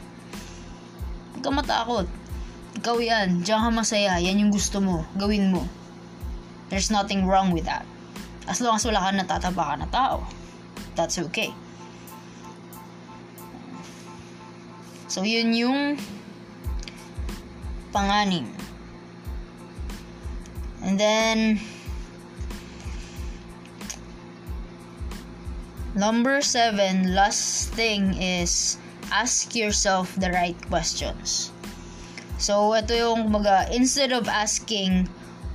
Huwag 1.34 1.42
ka 1.42 1.52
matakot. 1.56 2.08
Ikaw 2.76 2.96
yan. 3.00 3.42
Diyan 3.42 3.60
ka 3.64 3.72
masaya. 3.72 4.20
Yan 4.20 4.38
yung 4.38 4.52
gusto 4.54 4.84
mo. 4.84 5.08
Gawin 5.18 5.50
mo. 5.50 5.66
There's 6.70 6.90
nothing 6.90 7.26
wrong 7.26 7.52
with 7.52 7.66
that. 7.66 7.86
As 8.48 8.62
long 8.62 8.76
as 8.76 8.86
wala 8.86 9.00
ka 9.06 9.12
natatapakan 9.14 9.86
na 9.86 9.90
tao. 9.90 10.26
That's 10.96 11.18
okay. 11.30 11.54
So, 15.08 15.24
yun 15.24 15.54
yung 15.54 15.98
panganim. 17.94 18.50
And 20.86 21.00
then, 21.00 21.62
Number 25.96 26.44
seven, 26.44 27.16
last 27.16 27.72
thing 27.72 28.20
is 28.20 28.76
ask 29.16 29.56
yourself 29.56 30.12
the 30.20 30.28
right 30.28 30.60
questions. 30.68 31.56
So, 32.36 32.76
ito 32.76 32.92
yung 32.92 33.32
mga, 33.32 33.72
instead 33.72 34.12
of 34.12 34.28
asking, 34.28 35.08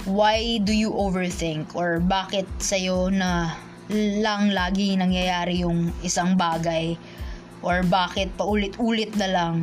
why 0.09 0.61
do 0.65 0.73
you 0.73 0.93
overthink? 0.97 1.77
Or 1.77 2.01
bakit 2.01 2.49
sa'yo 2.63 3.13
na 3.13 3.57
lang 3.91 4.55
lagi 4.55 4.97
nangyayari 4.97 5.61
yung 5.61 5.93
isang 6.01 6.39
bagay? 6.39 6.97
Or 7.61 7.85
bakit 7.85 8.33
paulit-ulit 8.41 9.13
na 9.21 9.29
lang 9.29 9.55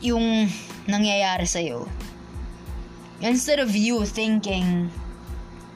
yung 0.00 0.48
nangyayari 0.88 1.44
sa'yo? 1.44 1.84
Instead 3.20 3.60
of 3.60 3.72
you 3.72 4.04
thinking 4.04 4.88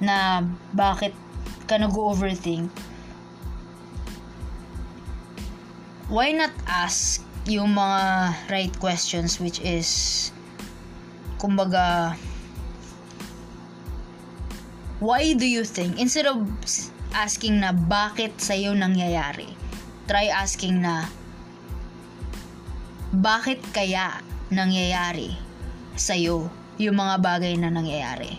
na 0.01 0.45
bakit 0.73 1.13
ka 1.69 1.77
nag-overthink, 1.77 2.73
why 6.09 6.33
not 6.33 6.53
ask 6.67 7.21
yung 7.49 7.77
mga 7.77 8.03
right 8.53 8.75
questions 8.81 9.41
which 9.41 9.61
is 9.65 9.89
kumbaga 11.41 12.13
why 15.01 15.33
do 15.35 15.49
you 15.49 15.65
think 15.65 15.99
instead 15.99 16.29
of 16.29 16.45
asking 17.17 17.59
na 17.59 17.73
bakit 17.75 18.37
sa'yo 18.39 18.77
nangyayari 18.77 19.51
try 20.07 20.31
asking 20.31 20.85
na 20.85 21.09
bakit 23.11 23.59
kaya 23.75 24.23
nangyayari 24.55 25.35
sa'yo 25.99 26.47
yung 26.79 26.97
mga 26.97 27.17
bagay 27.19 27.59
na 27.59 27.73
nangyayari 27.73 28.39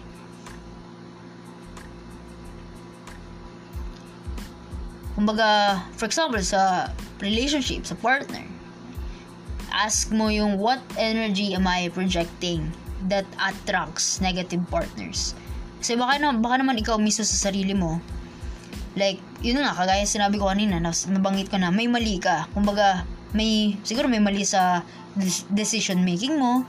kumbaga 5.20 5.82
for 6.00 6.08
example 6.08 6.40
sa 6.42 6.94
relationship, 7.22 7.86
sa 7.86 7.96
partner. 7.96 8.44
Ask 9.72 10.12
mo 10.12 10.28
yung 10.28 10.60
what 10.60 10.84
energy 11.00 11.56
am 11.56 11.70
I 11.70 11.88
projecting 11.94 12.74
that 13.08 13.24
attracts 13.40 14.20
negative 14.20 14.68
partners. 14.68 15.38
Kasi 15.82 15.98
baka, 15.98 16.22
na, 16.22 16.38
baka 16.38 16.62
naman 16.62 16.78
ikaw 16.78 17.02
mismo 17.02 17.26
sa 17.26 17.50
sarili 17.50 17.74
mo, 17.74 17.98
like, 18.94 19.18
yun 19.42 19.58
nga, 19.58 19.74
kagaya 19.74 20.06
sinabi 20.06 20.38
ko 20.38 20.46
kanina, 20.46 20.78
nabanggit 20.78 21.50
ko 21.50 21.58
na, 21.58 21.74
may 21.74 21.90
mali 21.90 22.22
ka. 22.22 22.46
Kumbaga, 22.54 23.02
may, 23.34 23.74
siguro 23.82 24.06
may 24.06 24.22
mali 24.22 24.46
sa 24.46 24.86
decision 25.50 26.06
making 26.06 26.38
mo, 26.38 26.64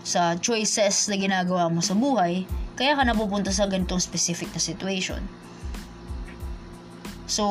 sa 0.00 0.40
choices 0.40 1.12
na 1.12 1.20
ginagawa 1.20 1.68
mo 1.68 1.84
sa 1.84 1.92
buhay, 1.92 2.48
kaya 2.80 2.96
ka 2.96 3.04
napupunta 3.04 3.52
sa 3.52 3.68
ganitong 3.68 4.00
specific 4.00 4.48
na 4.56 4.62
situation. 4.62 5.20
So, 7.28 7.44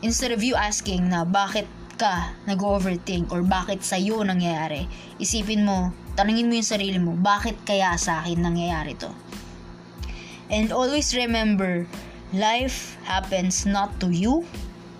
instead 0.00 0.32
of 0.32 0.40
you 0.40 0.56
asking 0.56 1.12
na 1.12 1.28
bakit 1.28 1.68
ka 2.00 2.32
nag-overthink 2.48 3.28
or 3.28 3.44
bakit 3.44 3.84
sa'yo 3.84 4.24
nangyayari, 4.24 4.88
isipin 5.20 5.68
mo, 5.68 5.92
tanungin 6.16 6.48
mo 6.48 6.56
yung 6.56 6.64
sarili 6.64 6.96
mo, 6.96 7.12
bakit 7.12 7.60
kaya 7.68 7.92
sa 8.00 8.24
akin 8.24 8.40
nangyayari 8.40 8.96
to? 8.96 9.12
And 10.52 10.68
always 10.68 11.16
remember, 11.16 11.88
life 12.36 13.00
happens 13.08 13.64
not 13.64 13.96
to 14.04 14.12
you, 14.12 14.44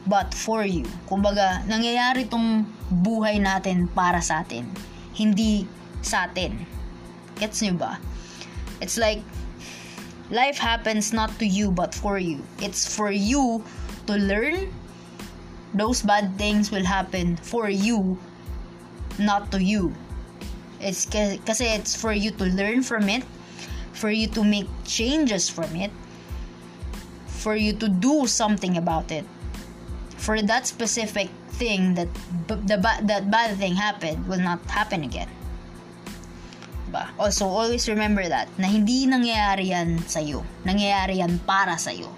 but 0.09 0.33
for 0.33 0.65
you. 0.65 0.89
Kumbaga, 1.05 1.61
nangyayari 1.69 2.25
tong 2.33 2.65
buhay 2.89 3.37
natin 3.37 3.93
para 3.93 4.25
sa 4.25 4.41
atin, 4.41 4.65
hindi 5.13 5.69
sa 6.01 6.25
atin. 6.25 6.57
Gets 7.37 7.61
nyo 7.63 7.77
ba? 7.77 8.01
It's 8.81 8.97
like, 8.97 9.21
life 10.33 10.57
happens 10.57 11.13
not 11.13 11.31
to 11.37 11.45
you, 11.45 11.69
but 11.69 11.93
for 11.93 12.17
you. 12.17 12.41
It's 12.59 12.89
for 12.89 13.13
you 13.13 13.61
to 14.09 14.17
learn 14.17 14.73
those 15.77 16.01
bad 16.03 16.37
things 16.41 16.73
will 16.73 16.85
happen 16.85 17.37
for 17.37 17.69
you, 17.69 18.17
not 19.21 19.53
to 19.53 19.61
you. 19.61 19.93
It's 20.81 21.07
kasi 21.07 21.77
it's 21.77 21.95
for 21.95 22.13
you 22.13 22.33
to 22.41 22.45
learn 22.45 22.83
from 22.83 23.09
it, 23.09 23.23
for 24.03 24.11
you 24.11 24.27
to 24.35 24.43
make 24.43 24.67
changes 24.83 25.47
from 25.47 25.71
it, 25.79 25.95
for 27.31 27.55
you 27.55 27.71
to 27.79 27.87
do 27.87 28.27
something 28.27 28.75
about 28.75 29.15
it. 29.15 29.23
For 30.19 30.43
that 30.43 30.67
specific 30.67 31.31
thing 31.55 31.95
that 31.95 32.11
the 32.51 32.83
that 32.83 33.31
bad 33.31 33.55
thing 33.63 33.79
happened 33.79 34.27
will 34.27 34.43
not 34.43 34.59
happen 34.67 35.07
again. 35.07 35.31
Diba? 36.91 37.15
Also, 37.15 37.47
always 37.47 37.87
remember 37.87 38.27
that 38.27 38.51
na 38.59 38.67
hindi 38.67 39.07
nangyayari 39.07 39.71
yan 39.71 40.03
sa'yo. 40.03 40.43
Nangyayari 40.67 41.23
yan 41.23 41.39
para 41.47 41.79
sa'yo. 41.79 42.11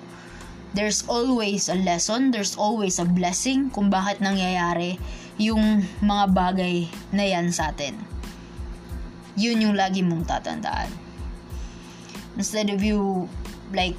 there's 0.74 1.06
always 1.06 1.70
a 1.70 1.78
lesson, 1.78 2.34
there's 2.34 2.58
always 2.58 2.98
a 2.98 3.06
blessing 3.06 3.70
kung 3.70 3.88
bakit 3.88 4.18
nangyayari 4.18 4.98
yung 5.38 5.86
mga 6.02 6.24
bagay 6.34 6.90
na 7.14 7.24
yan 7.24 7.54
sa 7.54 7.70
atin. 7.70 7.94
Yun 9.38 9.70
yung 9.70 9.74
lagi 9.78 10.02
mong 10.02 10.26
tatandaan. 10.26 11.03
Instead 12.34 12.70
of 12.70 12.82
you, 12.82 13.30
like, 13.70 13.94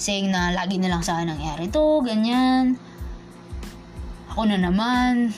saying 0.00 0.32
na 0.32 0.50
lagi 0.56 0.80
na 0.80 0.88
lang 0.88 1.04
sa 1.04 1.20
nangyari 1.20 1.68
to, 1.68 2.00
ganyan. 2.00 2.80
Ako 4.32 4.48
na 4.48 4.56
naman, 4.56 5.30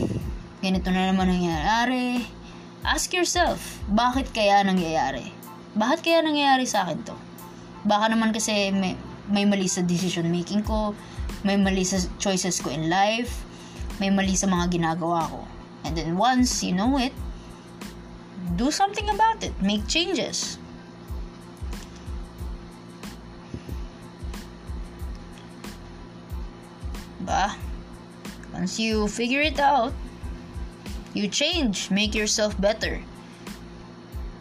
ganito 0.63 0.89
na 0.95 1.11
naman 1.11 1.27
nangyayari. 1.27 2.23
Ask 2.87 3.11
yourself, 3.11 3.59
bakit 3.91 4.31
kaya 4.31 4.63
nangyayari? 4.63 5.35
Bakit 5.75 5.99
kaya 6.07 6.19
nangyayari 6.23 6.63
sa 6.63 6.87
akin 6.87 7.03
to? 7.03 7.17
Baka 7.83 8.15
naman 8.15 8.31
kasi 8.31 8.71
may, 8.71 8.95
may 9.27 9.43
mali 9.43 9.67
sa 9.67 9.83
decision 9.83 10.31
making 10.31 10.63
ko, 10.63 10.95
may 11.43 11.59
mali 11.59 11.83
sa 11.83 11.99
choices 12.23 12.63
ko 12.63 12.71
in 12.71 12.87
life, 12.87 13.43
may 13.99 14.15
mali 14.15 14.39
sa 14.39 14.47
mga 14.47 14.79
ginagawa 14.79 15.27
ko. 15.27 15.43
And 15.83 15.99
then 15.99 16.15
once 16.15 16.63
you 16.63 16.71
know 16.71 16.95
it, 17.03 17.15
do 18.55 18.71
something 18.71 19.11
about 19.11 19.43
it. 19.43 19.55
Make 19.59 19.91
changes. 19.91 20.62
Ba? 27.23 27.55
Once 28.53 28.77
you 28.77 29.09
figure 29.09 29.41
it 29.41 29.57
out, 29.57 29.95
you 31.17 31.29
change, 31.29 31.89
make 31.89 32.13
yourself 32.13 32.53
better. 32.61 33.01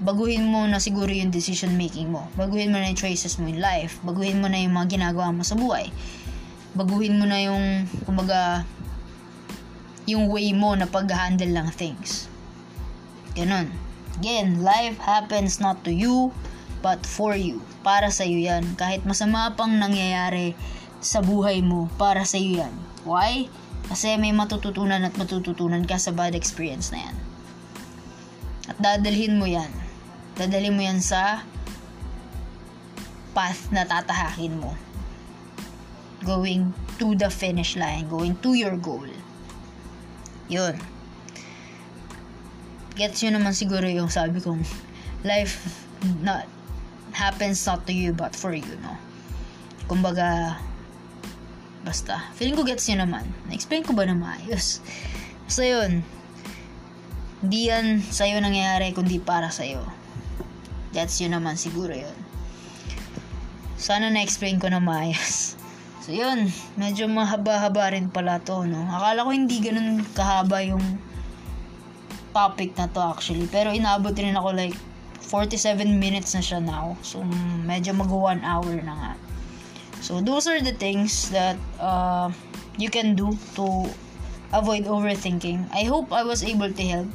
Baguhin 0.02 0.50
mo 0.50 0.66
na 0.66 0.82
siguro 0.82 1.14
yung 1.14 1.30
decision 1.30 1.78
making 1.78 2.10
mo. 2.10 2.26
Baguhin 2.34 2.74
mo 2.74 2.82
na 2.82 2.90
yung 2.90 2.98
choices 2.98 3.38
mo 3.38 3.46
in 3.46 3.62
life. 3.62 4.02
Baguhin 4.02 4.42
mo 4.42 4.50
na 4.50 4.58
yung 4.58 4.74
mga 4.74 4.98
ginagawa 4.98 5.30
mo 5.30 5.46
sa 5.46 5.54
buhay. 5.54 5.94
Baguhin 6.74 7.22
mo 7.22 7.30
na 7.30 7.38
yung, 7.38 7.86
kumbaga, 8.04 8.66
yung 10.10 10.26
way 10.28 10.50
mo 10.58 10.74
na 10.74 10.90
pag-handle 10.90 11.54
ng 11.54 11.70
things. 11.78 12.26
Ganon. 13.38 13.70
Again, 14.18 14.66
life 14.66 14.98
happens 15.00 15.62
not 15.62 15.86
to 15.86 15.94
you, 15.94 16.34
but 16.82 17.06
for 17.06 17.38
you. 17.38 17.62
Para 17.86 18.10
sa 18.10 18.26
iyo 18.26 18.42
yan. 18.42 18.76
Kahit 18.76 19.06
masama 19.06 19.54
pang 19.54 19.78
nangyayari 19.78 20.58
sa 21.02 21.20
buhay 21.20 21.66
mo, 21.66 21.89
para 21.97 22.24
sa 22.24 22.38
iyo 22.38 22.62
yan. 22.62 22.74
Why? 23.04 23.49
Kasi 23.89 24.16
may 24.22 24.32
matututunan 24.32 25.02
at 25.02 25.18
matututunan 25.18 25.84
ka 25.84 25.97
sa 25.97 26.14
bad 26.14 26.38
experience 26.38 26.93
na 26.93 27.10
yan. 27.10 27.18
At 28.70 28.78
dadalhin 28.78 29.41
mo 29.41 29.49
yan. 29.49 29.74
Dadalhin 30.38 30.78
mo 30.78 30.86
yan 30.86 31.02
sa 31.02 31.43
path 33.34 33.74
na 33.74 33.84
tatahakin 33.84 34.62
mo. 34.62 34.78
Going 36.22 36.72
to 37.02 37.18
the 37.18 37.34
finish 37.34 37.74
line. 37.74 38.06
Going 38.06 38.38
to 38.45 38.54
your 38.54 38.78
goal. 38.78 39.10
Yun. 40.47 40.78
Gets 42.93 43.26
yun 43.26 43.41
naman 43.41 43.58
siguro 43.58 43.89
yung 43.89 44.14
sabi 44.14 44.38
kong 44.38 44.62
life 45.26 45.82
not 46.22 46.45
happens 47.12 47.64
not 47.66 47.84
to 47.88 47.93
you 47.93 48.14
but 48.14 48.38
for 48.38 48.54
you, 48.54 48.78
no? 48.84 48.93
Kumbaga, 49.89 50.60
basta, 51.82 52.30
feeling 52.38 52.54
ko 52.58 52.64
gets 52.64 52.86
yun 52.90 53.02
naman. 53.02 53.26
Na-explain 53.50 53.82
ko 53.82 53.98
ba 53.98 54.06
na 54.06 54.14
maayos? 54.14 54.82
So, 55.50 55.66
yun. 55.66 56.06
Hindi 57.42 57.68
yan 57.68 58.06
sa'yo 58.06 58.38
nangyayari 58.38 58.94
kundi 58.94 59.18
para 59.18 59.50
sa'yo. 59.50 59.82
That's 60.94 61.18
yun 61.20 61.34
naman 61.34 61.58
siguro 61.58 61.92
yun. 61.92 62.18
Sana 63.82 64.14
na-explain 64.14 64.62
ko 64.62 64.70
na 64.70 64.78
maayos. 64.78 65.58
So, 66.06 66.14
yun. 66.14 66.54
Medyo 66.78 67.10
mahaba-haba 67.10 67.98
rin 67.98 68.14
pala 68.14 68.38
to, 68.42 68.66
no? 68.70 68.86
Akala 68.90 69.26
ko 69.26 69.34
hindi 69.34 69.58
ganun 69.62 70.06
kahaba 70.14 70.62
yung 70.62 70.82
topic 72.32 72.78
na 72.78 72.88
to 72.88 73.02
actually. 73.02 73.50
Pero 73.50 73.74
inaabot 73.74 74.16
rin 74.16 74.38
ako 74.38 74.54
like 74.54 74.78
47 75.26 75.88
minutes 75.98 76.36
na 76.36 76.44
siya 76.44 76.60
now. 76.60 76.94
So, 77.02 77.24
medyo 77.66 77.96
mag 77.96 78.10
1 78.12 78.44
hour 78.44 78.74
na 78.84 78.94
nga. 78.94 79.12
So, 80.02 80.20
those 80.20 80.49
are 80.49 80.60
the 80.60 80.74
things 80.74 81.30
that 81.30 81.56
uh, 81.80 82.34
you 82.78 82.89
can 82.89 83.14
do 83.14 83.38
to 83.56 83.86
avoid 84.52 84.86
overthinking. 84.86 85.70
I 85.72 85.86
hope 85.86 86.12
I 86.12 86.26
was 86.26 86.43
able 86.43 86.74
to 86.74 86.84
help. 86.84 87.10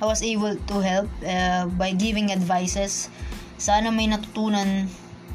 I 0.00 0.04
was 0.06 0.22
able 0.22 0.54
to 0.54 0.76
help 0.80 1.08
uh, 1.26 1.66
by 1.74 1.92
giving 1.92 2.32
advices. 2.32 3.10
Sana 3.56 3.90
may 3.90 4.06
natutunan 4.06 4.86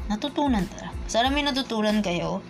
natutunan 0.06 0.66
tara. 0.70 0.90
Sana 1.10 1.28
may 1.34 1.42
natutunan 1.42 2.00
kayo. 2.00 2.40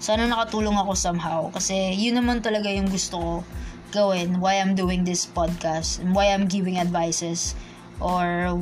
Sana 0.00 0.24
nakatulong 0.24 0.74
ako 0.74 0.96
somehow. 0.96 1.52
Kasi 1.52 1.92
yun 1.94 2.16
naman 2.18 2.40
talaga 2.40 2.72
yung 2.72 2.88
gusto 2.88 3.16
ko 3.18 3.32
gawin. 3.92 4.40
Why 4.40 4.60
I'm 4.60 4.72
doing 4.74 5.04
this 5.04 5.28
podcast. 5.28 6.00
And 6.00 6.16
why 6.16 6.32
I'm 6.32 6.48
giving 6.48 6.80
advices. 6.80 7.52
Or 8.00 8.56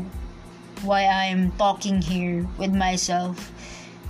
why 0.83 1.07
I'm 1.07 1.53
talking 1.61 2.03
here 2.03 2.49
with 2.59 2.74
myself. 2.74 3.39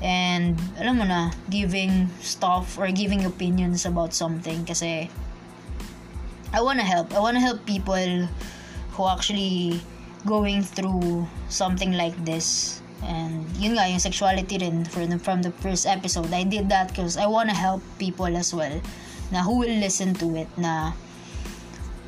And 0.03 0.61
alam 0.76 1.01
mo 1.01 1.05
na, 1.09 1.32
giving 1.49 2.11
stuff 2.20 2.76
or 2.76 2.92
giving 2.92 3.24
opinions 3.24 3.86
about 3.86 4.12
something. 4.12 4.64
Kasi 4.66 5.09
I 6.53 6.61
wanna 6.61 6.84
help. 6.84 7.14
I 7.16 7.20
wanna 7.20 7.40
help 7.40 7.64
people 7.64 8.28
who 8.97 9.03
actually 9.09 9.80
going 10.26 10.62
through 10.62 11.28
something 11.49 11.92
like 11.94 12.16
this 12.24 12.80
And 13.05 13.44
yun 13.61 13.76
nga, 13.76 13.86
yung 13.86 14.01
sexuality 14.01 14.57
rin 14.57 14.84
for 14.88 15.05
the, 15.05 15.20
from 15.20 15.42
the 15.44 15.53
first 15.61 15.84
episode. 15.84 16.32
I 16.32 16.44
did 16.44 16.68
that 16.72 16.88
because 16.88 17.16
I 17.16 17.26
wanna 17.26 17.55
help 17.55 17.84
people 18.01 18.30
as 18.32 18.55
well 18.55 18.80
na 19.30 19.42
who 19.42 19.59
will 19.59 19.76
listen 19.82 20.14
to 20.22 20.38
it 20.38 20.51
na 20.57 20.94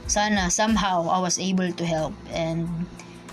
sana 0.07 0.49
somehow 0.49 1.11
I 1.11 1.19
was 1.19 1.37
able 1.37 1.69
to 1.75 1.85
help 1.85 2.15
and 2.31 2.71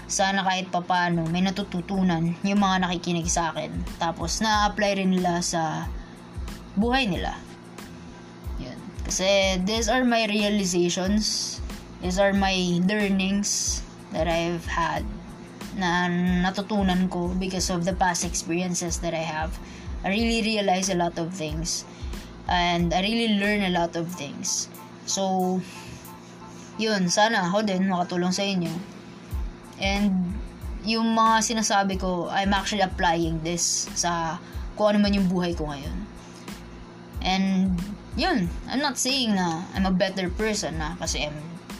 sana 0.05 0.45
kahit 0.45 0.69
papano 0.69 1.25
may 1.29 1.41
natututunan 1.41 2.37
yung 2.45 2.61
mga 2.61 2.85
nakikinig 2.85 3.25
sa 3.29 3.49
akin. 3.53 3.73
Tapos 3.97 4.41
na-apply 4.41 5.01
rin 5.01 5.11
nila 5.13 5.41
sa 5.41 5.89
buhay 6.77 7.09
nila. 7.09 7.33
Yun. 8.61 8.77
Kasi 9.05 9.57
these 9.65 9.89
are 9.89 10.05
my 10.05 10.29
realizations. 10.29 11.57
These 12.05 12.21
are 12.21 12.33
my 12.37 12.53
learnings 12.85 13.81
that 14.13 14.29
I've 14.29 14.65
had 14.69 15.01
na 15.75 16.07
natutunan 16.45 17.11
ko 17.11 17.35
because 17.35 17.67
of 17.73 17.83
the 17.83 17.97
past 17.97 18.23
experiences 18.23 19.01
that 19.01 19.11
I 19.11 19.25
have. 19.25 19.57
I 20.05 20.13
really 20.13 20.45
realize 20.45 20.93
a 20.93 20.95
lot 20.95 21.17
of 21.17 21.33
things 21.33 21.83
and 22.45 22.93
I 22.93 23.01
really 23.01 23.41
learn 23.41 23.65
a 23.65 23.73
lot 23.73 23.97
of 23.97 24.13
things. 24.13 24.69
So, 25.09 25.57
yun, 26.77 27.09
sana 27.09 27.49
ako 27.49 27.65
din 27.65 27.89
makatulong 27.89 28.33
sa 28.33 28.45
inyo. 28.45 28.94
And 29.81 30.33
yung 30.85 31.17
mga 31.17 31.41
sinasabi 31.43 31.99
ko, 31.99 32.29
I'm 32.29 32.53
actually 32.53 32.85
applying 32.85 33.41
this 33.41 33.89
sa 33.97 34.39
kung 34.75 34.95
ano 34.95 35.03
man 35.03 35.15
yung 35.15 35.27
buhay 35.27 35.55
ko 35.57 35.67
ngayon. 35.71 35.97
And 37.25 37.73
yun, 38.15 38.47
I'm 38.69 38.79
not 38.79 39.01
saying 39.01 39.33
na 39.33 39.65
I'm 39.73 39.89
a 39.89 39.95
better 39.95 40.29
person 40.29 40.77
na 40.77 40.95
kasi 41.01 41.25
I'm 41.25 41.35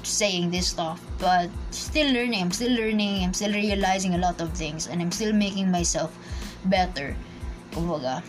saying 0.05 0.53
this 0.53 0.69
stuff 0.69 1.01
but 1.17 1.49
still 1.73 2.05
learning 2.13 2.37
i'm 2.37 2.53
still 2.53 2.69
learning 2.69 3.25
i'm 3.25 3.33
still 3.33 3.49
realizing 3.49 4.13
a 4.13 4.21
lot 4.21 4.37
of 4.37 4.53
things 4.53 4.85
and 4.85 5.01
i'm 5.01 5.09
still 5.09 5.33
making 5.33 5.65
myself 5.73 6.13
better. 6.65 7.13
Kumbaga 7.71 8.25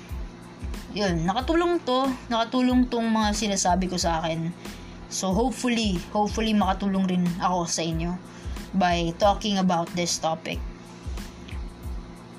yun 0.97 1.29
nakatulong 1.29 1.77
to 1.85 2.09
nakatulong 2.33 2.89
tong 2.89 3.09
mga 3.13 3.37
sinasabi 3.37 3.89
ko 3.93 4.01
sa 4.01 4.25
akin. 4.25 4.49
So 5.13 5.33
hopefully 5.33 6.01
hopefully 6.13 6.57
makatulong 6.57 7.05
rin 7.09 7.25
ako 7.41 7.69
sa 7.69 7.85
inyo 7.85 8.17
by 8.75 9.13
talking 9.19 9.59
about 9.59 9.87
this 9.95 10.19
topic 10.19 10.59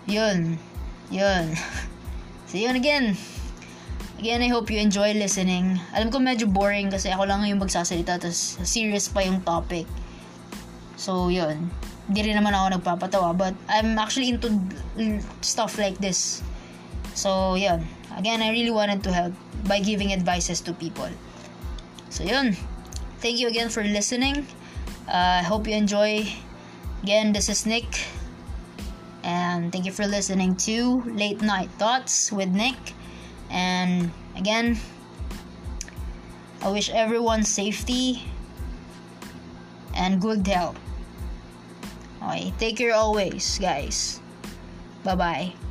yun 0.07 0.59
yun 1.11 1.55
so 2.49 2.57
yun 2.57 2.75
again 2.75 3.15
Again, 4.17 4.41
I 4.41 4.49
hope 4.49 4.73
you 4.73 4.81
enjoy 4.81 5.13
listening. 5.13 5.77
Alam 5.93 6.09
ko 6.09 6.17
medyo 6.17 6.49
boring 6.49 6.89
kasi 6.89 7.13
ako 7.13 7.29
lang 7.29 7.45
yung 7.45 7.61
magsasalita 7.61 8.17
tapos 8.17 8.57
serious 8.65 9.05
pa 9.13 9.21
yung 9.21 9.45
topic. 9.45 9.85
So, 10.97 11.29
yun. 11.29 11.69
Hindi 12.09 12.25
rin 12.25 12.41
naman 12.41 12.57
ako 12.57 12.81
nagpapatawa 12.81 13.37
but 13.37 13.53
I'm 13.69 13.93
actually 14.01 14.33
into 14.33 14.49
stuff 15.45 15.77
like 15.77 16.01
this. 16.01 16.41
So, 17.13 17.53
yun. 17.53 17.85
Again, 18.17 18.41
I 18.41 18.49
really 18.49 18.73
wanted 18.73 19.05
to 19.05 19.13
help 19.13 19.37
by 19.69 19.85
giving 19.85 20.09
advices 20.09 20.65
to 20.65 20.73
people. 20.73 21.13
So, 22.09 22.25
yun. 22.25 22.57
Thank 23.21 23.37
you 23.37 23.53
again 23.53 23.69
for 23.69 23.85
listening. 23.85 24.49
Uh, 25.07 25.39
I 25.39 25.43
hope 25.43 25.67
you 25.67 25.73
enjoy. 25.73 26.27
Again, 27.03 27.31
this 27.31 27.47
is 27.49 27.65
Nick. 27.65 27.87
And 29.23 29.71
thank 29.71 29.85
you 29.85 29.91
for 29.91 30.05
listening 30.05 30.55
to 30.67 31.01
Late 31.07 31.41
Night 31.41 31.69
Thoughts 31.79 32.31
with 32.31 32.49
Nick. 32.49 32.75
And 33.49 34.11
again, 34.35 34.77
I 36.61 36.69
wish 36.69 36.89
everyone 36.89 37.43
safety 37.43 38.23
and 39.95 40.21
good 40.21 40.45
health. 40.47 40.77
Okay, 42.23 42.53
take 42.59 42.77
care 42.77 42.93
always, 42.93 43.57
guys. 43.59 44.19
Bye 45.03 45.15
bye. 45.15 45.66